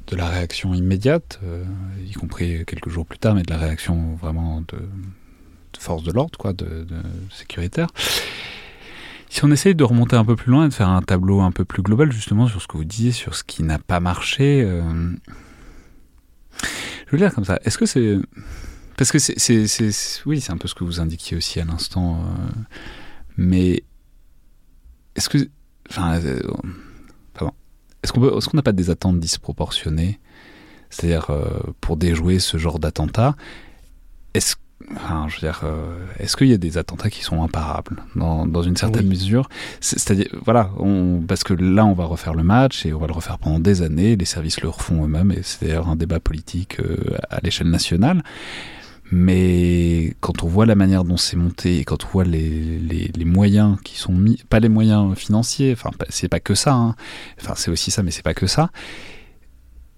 [0.08, 1.64] de la réaction immédiate, euh,
[2.06, 4.80] y compris quelques jours plus tard, mais de la réaction vraiment de,
[5.86, 7.88] de force de l'ordre, quoi, de, de.
[9.30, 11.52] Si on essaye de remonter un peu plus loin et de faire un tableau un
[11.52, 14.64] peu plus global justement sur ce que vous disiez, sur ce qui n'a pas marché,
[14.64, 15.12] euh,
[17.06, 17.60] je veux dire comme ça.
[17.64, 18.18] Est-ce que c'est
[18.98, 19.36] parce que c'est,
[20.26, 22.62] oui, c'est un peu ce que vous indiquiez aussi à l'instant, euh,
[23.38, 23.84] mais
[25.16, 25.38] est-ce que
[25.92, 26.40] Enfin, euh,
[27.36, 27.54] pardon.
[28.02, 30.20] Est-ce qu'on n'a pas des attentes disproportionnées?
[30.90, 31.30] C'est-à-dire,
[31.82, 33.36] pour déjouer ce genre d'attentat,
[34.34, 34.56] est-ce
[34.96, 38.46] Enfin, je veux dire, euh, est-ce qu'il y a des attentats qui sont imparables dans,
[38.46, 39.50] dans une certaine mesure?
[39.80, 43.14] C'est-à-dire, voilà, on, parce que là, on va refaire le match et on va le
[43.14, 44.16] refaire pendant des années.
[44.16, 46.78] Les services le refont eux-mêmes et c'est d'ailleurs un débat politique
[47.30, 48.22] à l'échelle nationale.
[49.12, 53.12] Mais quand on voit la manière dont c'est monté et quand on voit les, les,
[53.16, 56.96] les, moyens qui sont mis, pas les moyens financiers, enfin c'est pas que ça, hein.
[57.40, 58.72] enfin c'est aussi ça, mais c'est pas que ça.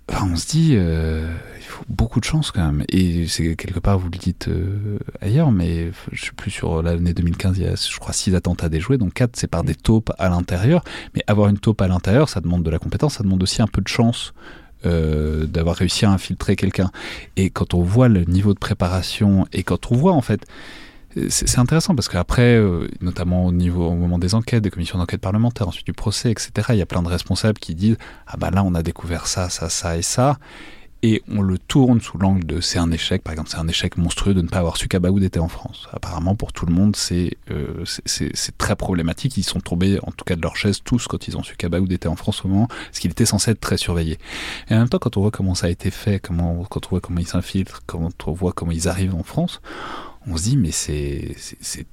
[0.09, 2.85] Enfin, on se dit, euh, il faut beaucoup de chance quand même.
[2.89, 7.13] Et c'est quelque part, vous le dites euh, ailleurs, mais je suis plus sur l'année
[7.13, 10.11] 2015, il y a, je crois, six attentats déjoués, donc quatre, c'est par des taupes
[10.17, 10.83] à l'intérieur.
[11.13, 13.67] Mais avoir une taupe à l'intérieur, ça demande de la compétence, ça demande aussi un
[13.67, 14.33] peu de chance
[14.85, 16.91] euh, d'avoir réussi à infiltrer quelqu'un.
[17.35, 20.45] Et quand on voit le niveau de préparation et quand on voit en fait,
[21.29, 25.21] c'est intéressant parce qu'après, euh, notamment au niveau au moment des enquêtes, des commissions d'enquête
[25.21, 27.97] parlementaires, ensuite du procès, etc., il y a plein de responsables qui disent
[28.27, 30.37] ah bah là on a découvert ça, ça, ça et ça
[31.03, 33.97] et on le tourne sous l'angle de c'est un échec, par exemple, c'est un échec
[33.97, 35.87] monstrueux de ne pas avoir su qu'Abaoud était en France.
[35.93, 37.83] Apparemment, pour tout le monde, c'est euh,
[38.57, 39.37] très problématique.
[39.37, 41.91] Ils sont tombés, en tout cas de leur chaise, tous quand ils ont su qu'Abaoud
[41.91, 44.17] était en France au moment, parce qu'il était censé être très surveillé.
[44.69, 47.01] Et en même temps, quand on voit comment ça a été fait, quand on voit
[47.01, 49.61] comment ils s'infiltrent, quand on voit comment ils arrivent en France,
[50.29, 51.35] on se dit mais c'est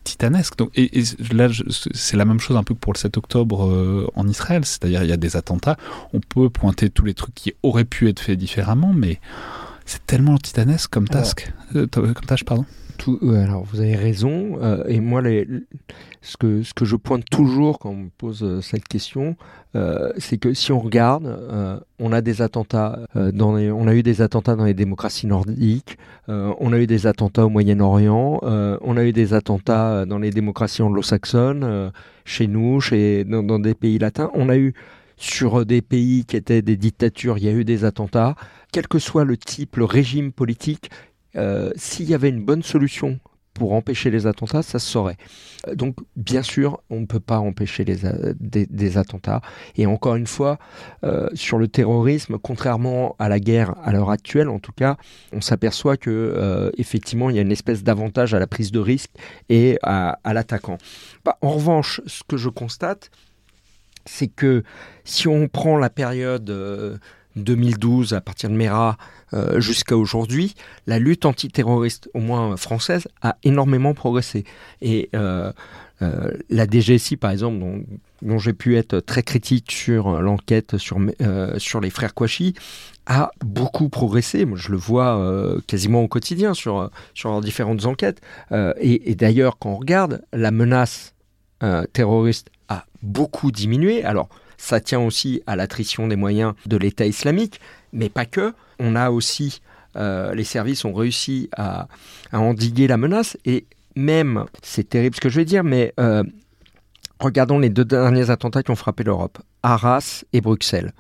[0.05, 0.57] titanesque.
[0.57, 0.91] Donc, et,
[1.33, 1.49] là,
[1.93, 5.11] c'est la même chose un peu pour le 7 octobre euh, en Israël, c'est-à-dire il
[5.11, 5.77] y a des attentats,
[6.13, 9.21] on peut pointer tous les trucs qui auraient pu être faits différemment, mais
[9.87, 12.45] c'est tellement titanesque comme, task, euh, comme tâche.
[12.45, 12.65] Pardon
[13.23, 14.59] alors vous avez raison.
[14.63, 15.23] Euh, et moi,
[16.23, 19.37] ce, que, je pointe toujours quand on me pose euh, cette question,
[19.77, 21.27] euh, c'est que si on regarde,
[21.99, 26.73] on a des attentats dans on a eu des attentats dans les démocraties nordiques, on
[26.73, 31.93] a eu des attentats au Moyen-Orient, on a eu des attentats dans les démocraties anglo-saxonnes,
[32.25, 34.31] chez nous, chez, dans des pays latins.
[34.35, 34.75] On a eu
[35.17, 38.35] sur des pays qui étaient des dictatures, il y a eu des attentats.
[38.73, 40.91] Quel que soit le type, le régime politique,
[41.37, 43.19] euh, s'il y avait une bonne solution
[43.53, 45.17] pour empêcher les attentats, ça se saurait.
[45.69, 47.99] Euh, donc, bien sûr, on ne peut pas empêcher les,
[48.41, 49.43] des, attentats.
[49.77, 50.59] Et encore une fois,
[51.05, 54.97] euh, sur le terrorisme, contrairement à la guerre à l'heure actuelle, en tout cas,
[55.33, 59.11] on s'aperçoit que effectivement, il y a une espèce d'avantage à la prise de risque
[59.49, 60.79] et à, l'attaquant.
[61.25, 63.13] Bah, en revanche, ce que je constate,
[64.05, 64.65] c'est que
[65.05, 67.01] si on prend la période
[67.37, 68.97] 2012 à partir de Mera
[69.35, 70.55] euh, jusqu'à aujourd'hui,
[70.87, 74.45] la lutte antiterroriste, au moins française, a énormément progressé.
[74.81, 75.53] Et euh,
[76.03, 77.59] euh, la DGSI, par exemple,
[78.23, 82.55] dont, j'ai pu être très critique sur l'enquête sur, les frères Kouachi,
[83.07, 84.45] a beaucoup progressé.
[84.45, 85.21] Moi, je le vois
[85.67, 88.23] quasiment au quotidien sur, sur différentes enquêtes.
[88.81, 91.15] et d'ailleurs, quand on regarde, la menace
[91.93, 94.05] terroriste a beaucoup diminué.
[94.05, 97.61] Alors, ça tient aussi à l'attrition des moyens de l'État islamique,
[97.95, 98.53] mais pas que.
[98.79, 99.63] On a aussi,
[99.97, 101.89] euh, les services ont réussi à,
[102.33, 103.67] endiguer la menace, et
[103.97, 106.25] même, c'est terrible ce que je vais dire, mais euh,
[107.21, 110.93] regardons les deux derniers attentats qui ont frappé l'Europe, Arras et Bruxelles.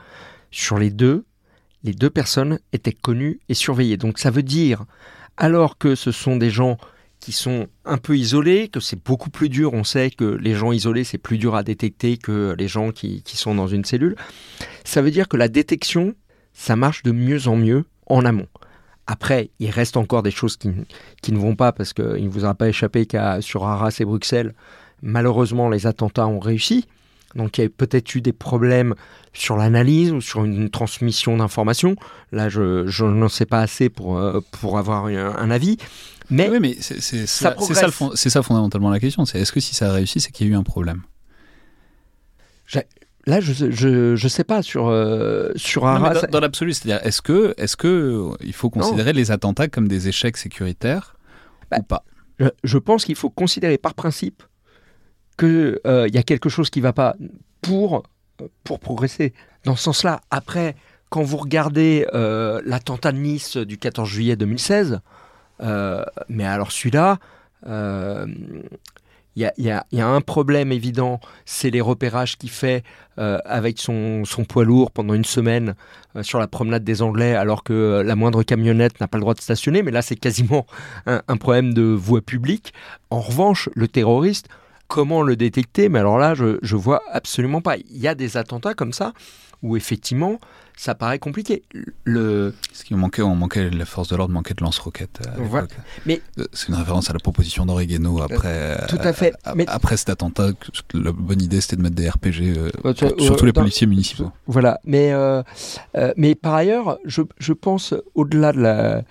[0.50, 1.24] Sur les deux,
[1.82, 3.96] les deux personnes étaient connues et surveillées.
[3.96, 4.84] Donc ça veut dire,
[5.36, 6.78] alors que ce sont des gens
[7.18, 10.72] qui sont un peu isolés, que c'est beaucoup plus dur, on sait que les gens
[10.72, 14.14] isolés, c'est plus dur à détecter que les gens qui, qui sont dans une cellule,
[14.84, 16.14] ça veut dire que la détection,
[16.54, 18.46] ça marche de mieux en mieux en amont.
[19.06, 20.70] Après, il reste encore des choses qui,
[21.20, 24.04] qui ne vont pas parce qu'il ne vous aura pas échappé qu'à sur Arras et
[24.06, 24.54] Bruxelles,
[25.02, 26.86] malheureusement, les attentats ont réussi.
[27.34, 28.94] Donc il y a peut-être eu des problèmes
[29.32, 31.96] sur l'analyse ou sur une transmission d'informations.
[32.32, 35.76] Là, je, je n'en sais pas assez pour, euh, pour avoir un, un avis.
[36.30, 39.24] Mais, Oui, mais c'est Ça ça, fond- fondamentalement la question.
[39.26, 41.02] C'est est-ce que si ça a réussi, c'est qu'il y a eu un problème?
[43.26, 46.14] Là, je je, je sais pas sur, euh, sur Non, Arras.
[46.22, 49.88] dans, dans l'absolu, c'est-à-dire est-ce que, est-ce que euh, il faut considérer les attentats comme
[49.88, 51.16] des échecs sécuritaires
[51.70, 52.04] Bah, ou pas
[52.38, 54.42] je, je pense qu'il faut considérer par principe
[55.38, 57.16] qu'il y a quelque chose qui ne va pas
[57.60, 58.04] pour,
[58.62, 59.32] pour progresser.
[59.64, 60.76] Dans ce sens-là, après,
[61.10, 65.00] quand vous regardez euh, l'attentat de Nice du 14 juillet 2016,
[65.62, 67.18] euh, mais alors celui-là,
[67.66, 68.26] euh,
[69.36, 72.84] il y, a, un problème évident, c'est les repérages qu'il fait
[73.18, 75.74] euh, avec son, poids lourd pendant une semaine
[76.14, 79.22] euh, sur la promenade des Anglais, alors que euh, la moindre camionnette n'a pas le
[79.22, 79.82] droit de stationner.
[79.82, 80.66] Mais là, c'est quasiment
[81.06, 82.72] un, un problème de voie publique.
[83.10, 84.48] En revanche, le terroriste,
[84.86, 85.88] comment le détecter?
[85.88, 87.76] Mais alors là, je, je vois absolument pas.
[87.76, 89.12] Il y a des attentats comme ça
[89.64, 90.38] où effectivement,
[90.76, 91.62] ça paraît compliqué.
[92.04, 95.20] Le, Parce qu'il manquait, on manquait, la force de l'ordre manquait de lance-roquettes.
[95.38, 95.68] Voilà.
[96.04, 98.86] Mais- Euh, c'est une référence à la proposition après.
[98.88, 99.32] tout à fait.
[99.46, 100.50] euh, Mais- Après cet attentat,
[100.92, 103.06] la bonne idée c'était de mettre des RPG euh, tu-
[103.36, 104.30] tous les dans- policiers municipaux.
[104.46, 105.42] Voilà, mais, euh,
[105.96, 109.02] euh, mais par ailleurs, je, je pense au-delà de la,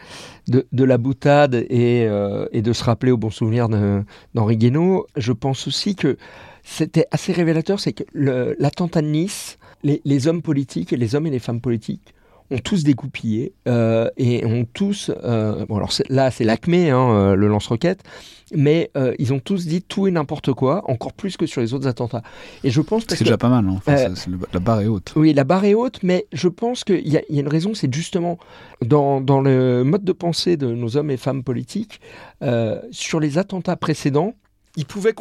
[0.50, 5.08] de, de la boutade et, euh, et de se rappeler au bon souvenir d'Henri Guénaud,
[5.16, 6.18] je pense aussi que
[6.66, 11.28] c'était assez révélateur, c'est que l'attentat de Nice, les, les hommes politiques et les hommes
[11.28, 12.14] et les femmes politiques
[12.52, 17.36] ont tous dégoupillé euh, et ont tous, euh, bon alors là c'est l'ACME, hein, euh,
[17.36, 18.04] le lance-roquette,
[18.54, 21.74] mais euh, ils ont tous dit tout et n'importe quoi, encore plus que sur les
[21.74, 22.22] autres attentats.
[22.64, 23.66] Et je pense parce C'est que déjà pas mal.
[23.66, 23.76] hein.
[23.78, 25.14] Enfin, c'est- c'est le- la barre est haute.
[25.16, 27.48] oui, la barre est haute, mais je pense qu'il y, a- il y a une
[27.48, 28.38] raison, c'est justement
[28.86, 32.02] dans, dans le mode de pensée de nos hommes et femmes politiques,
[32.92, 34.36] sur les attentats précédents,
[34.76, 35.16] ils pouvaient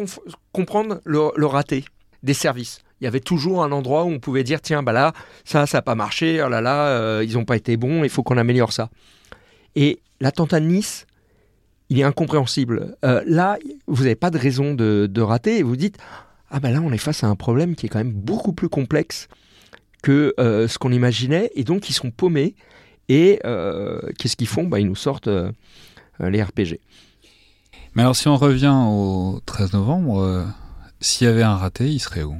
[0.53, 1.85] comprendre le, le raté
[2.23, 2.81] des services.
[3.03, 5.13] Il y avait toujours un endroit où on pouvait dire, tiens, bah là,
[5.45, 8.11] ça, ça n'a pas marché, oh là là, euh, ils n'ont pas été bons, il
[8.11, 8.91] faut qu'on améliore ça.
[9.75, 11.09] Et l'attentat de Nice,
[11.89, 12.97] il est incompréhensible.
[13.05, 15.99] Euh, là, vous n'avez pas de raison de, de rater et vous dites,
[16.49, 18.69] ah ben là, on est face à un problème qui est quand même beaucoup plus
[18.69, 19.27] complexe
[20.05, 22.55] que euh, ce qu'on imaginait, et donc ils sont paumés.
[23.09, 23.41] Et
[24.17, 24.63] qu'est-ce qu'ils font?
[24.63, 25.29] Bah, Ils nous sortent
[26.21, 26.79] les RPG.
[27.95, 30.47] Mais alors si on revient au 13 novembre,
[31.01, 32.37] s'il y avait un raté, il serait où?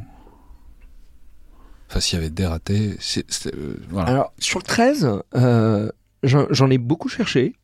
[1.93, 4.09] Enfin, s'il y avait des ratés, c'est- c'est- euh, voilà.
[4.09, 5.91] Alors, sur le 13, euh,
[6.23, 7.55] j'en ai beaucoup cherché.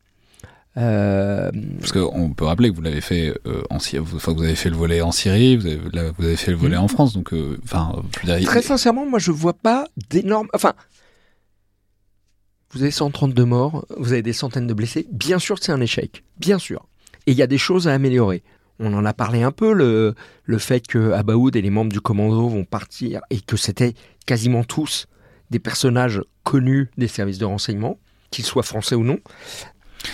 [0.77, 1.49] Euh,
[1.79, 3.33] Parce qu'on peut rappeler que vous l'avez fait
[3.71, 6.23] en Syrie, vous, enfin, vous avez fait le volet en Syrie, vous avez, là, vous
[6.23, 6.83] avez fait le volet Mhm.
[6.83, 7.91] en France, donc enfin,
[8.23, 10.47] il- très sincèrement, moi, je vois pas d'énormes.
[10.53, 10.73] Enfin,
[12.71, 15.07] vous avez 132 morts, vous avez des centaines de blessés.
[15.11, 16.23] Bien sûr que c'est un échec.
[16.37, 16.87] Bien sûr.
[17.25, 18.43] Et il y a des choses à améliorer.
[18.79, 20.13] On en a parlé un peu, le,
[20.45, 23.93] le fait que Abaoud et les membres du commando vont partir et que c'était
[24.29, 25.07] quasiment tous
[25.49, 27.97] des personnages connus des services de renseignement,
[28.31, 29.17] qu'ils soient français ou non.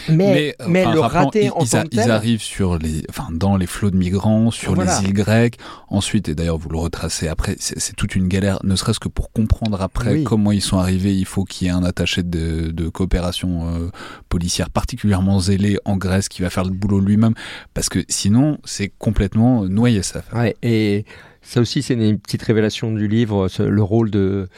[0.10, 2.80] Mais, mais, enfin, le raté ils, en ils tant a- que ils tel, arrivent sur
[2.80, 5.00] les, enfin, dans les flots de migrants, sur Voilà.
[5.00, 5.58] les îles grecques.
[5.90, 9.10] Ensuite, et d'ailleurs, vous le retracez après, c'est c'est toute une galère, ne serait-ce que
[9.10, 10.24] pour comprendre après Oui.
[10.24, 11.14] comment ils sont arrivés.
[11.14, 13.90] Il faut qu'il y ait un attaché de, de coopération euh,
[14.28, 17.36] policière particulièrement zélé en Grèce qui va faire le boulot lui-même,
[17.76, 20.24] parce que sinon, c'est complètement noyé ça.
[20.34, 21.06] Ouais, et
[21.46, 24.50] ça aussi, c'est une petite révélation du livre, le rôle de,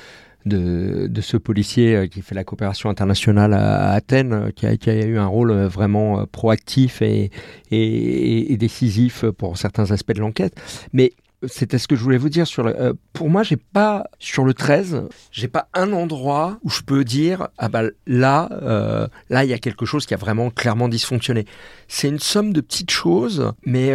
[0.47, 5.17] de, ce policier euh, qui fait la coopération internationale à, Athènes, euh, qui a, eu
[5.17, 7.29] un rôle euh, vraiment proactif et,
[7.71, 10.55] et, décisif pour certains aspects de l'enquête.
[10.93, 11.13] Mais
[11.45, 12.73] c'était ce que je voulais vous dire sur
[13.13, 17.49] pour moi j'ai pas sur le 13 j'ai pas un endroit où je peux dire
[17.59, 18.49] ah bah là
[19.29, 21.45] là il y a quelque chose qui a vraiment clairement dysfonctionné
[21.87, 23.93] c'est une somme de petites choses mais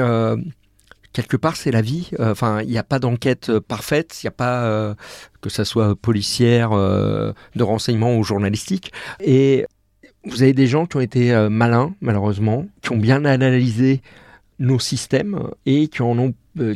[1.13, 2.11] quelque part c'est la vie.
[2.21, 4.95] Euh, Enfin, il n'y a pas d'enquête euh, parfaite, il n'y a pas euh,
[5.41, 8.93] que ça soit policière, de renseignement ou journalistique.
[9.21, 9.67] Et
[10.25, 14.03] vous avez des gens qui ont été malins, malheureusement, qui ont bien analysé
[14.61, 16.33] nos systèmes et qui ont,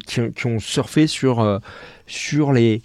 [0.07, 1.61] qui, ont- surfé sur
[2.09, 2.83] sur les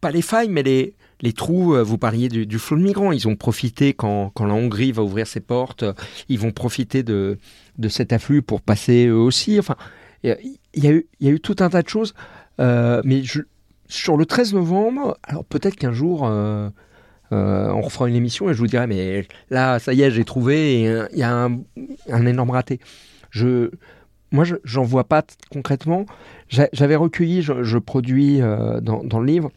[0.00, 3.36] pas les failles, mais les les trous, vous parliez du, flot de migrants, ils ont
[3.36, 5.84] profité quand, quand la Hongrie va ouvrir ses portes,
[6.28, 7.38] ils vont profiter de,
[7.78, 9.58] de cet afflux pour passer eux aussi.
[9.58, 9.76] Enfin,
[10.22, 12.14] il y a- eu, tout un tas de choses.
[12.60, 13.42] Euh, mais je-
[13.88, 16.70] sur le 13 novembre, alors peut-être qu'un jour, euh,
[17.30, 20.82] on refera une émission et je vous dirai, mais là, ça y est, j'ai trouvé
[20.82, 21.48] et il y a
[22.10, 22.78] un, énorme raté.
[23.30, 23.70] Je,
[24.30, 26.06] moi, j'en vois pas concrètement.
[26.48, 28.40] J'avais recueilli, je, produis
[28.82, 29.50] dans, dans, le livre,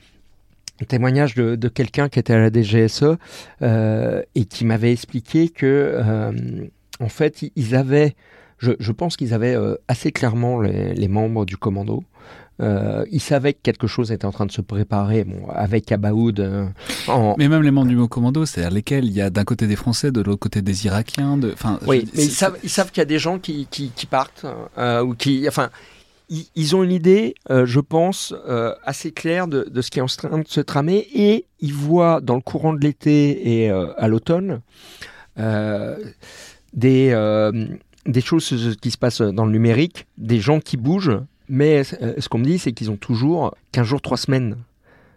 [0.81, 3.17] un témoignage de, de quelqu'un qui était à la DGSE
[3.61, 6.01] et qui m'avait expliqué que,
[7.01, 8.15] en fait, ils avaient
[8.59, 12.03] je, pense qu'ils avaient euh, assez clairement les, membres du commando.
[12.61, 16.39] Euh, ils savaient que quelque chose était en train de se préparer bon, avec Abaoud.
[16.39, 16.65] Euh,
[17.37, 19.05] mais même les membres du commando, c'est-à-dire lesquels?
[19.05, 21.37] Il y a d'un côté des Français, de l'autre côté des Irakiens.
[21.37, 21.51] De...
[21.51, 24.45] Enfin, oui, mais ils savent, ils savent qu'il y a des gens qui, qui, partent
[25.03, 25.69] ou qui, enfin,
[26.29, 28.33] ils, ont une idée, je pense,
[28.85, 32.21] assez claire de, de, ce qui est en train de se tramer et ils voient
[32.21, 34.61] dans le courant de l'été et à l'automne
[36.75, 37.11] des,
[38.05, 42.29] des choses qui se passent dans le numérique, des gens qui bougent, mais euh, ce
[42.29, 44.57] qu'on me dit, c'est qu'ils ont toujours 15 jours, 3 semaines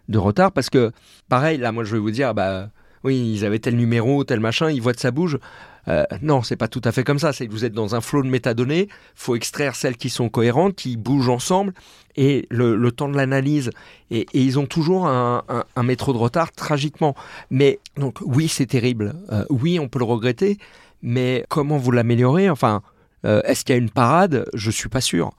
[0.07, 0.91] de retard, parce que,
[1.27, 2.69] pareil, là, moi, je vais vous dire, bah,
[3.03, 5.39] oui, ils avaient tel numéro, tel machin, ils voient que ça bouge.
[5.87, 7.33] Euh, non, c'est pas tout à fait comme ça.
[7.33, 8.89] C'est que vous êtes dans un flot de métadonnées.
[9.15, 11.73] faut extraire celles qui sont cohérentes, qui bougent ensemble,
[12.15, 13.71] et le, temps de l'analyse.
[14.11, 15.43] Et, ils ont toujours un,
[15.83, 17.15] métro de retard, tragiquement.
[17.49, 19.15] Mais donc, oui, c'est terrible.
[19.31, 20.57] Euh, oui, on peut le regretter.
[21.01, 22.49] Mais comment vous l'améliorez?
[22.49, 22.81] Enfin,
[23.25, 24.45] euh, est-ce qu'il y a une parade?
[24.53, 25.31] Je suis pas sûr.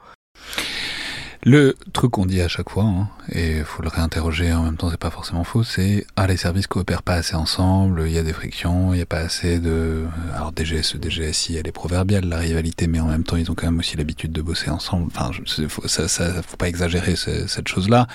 [1.42, 4.76] Le truc qu'on dit à chaque fois, hein, et il faut le réinterroger en même
[4.76, 8.18] temps, c'est pas forcément faux, c'est ah les services coopèrent pas assez ensemble, il y
[8.18, 10.04] a des frictions, il n'y a pas assez de
[10.34, 13.64] alors DGSE, DGSI, elle est proverbiale la rivalité, mais en même temps ils ont quand
[13.64, 15.06] même aussi l'habitude de bosser ensemble.
[15.06, 15.30] Enfin,
[15.68, 18.06] faut, ça, ça, faut pas exagérer cette chose-là,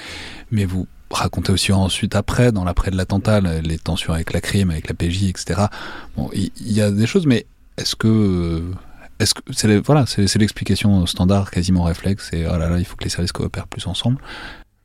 [0.51, 4.71] mais vous racontez aussi ensuite après, dans l'après de l'attentat, les tensions avec la crime,
[4.71, 5.65] avec la PJ, etc.
[6.15, 7.45] Bon, il y, a des choses, mais
[7.77, 8.63] est-ce que
[9.19, 12.95] est-ce que c'est voilà, c'est l'explication standard, quasiment réflexe, et oh là là, il faut
[12.95, 14.17] que les services coopèrent plus ensemble.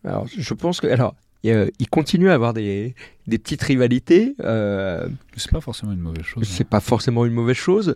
[0.05, 2.95] Alors, je pense que alors il continue à avoir des,
[3.27, 4.35] des petites rivalités.
[4.41, 6.47] Euh, c'est pas forcément une mauvaise chose.
[6.47, 6.68] C'est hein.
[6.68, 7.95] pas forcément une mauvaise chose,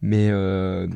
[0.00, 0.86] mais euh,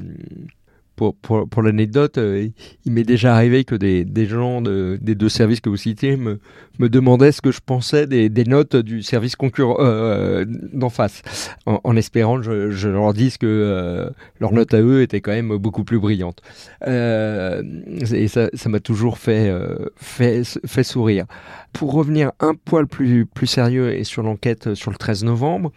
[1.08, 2.48] pour, l'anecdote, euh,
[2.84, 6.38] il m'est déjà arrivé que des, gens de, des deux services que vous citez me,
[6.78, 11.22] demandaient ce que je pensais des, notes du service concurrent euh, d'en face,
[11.66, 15.56] en, espérant que je, leur dise que euh, leurs notes à eux étaient quand même
[15.56, 16.42] beaucoup plus brillantes.
[16.86, 19.52] et ça, ça m'a toujours fait,
[19.96, 21.24] fait, fait sourire.
[21.72, 25.72] Pour revenir un poil plus, plus sérieux et sur l'enquête sur le 13 novembre,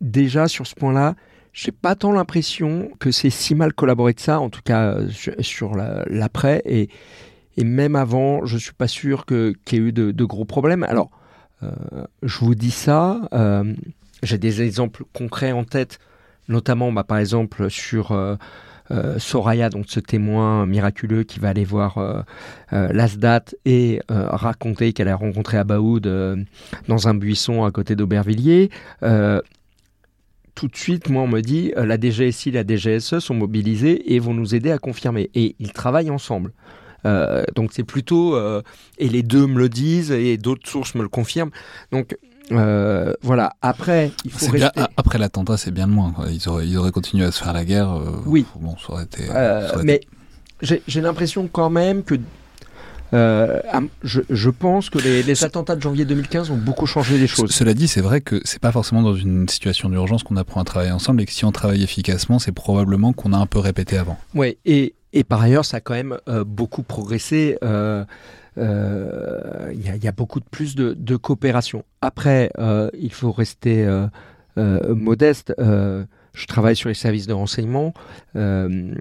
[0.00, 1.14] déjà sur ce point-là,
[1.56, 5.08] j'ai pas tant l'impression que c'est si mal collaboré de ça, en tout cas euh,
[5.40, 6.60] sur, l'après.
[6.66, 6.90] Et,
[7.56, 10.82] et, même avant, je suis pas sûr qu'il y ait eu de, gros problèmes.
[10.84, 11.10] Alors,
[11.62, 11.70] euh,
[12.22, 13.72] je vous dis ça, euh,
[14.22, 15.98] j'ai des exemples concrets en tête,
[16.48, 18.14] notamment bah, par exemple sur
[19.16, 22.24] Soraya, donc ce témoin miraculeux qui va aller voir
[22.70, 26.06] l'Asdat et raconter qu'elle a rencontré Abaoud
[26.86, 28.70] dans un buisson à côté d'Aubervilliers
[30.56, 34.18] tout de suite, moi, on me dit, euh, la DGSI, la DGSE sont mobilisés et
[34.18, 35.30] vont nous aider à confirmer.
[35.34, 36.52] Et ils travaillent ensemble.
[37.04, 38.62] Euh, donc c'est plutôt euh,
[38.98, 41.52] et les deux me le disent et d'autres sources me le confirment.
[41.92, 42.16] Donc
[43.22, 43.52] voilà.
[43.62, 44.80] Après, il faut rester...
[44.96, 46.14] après l'attentat, c'est bien de moins.
[46.30, 48.00] Ils auraient, ils auraient continué à se faire la guerre.
[48.24, 48.46] oui.
[48.58, 49.24] Bon, ça aurait été.
[49.84, 50.00] mais
[50.62, 52.14] j'ai l'impression quand même que
[53.12, 53.60] euh,
[54.02, 57.50] je, pense que les, attentats de janvier 2015 ont beaucoup changé les choses.
[57.50, 60.64] Cela dit, c'est vrai que c'est pas forcément dans une situation d'urgence qu'on apprend à
[60.64, 63.96] travailler ensemble et que si on travaille efficacement, c'est probablement qu'on a un peu répété
[63.98, 64.18] avant.
[64.34, 67.58] Oui, et, et, par ailleurs, ça a quand même euh, beaucoup progressé.
[67.62, 68.04] Euh,
[68.58, 71.84] il y, a beaucoup de plus de, de coopération.
[72.00, 72.50] Après,
[72.98, 73.86] il faut rester
[74.56, 75.52] modeste
[76.36, 77.94] je travaille sur les services de renseignement.
[78.36, 78.94] Euh,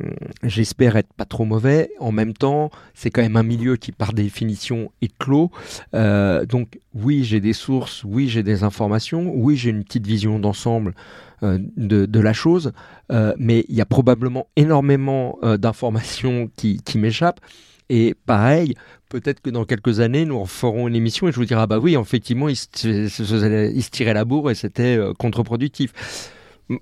[0.44, 1.92] j'espère être pas trop mauvais.
[2.00, 5.52] En même temps, c'est quand même un milieu qui, par définition, est clos.
[5.94, 10.40] Euh, donc, oui, j'ai des sources, oui, j'ai des informations, oui, j'ai une petite vision
[10.40, 10.96] d'ensemble
[11.44, 12.72] euh, de, la chose,
[13.38, 17.42] mais il y a probablement énormément d'informations qui, m'échappent.
[17.90, 18.76] Et pareil,
[19.10, 21.80] peut-être que dans quelques années, nous ferons une émission et je vous dirai, ah bah
[21.80, 26.32] oui, effectivement, il se, tirait la bourre et c'était contre-productif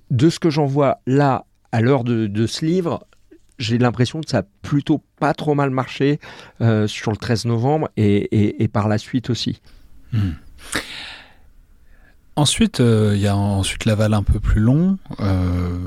[0.09, 3.05] de ce que j'en vois là, à l'heure de, ce livre,
[3.59, 6.19] j'ai l'impression que ça a plutôt pas trop mal marché
[6.61, 9.61] euh, sur le 13 novembre et, par la suite aussi.
[10.11, 10.31] Hmm.
[12.35, 14.97] Ensuite, euh, il y a ensuite l'aval un peu plus long.
[15.19, 15.77] Euh,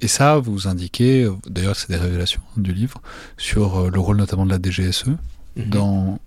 [0.00, 3.02] et ça, vous indiquez, d'ailleurs c'est des révélations du livre,
[3.36, 5.06] sur le rôle notamment de la DGSE
[5.56, 5.64] mhm.
[5.66, 6.18] dans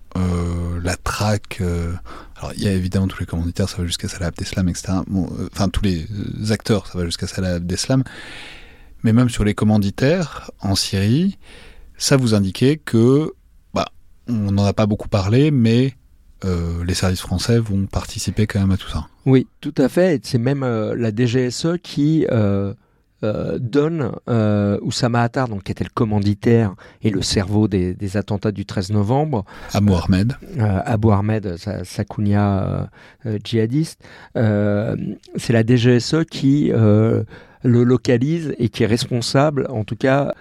[0.84, 1.62] la traque
[2.38, 4.94] alors, il y a évidemment tous les commanditaires, ça va jusqu'à Salah Abdeslam, etc.
[4.94, 8.04] Euh, enfin, tous les euh, acteurs, ça va jusqu'à Salah Abdeslam.
[9.04, 11.38] Mais même sur les commanditaires en Syrie,
[11.98, 13.32] ça vous indiquait que,
[13.74, 13.88] bah,
[14.28, 15.94] on n'en a pas beaucoup parlé, mais
[16.46, 19.08] euh, les services français vont participer quand même à tout ça.
[19.26, 20.26] Oui, tout à fait.
[20.26, 22.26] C'est même la DGSE qui
[23.24, 28.18] euh, donne euh, Oussama Attar, donc, qui était le commanditaire et le cerveau des, des
[28.18, 30.34] attentats du 13 novembre, Abou Ahmed.
[30.60, 32.86] euh, Abu Ahmed, sa- Sakounia euh,
[33.26, 34.02] euh, djihadiste,
[34.36, 36.72] c'est la DGSE qui
[37.66, 39.68] le localise et qui est responsable.
[39.70, 40.34] En tout cas,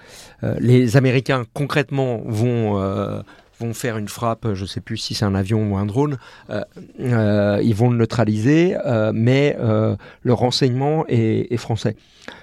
[0.43, 3.21] euh, les Américains concrètement vont euh,
[3.63, 4.55] vont faire une frappe.
[4.55, 6.19] Je ne sais plus si c'est un avion ou un drone.
[6.51, 6.63] euh,
[7.01, 11.97] euh, ils vont le neutraliser, euh, mais le renseignement est, français.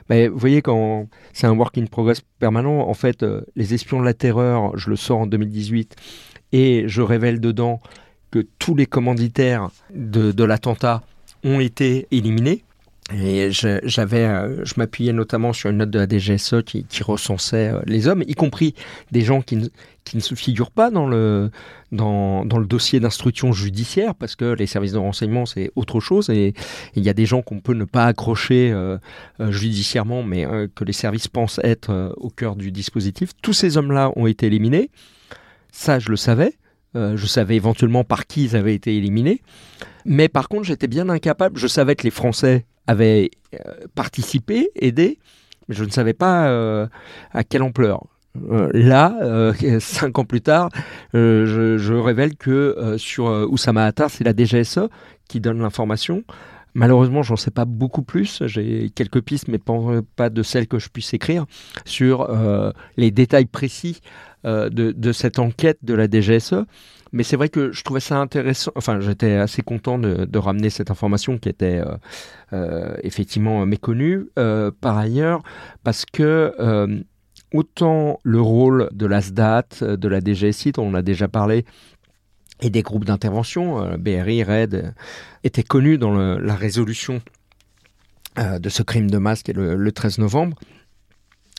[0.09, 4.05] Mais vous voyez, quand c'est un work in progress permanent, en fait, les espions de
[4.05, 5.95] la terreur, je le sors en 2018
[6.51, 7.79] et je révèle dedans
[8.31, 11.01] que tous les commanditaires de l'attentat
[11.43, 12.63] ont été éliminés.
[13.11, 17.79] Et j'avais, euh, je m'appuyais notamment sur une note de la DGSE qui, recensait euh,
[17.85, 18.75] les hommes, y compris
[19.11, 19.67] des gens qui ne,
[20.03, 21.49] qui ne se figurent pas dans le,
[21.91, 26.29] dans, le dossier d'instruction judiciaire, parce que les services de renseignement, c'est autre chose.
[26.29, 26.53] Et
[26.95, 28.99] il y a des gens qu'on peut ne pas accrocher euh,
[29.39, 30.45] judiciairement, mais
[30.75, 33.31] que les services pensent être au cœur du dispositif.
[33.41, 34.91] Tous ces hommes-là ont été éliminés.
[35.71, 36.53] Ça, je le savais.
[36.95, 39.41] Je savais éventuellement par qui ils avaient été éliminés.
[40.05, 41.57] Mais par contre, j'étais bien incapable.
[41.57, 45.19] Je savais que les Français avaient euh, participé, aidé,
[45.67, 46.87] mais je ne savais pas euh,
[47.31, 48.03] à quelle ampleur.
[48.49, 50.69] Euh, là, cinq ans plus tard,
[51.13, 54.89] je, révèle que sur Oussama Attar, c'est la DGSE
[55.27, 56.23] qui donne l'information.
[56.73, 58.41] Malheureusement, j'en sais pas beaucoup plus.
[58.45, 59.59] J'ai quelques pistes, mais
[60.15, 61.45] pas, de celles que je puisse écrire
[61.85, 62.27] sur
[62.97, 64.01] les détails précis
[64.45, 66.65] de cette enquête de la DGSE.
[67.11, 68.71] Mais c'est vrai que je trouvais ça intéressant.
[68.75, 71.95] Enfin, j'étais assez content de, ramener cette information qui était euh,
[72.53, 74.27] euh, effectivement méconnue.
[74.37, 75.41] Euh, par ailleurs,
[75.83, 76.53] parce que
[77.53, 81.65] autant le rôle de l'ASDAT, de la DGSI, dont on a déjà parlé,
[82.61, 84.91] et des groupes d'intervention, BRI, euh,
[85.43, 87.21] étaient connus dans la résolution
[88.37, 90.57] de ce crime de masse le 13 novembre.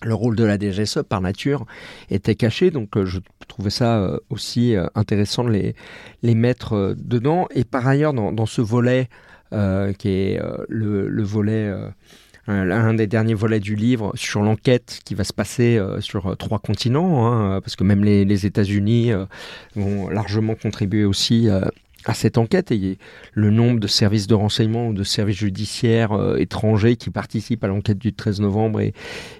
[0.02, 1.66] Le rôle de la DGSE, par nature,
[2.10, 5.74] était caché, donc euh, je trouvais ça euh, aussi euh, intéressant de les,
[6.22, 7.48] les mettre dedans.
[7.54, 9.08] Et par ailleurs, dans, ce volet,
[9.50, 11.70] qui est le, le volet,
[12.46, 17.26] un, des derniers volets du livre, sur l'enquête qui va se passer sur trois continents,
[17.26, 19.12] hein, parce que même les, les États-Unis
[19.74, 21.48] vont largement contribuer aussi
[22.04, 22.98] à cette enquête et
[23.34, 27.68] le nombre de services de renseignement ou de services judiciaires euh, étrangers qui participent à
[27.68, 28.94] l'enquête du 13 novembre est,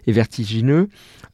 [0.07, 0.89] vertigineux.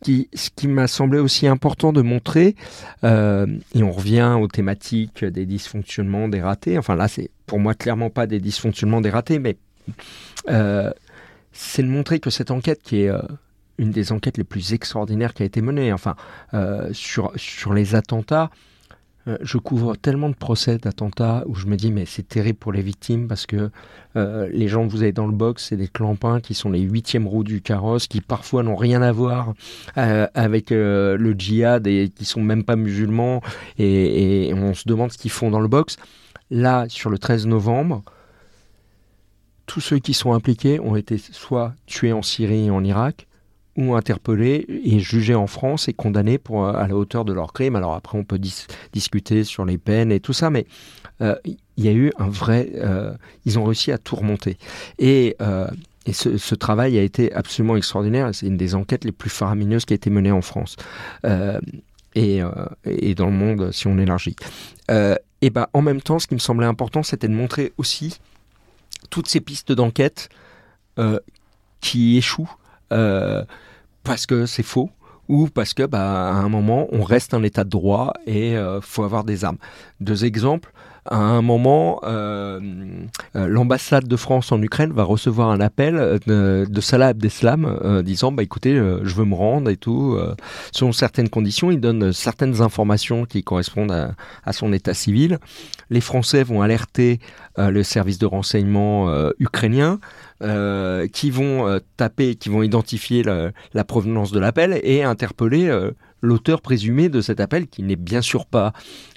[0.04, 2.54] Ce qui m'a semblé aussi important de montrer,
[3.02, 7.74] euh, et on revient aux thématiques des dysfonctionnements, des ratés, enfin là c'est pour moi
[7.74, 9.56] clairement pas des dysfonctionnements, des ratés, mais
[10.50, 10.92] euh,
[11.52, 13.10] c'est de montrer que cette enquête qui est...
[13.78, 16.14] une des enquêtes les plus extraordinaires qui a été menée, enfin,
[16.92, 18.50] sur, sur les attentats,
[19.28, 22.72] euh, je couvre tellement de procès d'attentats où je me dis mais c'est terrible pour
[22.72, 23.70] les victimes parce que
[24.14, 26.80] euh, les gens que vous avez dans le box c'est des clampins qui sont les
[26.80, 29.54] huitièmes roues du carrosse qui parfois n'ont rien à voir
[29.98, 33.42] euh, avec le djihad et qui sont même pas musulmans
[33.78, 35.96] et, et on se demande ce qu'ils font dans le box.
[36.50, 38.02] Là sur le 13 novembre
[39.66, 43.26] tous ceux qui sont impliqués ont été soit tués en Syrie et en Irak
[43.76, 47.52] ou interpellés et jugés en France et condamnés pour, euh, à la hauteur de leurs
[47.52, 47.76] crimes.
[47.76, 50.66] Alors après, on peut dis- discuter sur les peines et tout ça, mais
[51.20, 52.72] euh, il y a eu un vrai...
[52.76, 53.12] euh,
[53.44, 54.56] ils ont réussi à tout remonter.
[54.98, 55.36] Et,
[56.06, 58.30] et ce, travail a été absolument extraordinaire.
[58.32, 60.76] C'est une des enquêtes les plus faramineuses qui a été menée en France.
[62.14, 62.40] Et,
[62.86, 64.36] et dans le monde, si on élargit.
[64.88, 68.18] Et ben, en même temps, ce qui me semblait important, c'était de montrer aussi
[69.10, 70.30] toutes ces pistes d'enquête
[71.80, 72.56] qui échouent
[74.06, 74.90] parce que c'est faux
[75.28, 78.80] ou parce que bah, à un moment on reste en état de droit et euh,
[78.80, 79.58] faut avoir des armes.
[80.00, 80.72] Deux exemples.
[81.08, 82.60] À un moment, euh,
[83.36, 88.32] euh, l'ambassade de France en Ukraine va recevoir un appel euh, de, Salah Abdeslam disant
[88.32, 90.18] bah écoutez, je veux me rendre et tout.
[90.72, 95.38] Selon certaines conditions, il donne certaines informations qui correspondent à, son état civil.
[95.90, 97.18] Les Français vont alerter
[97.58, 99.98] le service de renseignement ukrainien
[100.40, 105.90] qui vont taper, qui vont identifier la, provenance de l'appel et interpeller
[106.26, 108.72] l'auteur présumé de cet appel, qui n'est bien sûr pas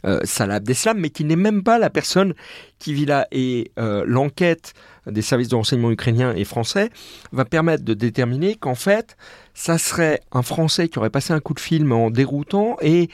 [0.05, 0.59] euh, Salah
[0.95, 2.33] mais qui n'est même pas la personne
[2.79, 3.27] qui vit là.
[3.31, 4.73] Et euh, l'enquête
[5.05, 6.89] des services de renseignement ukrainiens et français
[7.31, 9.17] va permettre de déterminer qu'en fait,
[9.53, 13.09] ça serait un Français qui aurait passé un coup de film en déroutant et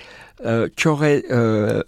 [0.45, 1.81] euh, qui aurait euh,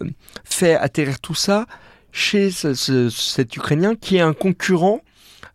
[0.44, 1.66] fait atterrir tout ça
[2.10, 5.00] chez ce- ce- cet Ukrainien qui est un concurrent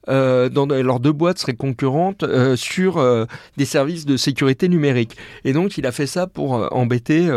[0.09, 3.25] euh, dans leurs deux boîtes seraient concurrentes euh, sur euh,
[3.57, 5.15] des services de sécurité numérique.
[5.45, 7.29] Et donc, il a fait ça pour euh, embêter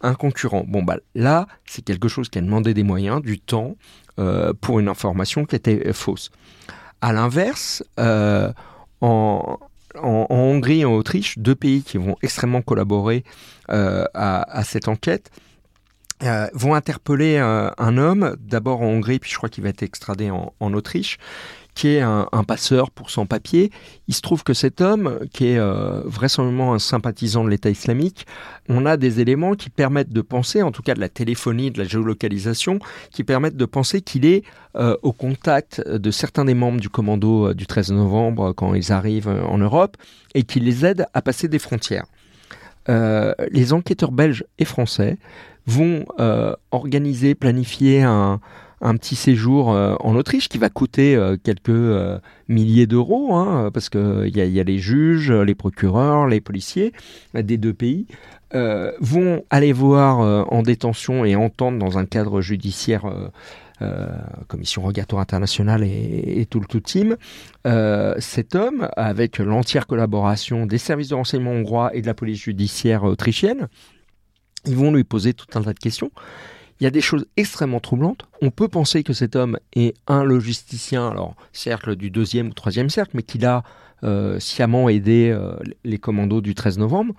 [0.00, 0.64] un concurrent.
[0.66, 3.76] Bon, bah là, c'est quelque chose qui a demandé des moyens, du temps,
[4.60, 6.30] pour une information qui était fausse.
[7.00, 7.82] À l'inverse,
[9.00, 9.58] en,
[9.94, 13.24] Hongrie et en Autriche, deux pays qui vont extrêmement collaborer
[13.68, 15.30] à, cette enquête,
[16.52, 20.74] vont interpeller un homme, d'abord en Hongrie, puis je crois qu'il va être extradé en
[20.74, 21.18] Autriche,
[21.74, 23.70] qui est un, passeur pour sans papier.
[24.08, 28.26] Il se trouve que cet homme, qui est euh, vraisemblablement un sympathisant de l'État islamique,
[28.68, 31.78] on a des éléments qui permettent de penser, en tout cas de la téléphonie, de
[31.78, 32.78] la géolocalisation,
[33.10, 34.42] qui permettent de penser qu'il est
[34.76, 38.92] euh, au contact de certains des membres du commando euh, du 13 novembre quand ils
[38.92, 39.96] arrivent en Europe
[40.34, 42.04] et qui les aide à passer des frontières.
[42.88, 45.16] Les enquêteurs belges et français
[45.66, 46.04] vont
[46.72, 48.40] organiser, planifier un,
[48.82, 52.18] un petit séjour euh, en Autriche qui va coûter euh, quelques euh,
[52.48, 56.92] milliers d'euros, hein, parce qu'il y a, y a les juges, les procureurs, les policiers
[57.34, 58.06] des deux pays,
[59.00, 60.18] vont aller voir
[60.52, 63.06] en détention et entendre dans un cadre judiciaire,
[64.46, 67.16] commission rogatoire internationale et, et tout le tout team,
[68.18, 73.04] cet homme, avec l'entière collaboration des services de renseignement hongrois et de la police judiciaire
[73.04, 73.68] autrichienne,
[74.66, 76.10] ils vont lui poser tout un tas de questions.
[76.82, 78.26] Il y a des choses extrêmement troublantes.
[78.40, 82.90] On peut penser que cet homme est un logisticien, alors cercle du deuxième ou troisième
[82.90, 83.62] cercle, mais qu'il a
[84.02, 85.54] euh, sciemment aidé euh,
[85.84, 87.14] les commandos du 13 novembre.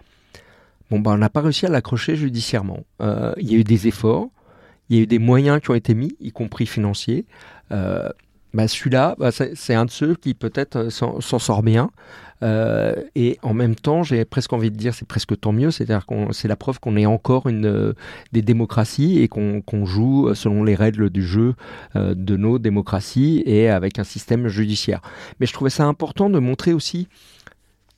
[0.92, 2.82] Bon, ben, on n'a pas réussi à l'accrocher judiciairement.
[3.02, 4.28] Euh, il y a eu des efforts,
[4.90, 7.26] il y a eu des moyens qui ont été mis, y compris financiers.
[7.70, 11.90] Bah, Celui-là, bah, c'est un de ceux qui peut-être s'en sort bien.
[12.44, 15.72] Euh, et en même temps, j'ai presque envie de dire, c'est presque tant mieux.
[15.72, 17.94] C'est-à-dire qu'on, c'est la preuve qu'on est encore une euh,
[18.34, 21.56] des démocraties et qu'on joue selon les règles du jeu
[21.96, 25.02] euh, de nos démocraties et avec un système judiciaire.
[25.40, 27.08] Mais je trouvais ça important de montrer aussi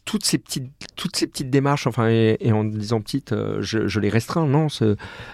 [0.06, 4.46] toutes ces petites, toutes ces petites démarches, enfin, et, en disant petites, je, les restreins,
[4.46, 4.86] non, ça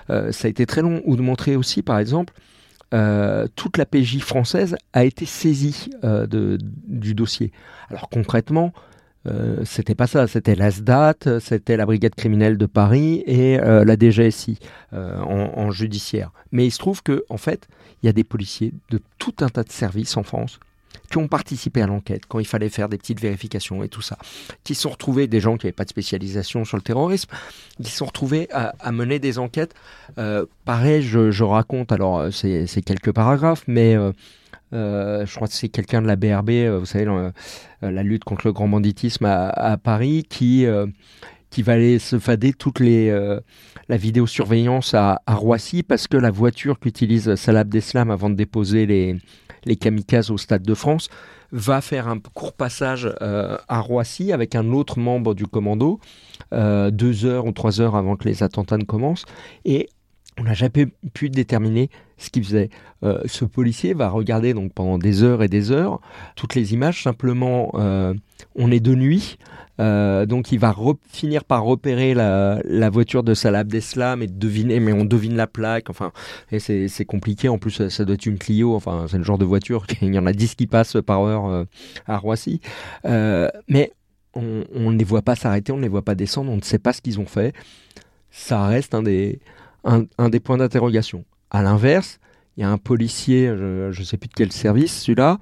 [0.08, 2.34] a été très long, ou de montrer aussi, par exemple,
[3.58, 5.90] toute la PJ française a été saisie
[6.88, 7.52] du dossier.
[7.90, 8.72] Alors concrètement,
[9.28, 13.96] euh, c'était pas ça, c'était l'ASDAT, c'était la brigade criminelle de Paris et euh, la
[13.96, 14.58] DGSI
[14.94, 16.32] euh, en, judiciaire.
[16.52, 17.68] Mais il se trouve que en fait,
[18.02, 20.60] il y a des policiers de tout un tas de services en France
[21.10, 24.18] qui ont participé à l'enquête quand il fallait faire des petites vérifications et tout ça,
[24.64, 27.30] qui sont retrouvés des gens qui n'avaient pas de spécialisation sur le terrorisme,
[27.82, 29.74] qui sont retrouvés à, mener des enquêtes.
[30.66, 33.96] Pareil, je, je raconte, alors c'est quelques paragraphes, mais
[34.74, 37.32] euh, je crois que c'est quelqu'un de la BRB, euh, vous savez, euh,
[37.82, 43.98] la lutte contre le grand banditisme à, Paris, qui, va aller se fader toute la
[43.98, 49.18] vidéosurveillance à, à Roissy, parce que la voiture qu'utilise Salah Abdeslam avant de déposer les,
[49.66, 51.10] les kamikazes au Stade de France
[51.52, 56.00] va faire un court passage à Roissy avec un autre membre du commando,
[56.52, 59.26] deux heures ou trois heures avant que les attentats ne commencent,
[59.66, 59.90] et
[60.38, 62.70] on n'a jamais pu déterminer ce qu'il faisait.
[63.04, 66.00] Euh, ce policier va regarder donc pendant des heures et des heures
[66.36, 67.04] toutes les images.
[67.04, 68.14] Simplement, euh,
[68.56, 69.38] on est de nuit,
[69.80, 70.76] euh, donc il va
[71.10, 75.90] finir par repérer la, voiture de Salah Abdeslam et deviner, mais on devine la plaque.
[75.90, 76.12] Enfin,
[76.58, 77.50] c'est compliqué.
[77.50, 78.76] En plus, ça, doit être une Clio.
[78.76, 79.86] Enfin, c'est le genre de voiture.
[80.02, 81.66] Il y en a 10 qui passent par heure
[82.08, 82.62] à Roissy.
[83.04, 83.92] Mais
[84.34, 86.80] on ne les voit pas s'arrêter, on ne les voit pas descendre, on ne sait
[86.80, 87.54] pas ce qu'ils ont fait.
[88.30, 89.42] Ça reste un des,
[89.84, 91.26] un, des points d'interrogation.
[91.50, 92.20] À l'inverse,
[92.58, 95.40] il y a un policier, je ne sais plus de quel service, celui-là,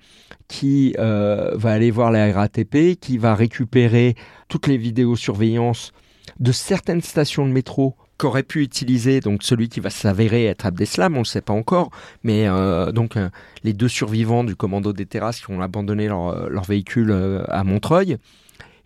[0.48, 4.16] qui euh, va aller voir la RATP, qui va récupérer
[4.50, 5.92] toutes les vidéosurveillances
[6.40, 11.14] de certaines stations de métro qu'aurait pu utiliser donc celui qui va s'avérer être Abdeslam,
[11.14, 11.90] on ne le sait pas encore,
[12.24, 13.30] mais euh, donc euh,
[13.64, 18.18] les deux survivants du commando des terrasses qui ont abandonné leur, véhicule à Montreuil.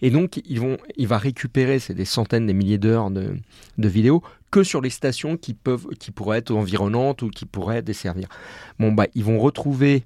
[0.03, 3.38] Et donc, il va récupérer, c'est des centaines, des milliers d'heures de,
[3.77, 4.21] vidéos
[4.51, 8.27] que sur les stations qui peuvent, qui pourraient être environnantes ou qui pourraient desservir.
[8.80, 10.03] Bon, bah, ils vont retrouver,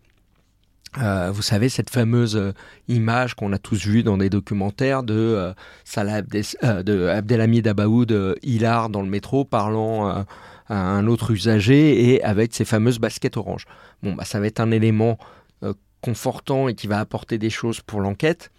[1.00, 2.54] euh, vous savez, cette fameuse euh,
[2.88, 5.54] image qu'on a tous vue dans des documentaires de euh,
[5.84, 10.26] Salah de Abdelhamid Abaoud Hilar dans le métro parlant
[10.70, 13.66] à un autre usager et avec ses fameuses baskets oranges.
[14.04, 15.18] Bon, bah, ça va être un élément
[16.02, 18.52] confortant et qui va apporter des choses pour l'enquête.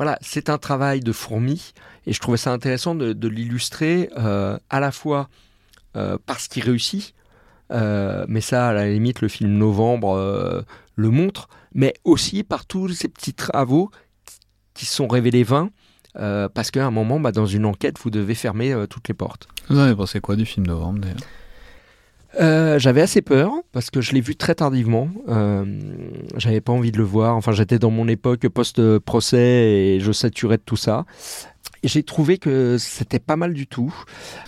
[0.00, 1.74] Voilà, c'est un travail de fourmi
[2.06, 5.28] et je trouvais ça intéressant de, l'illustrer euh, à la fois
[5.94, 7.14] euh, parce qu'il réussit,
[7.70, 10.64] euh, mais ça, à la limite, le film Novembre
[10.94, 13.90] le montre, mais aussi par tous ces petits travaux
[14.72, 15.68] qui sont révélés vains,
[16.14, 19.48] parce qu'à un moment, bah, dans une enquête, vous devez fermer toutes les portes.
[19.68, 21.18] Vous avez pensé quoi du film Novembre d'ailleurs?
[22.38, 25.08] Euh, j'avais assez peur parce que je l'ai vu très tardivement.
[25.28, 25.64] Euh,
[26.36, 27.36] j'avais pas envie de le voir.
[27.36, 31.04] Enfin, j'étais dans mon époque post-procès et je saturais de tout ça.
[31.82, 33.94] J'ai trouvé que c'était pas mal du tout.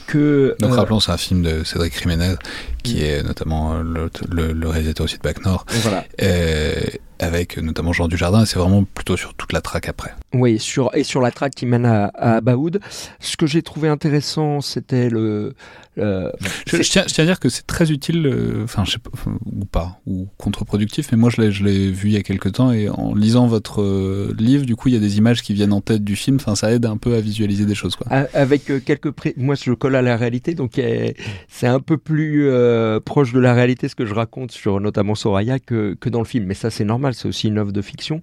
[0.07, 2.35] Que, Donc euh, rappelons, c'est un film de Cédric Jiménez,
[2.83, 6.05] qui est notamment le, le, le réalisateur aussi de Bac Nord, voilà.
[6.21, 6.75] euh,
[7.19, 10.13] avec notamment Jean Dujardin, et c'est vraiment plutôt sur toute la traque après.
[10.35, 12.81] Oui, sur, et sur la traque qui mène à, à Abaoud.
[13.21, 15.55] Ce que j'ai trouvé intéressant, c'était le.
[15.97, 16.33] le-
[16.67, 19.65] Je, je tiens, je tiens à dire que c'est très utile, euh, enfin, pas, ou
[19.65, 23.15] pas, ou contre-productif, mais moi je l'ai, vu il y a quelques temps, et en
[23.15, 26.03] lisant votre euh, livre, du coup, il y a des images qui viennent en tête
[26.03, 28.07] du film, enfin, ça aide un peu à visualiser des choses, quoi.
[28.33, 31.11] avec euh, quelques pré- moi je colle à la réalité donc euh,
[31.49, 35.17] c'est un peu plus euh, proche de la réalité ce que je raconte sur notamment
[35.17, 36.47] Soraya que, que dans le film.
[36.47, 38.21] Mais ça c'est normal c'est aussi une œuvre de fiction.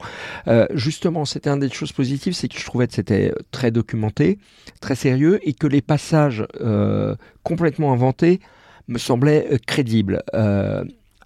[0.48, 4.40] Euh, justement c'était une des choses positives c'est que je trouvais que c'était très documenté
[4.80, 6.46] très sérieux et que les passages
[7.44, 8.40] complètement inventés
[8.88, 10.24] me semblaient crédibles.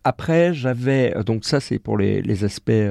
[0.04, 2.88] Après j'avais donc ça c'est pour les, aspects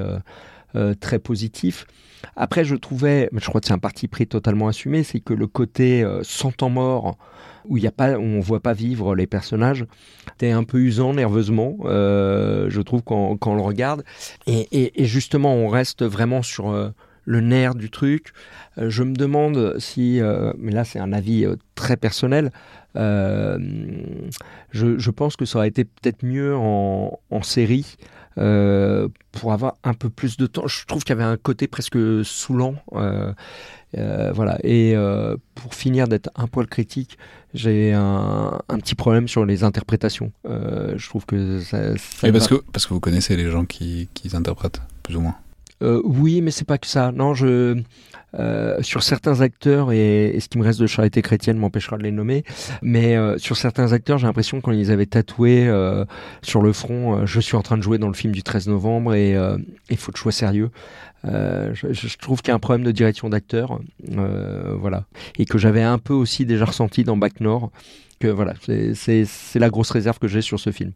[1.01, 1.87] très positifs
[2.37, 5.47] après, je trouvais, je crois que c'est un parti pris totalement assumé, c'est que le
[5.47, 7.17] côté euh, sans temps mort,
[7.67, 9.87] où il y a pas, où on voit pas vivre les personnages,
[10.35, 11.77] était un peu usant nerveusement.
[11.85, 14.05] euh, je trouve quand, quand on le regarde,
[14.47, 16.91] et, justement, on reste vraiment sur euh,
[17.25, 18.33] le nerf du truc.
[18.79, 20.21] Euh, je me demande si,
[20.59, 22.51] mais là, c'est un avis très personnel.
[22.95, 23.01] je,
[25.11, 27.97] pense que ça aurait été peut-être mieux en série
[28.39, 30.67] euh, pour avoir un peu plus de temps.
[30.67, 32.75] Je trouve qu'il y avait un côté presque saoulant.
[32.95, 33.33] euh,
[33.99, 34.59] euh, voilà.
[34.65, 37.19] Et euh, pour finir d'être un poil critique,
[37.53, 40.33] j'ai un, un petit problème sur les interprétations.
[40.49, 41.97] Euh, je trouve que ça.
[41.99, 45.17] ça Oui, parce va- que, parce que vous connaissez les gens qui, qui interprètent, plus
[45.17, 45.37] ou moins.
[45.83, 47.13] Euh, oui, mais c'est pas que ça.
[47.13, 47.83] Non, je
[48.39, 52.13] euh, sur certains acteurs et, ce qui me reste de charité chrétienne m'empêchera de les
[52.13, 52.45] nommer.
[52.81, 56.07] Mais euh, sur certains acteurs, j'ai l'impression que quand ils avaient tatoué euh,
[56.41, 59.15] sur le front, je suis en train de jouer dans le film du 13 novembre
[59.15, 59.37] et
[59.91, 60.71] il faut de choix sérieux.
[61.25, 65.05] Je, trouve qu'il y a un problème de direction d'acteur, voilà,
[65.39, 67.71] et que j'avais un peu aussi déjà ressenti dans Bac Nord.
[68.19, 68.55] Que voilà,
[68.95, 69.27] c'est
[69.57, 70.93] la grosse réserve que j'ai sur ce film.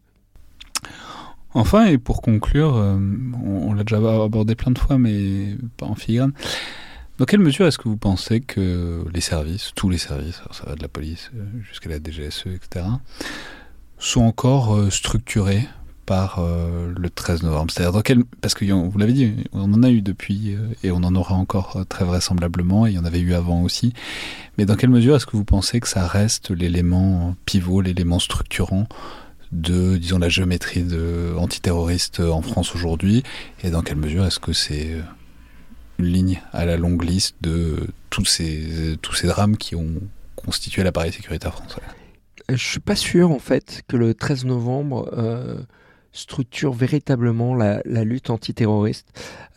[1.57, 2.99] Enfin, et pour conclure, euh,
[3.43, 6.31] on, l'a déjà abordé plein de fois, mais pas en filigrane.
[7.17, 10.75] Dans quelle mesure est-ce que vous pensez que les services, tous les services, ça va
[10.75, 12.85] de la police euh, jusqu'à la DGSE, etc.,
[13.97, 15.67] sont encore euh, structurés
[16.05, 17.71] par le 13 novembre?
[17.71, 18.23] C'est-à-dire dans quel...
[18.39, 21.85] Parce que vous l'avez dit, on en a eu depuis, et on en aura encore
[21.89, 23.93] très vraisemblablement, et il y en avait eu avant aussi.
[24.57, 28.87] Mais dans quelle mesure est-ce que vous pensez que ça reste l'élément pivot, l'élément structurant
[29.51, 33.23] de, disons, la géométrie de antiterroriste en France aujourd'hui
[33.63, 35.01] Et dans quelle mesure est-ce que c'est euh,
[35.99, 39.93] une ligne à la longue liste de tous ces, tous ces drames qui ont
[40.35, 41.81] constitué l'appareil sécuritaire français?
[42.49, 45.59] Je suis pas sûr en fait que le 13 novembre euh,
[46.13, 49.07] structure véritablement la, lutte antiterroriste.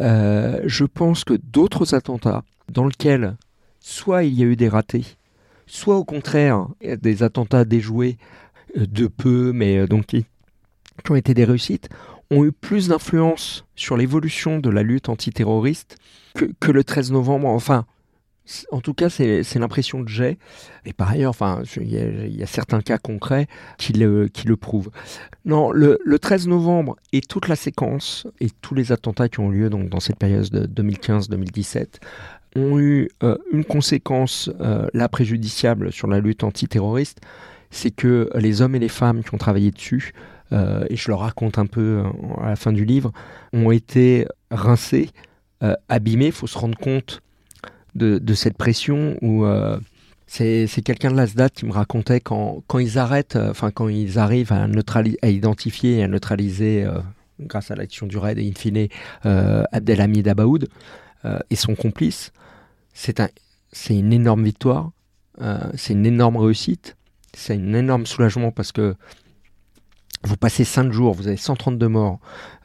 [0.01, 3.37] Euh, je pense que d'autres attentats dans lesquels
[3.81, 5.05] soit il y a eu des ratés,
[5.67, 8.19] soit au contraire des attentats déjoués
[8.77, 10.27] de peu, mais euh, donc qui,
[11.09, 11.89] ont été des réussites,
[12.31, 15.97] ont eu plus d'influence sur l'évolution de la lutte antiterroriste
[16.35, 17.49] que, le 13 novembre.
[17.49, 17.87] Enfin,
[18.71, 20.39] en tout cas, c'est l'impression que j'ai.
[20.85, 21.89] Et par ailleurs, enfin, il
[22.37, 23.47] y, a- certains cas concrets
[23.79, 24.91] qui le, qui le prouvent.
[25.45, 29.51] Non, le, le 13 novembre et toute la séquence et tous les attentats qui ont
[29.51, 31.99] lieu dans cette période de 2015-2017
[32.57, 37.21] ont eu euh, une conséquence euh, là préjudiciable sur la lutte antiterroriste,
[37.71, 40.13] c'est que les hommes et les femmes qui ont travaillé dessus,
[40.53, 43.13] euh, et je le raconte un peu euh, à la fin du livre,
[43.53, 45.11] ont été rincés,
[45.63, 46.27] euh, abîmés.
[46.27, 47.21] Il faut se rendre compte
[47.95, 49.45] de, cette pression où
[50.27, 55.29] c'est quelqu'un de l'ASDAT qui me racontait quand, ils arrêtent, enfin quand ils arrivent à,
[55.29, 56.87] identifier et à neutraliser,
[57.41, 58.87] grâce à l'action du raid et in fine,
[59.25, 60.69] Abdelhamid Abaoud
[61.51, 62.33] et son complice,
[62.95, 63.29] c'est un,
[63.73, 64.93] c'est une énorme victoire,
[65.75, 66.97] c'est une énorme réussite,
[67.35, 68.95] c'est un énorme soulagement parce que
[70.25, 72.19] vous passez 5 jours, vous avez 132 morts,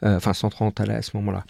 [0.04, 1.44] euh, enfin 130 à, la- à ce moment-là.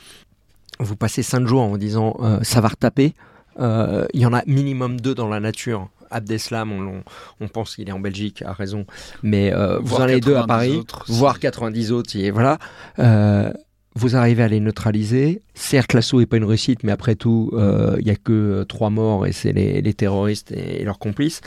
[0.79, 3.15] Vous passez 5 jours en vous disant euh, ça va retaper.
[3.59, 5.89] Euh, Il y en a minimum deux dans la nature.
[6.11, 6.71] Abdeslam,
[7.41, 8.87] on, pense qu'il est en Belgique, a raison,
[9.25, 12.31] mais euh, vous en avez deux à 90 Paris, autres, voire si- 90 autres, et
[12.31, 12.59] voilà.
[13.01, 13.53] Euh,
[13.97, 15.43] vous arrivez à les neutraliser.
[15.55, 18.65] Certes, l'assaut n'est pas une réussite, mais après tout, euh, il n'y a que euh,
[18.65, 21.41] trois morts et c'est les, les terroristes et, leurs complices.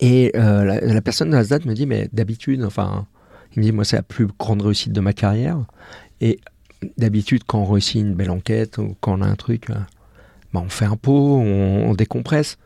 [0.00, 3.06] Et euh, la, personne de la SDAT me dit, mais d'habitude, enfin,
[3.54, 5.58] il me dit, moi, c'est la plus grande réussite de ma carrière.
[6.20, 6.38] Et
[6.98, 9.74] d'habitude, quand on réussit une belle enquête ou quand on a un truc, euh,
[10.52, 12.58] bah, on fait un pot, on, décompresse.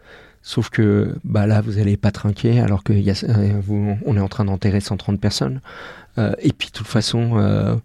[0.43, 4.81] Sauf que bah là, vous n'allez pas trinquer alors qu'on on est en train d'enterrer
[4.81, 5.61] 130 personnes.
[6.17, 7.81] et puis, de toute façon,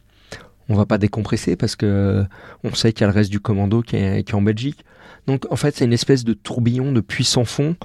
[0.70, 2.26] on va pas décompresser parce que
[2.64, 4.84] on sait qu'il y a le reste du commando qui est, en Belgique.
[5.28, 7.76] Donc en fait, c'est une espèce de tourbillon de puissant fond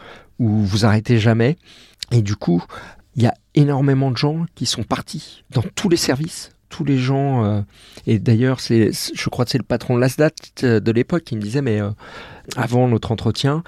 [0.41, 1.57] où vous arrêtez jamais.
[2.11, 2.65] Et du coup,
[3.15, 6.51] il y a énormément de gens qui sont partis dans tous les services.
[6.69, 7.63] Tous les gens, euh,
[8.07, 10.31] et d'ailleurs, c'est, je crois que c'est le patron de l'ASDAT
[10.63, 11.91] euh, de l'époque qui me disait, mais euh,
[12.57, 13.63] avant notre entretien,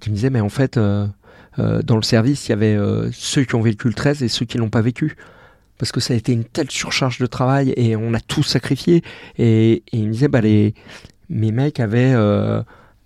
[0.00, 2.76] qui me disait, mais en fait, dans le service, il y avait
[3.12, 5.16] ceux qui ont vécu le 13 et ceux qui l'ont pas vécu
[5.78, 9.02] parce que ça a été une telle surcharge de travail et on a tout sacrifié.
[9.38, 10.74] Et, il me disait, bah, les,
[11.30, 12.14] mes mecs avaient,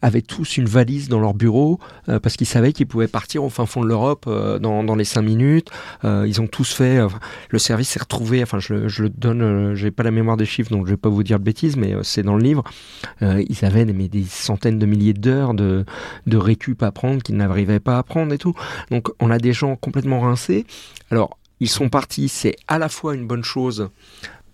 [0.02, 1.78] avaient tous une valise dans leur bureau
[2.08, 4.94] euh, parce qu'ils savaient qu'ils pouvaient partir au fin fond de l'Europe euh, dans, dans,
[4.94, 5.70] les cinq minutes.
[6.04, 7.00] ils ont tous fait.
[7.50, 8.42] le service s'est retrouvé.
[8.42, 9.74] Enfin, je, je le donne.
[9.74, 11.94] J'ai pas la mémoire des chiffres, donc je vais pas vous dire de bêtises, mais
[12.02, 12.64] c'est dans le livre.
[13.20, 15.84] ils avaient des, des centaines de milliers d'heures de,
[16.26, 18.54] de récup à prendre qu'ils n'arrivaient pas à prendre et tout.
[18.90, 20.66] Donc, on a des gens complètement rincés.
[21.10, 23.90] Alors, ils sont partis, c'est à la fois une bonne chose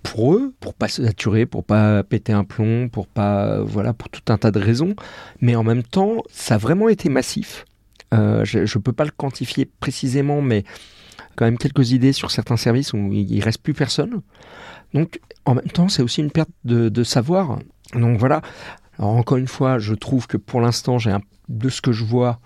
[0.06, 4.08] pour eux, pour pas se saturer, pour pas péter un plomb, pour pas voilà, pour
[4.08, 4.94] tout un tas de raisons,
[5.40, 7.64] mais en même temps, ça a vraiment été massif.
[8.14, 10.64] Euh, je ne peux pas le quantifier précisément, mais
[11.34, 14.22] quand même quelques idées sur certains services où il reste plus personne.
[14.94, 17.58] Donc, en même temps, c'est aussi une perte de, savoir.
[17.92, 18.42] Donc voilà.
[18.98, 21.14] Alors encore une fois, je trouve que pour l'instant, j'ai
[21.48, 22.40] de ce que je vois,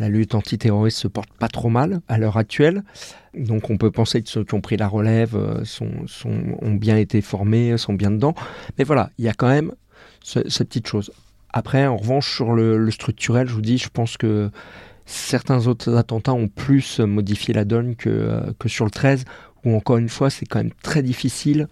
[0.00, 2.82] la lutte antiterroriste se porte pas trop mal à l'heure actuelle.
[3.34, 5.90] Donc on peut penser que ceux qui ont pris la relève euh, sont,
[6.60, 8.34] ont bien été formés, sont bien dedans.
[8.78, 9.72] Mais voilà, il y a quand même
[10.22, 11.12] cette petite chose.
[11.52, 14.50] Après, en revanche, sur le, structurel, je vous dis, je pense que
[15.04, 19.24] certains autres attentats ont plus modifié la donne que, euh, que sur le 13,
[19.64, 21.68] où encore une fois, c'est quand même très difficile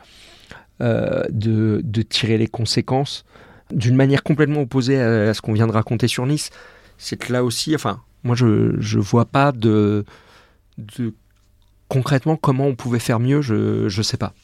[0.80, 3.24] euh, de, de, tirer les conséquences
[3.72, 6.50] d'une manière complètement opposée à, à ce qu'on vient de raconter sur Nice.
[6.98, 10.04] C'est que là aussi, enfin, moi, je ne vois pas de,
[10.76, 11.14] de,
[11.88, 14.34] Concrètement, comment on pouvait faire mieux, je ne sais pas.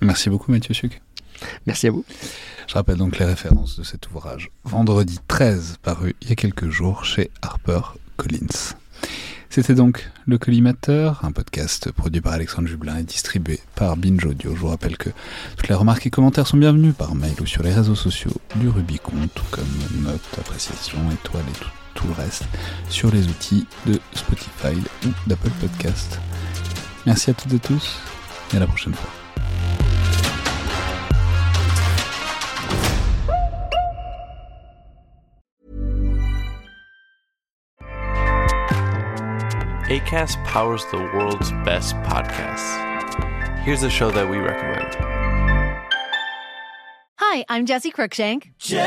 [0.00, 1.00] Merci beaucoup, Mathieu Suc.
[1.66, 2.04] Merci à vous.
[2.66, 4.50] Je rappelle donc les références de cet ouvrage.
[4.64, 7.80] Vendredi 13, paru il y a quelques jours chez Harper
[8.16, 8.74] Collins.
[9.48, 14.54] C'était donc Le Collimateur, un podcast produit par Alexandre Jublin et distribué par Binge Audio.
[14.54, 15.10] Je vous rappelle que
[15.56, 18.68] toutes les remarques et commentaires sont bienvenus par mail ou sur les réseaux sociaux du
[18.68, 19.64] Rubicon, tout comme
[20.02, 22.44] notes, appréciations, étoiles et tout tout le reste
[22.88, 26.20] sur les outils de Spotify ou d'Apple Podcast.
[27.06, 27.98] Merci à toutes et tous
[28.52, 29.10] et à la prochaine fois.
[39.88, 42.76] ACAST powers the world's best podcasts.
[43.64, 44.96] Here's a show that we recommend.
[47.18, 48.52] Hi, I'm Jesse Cruikshank.
[48.58, 48.86] Jesse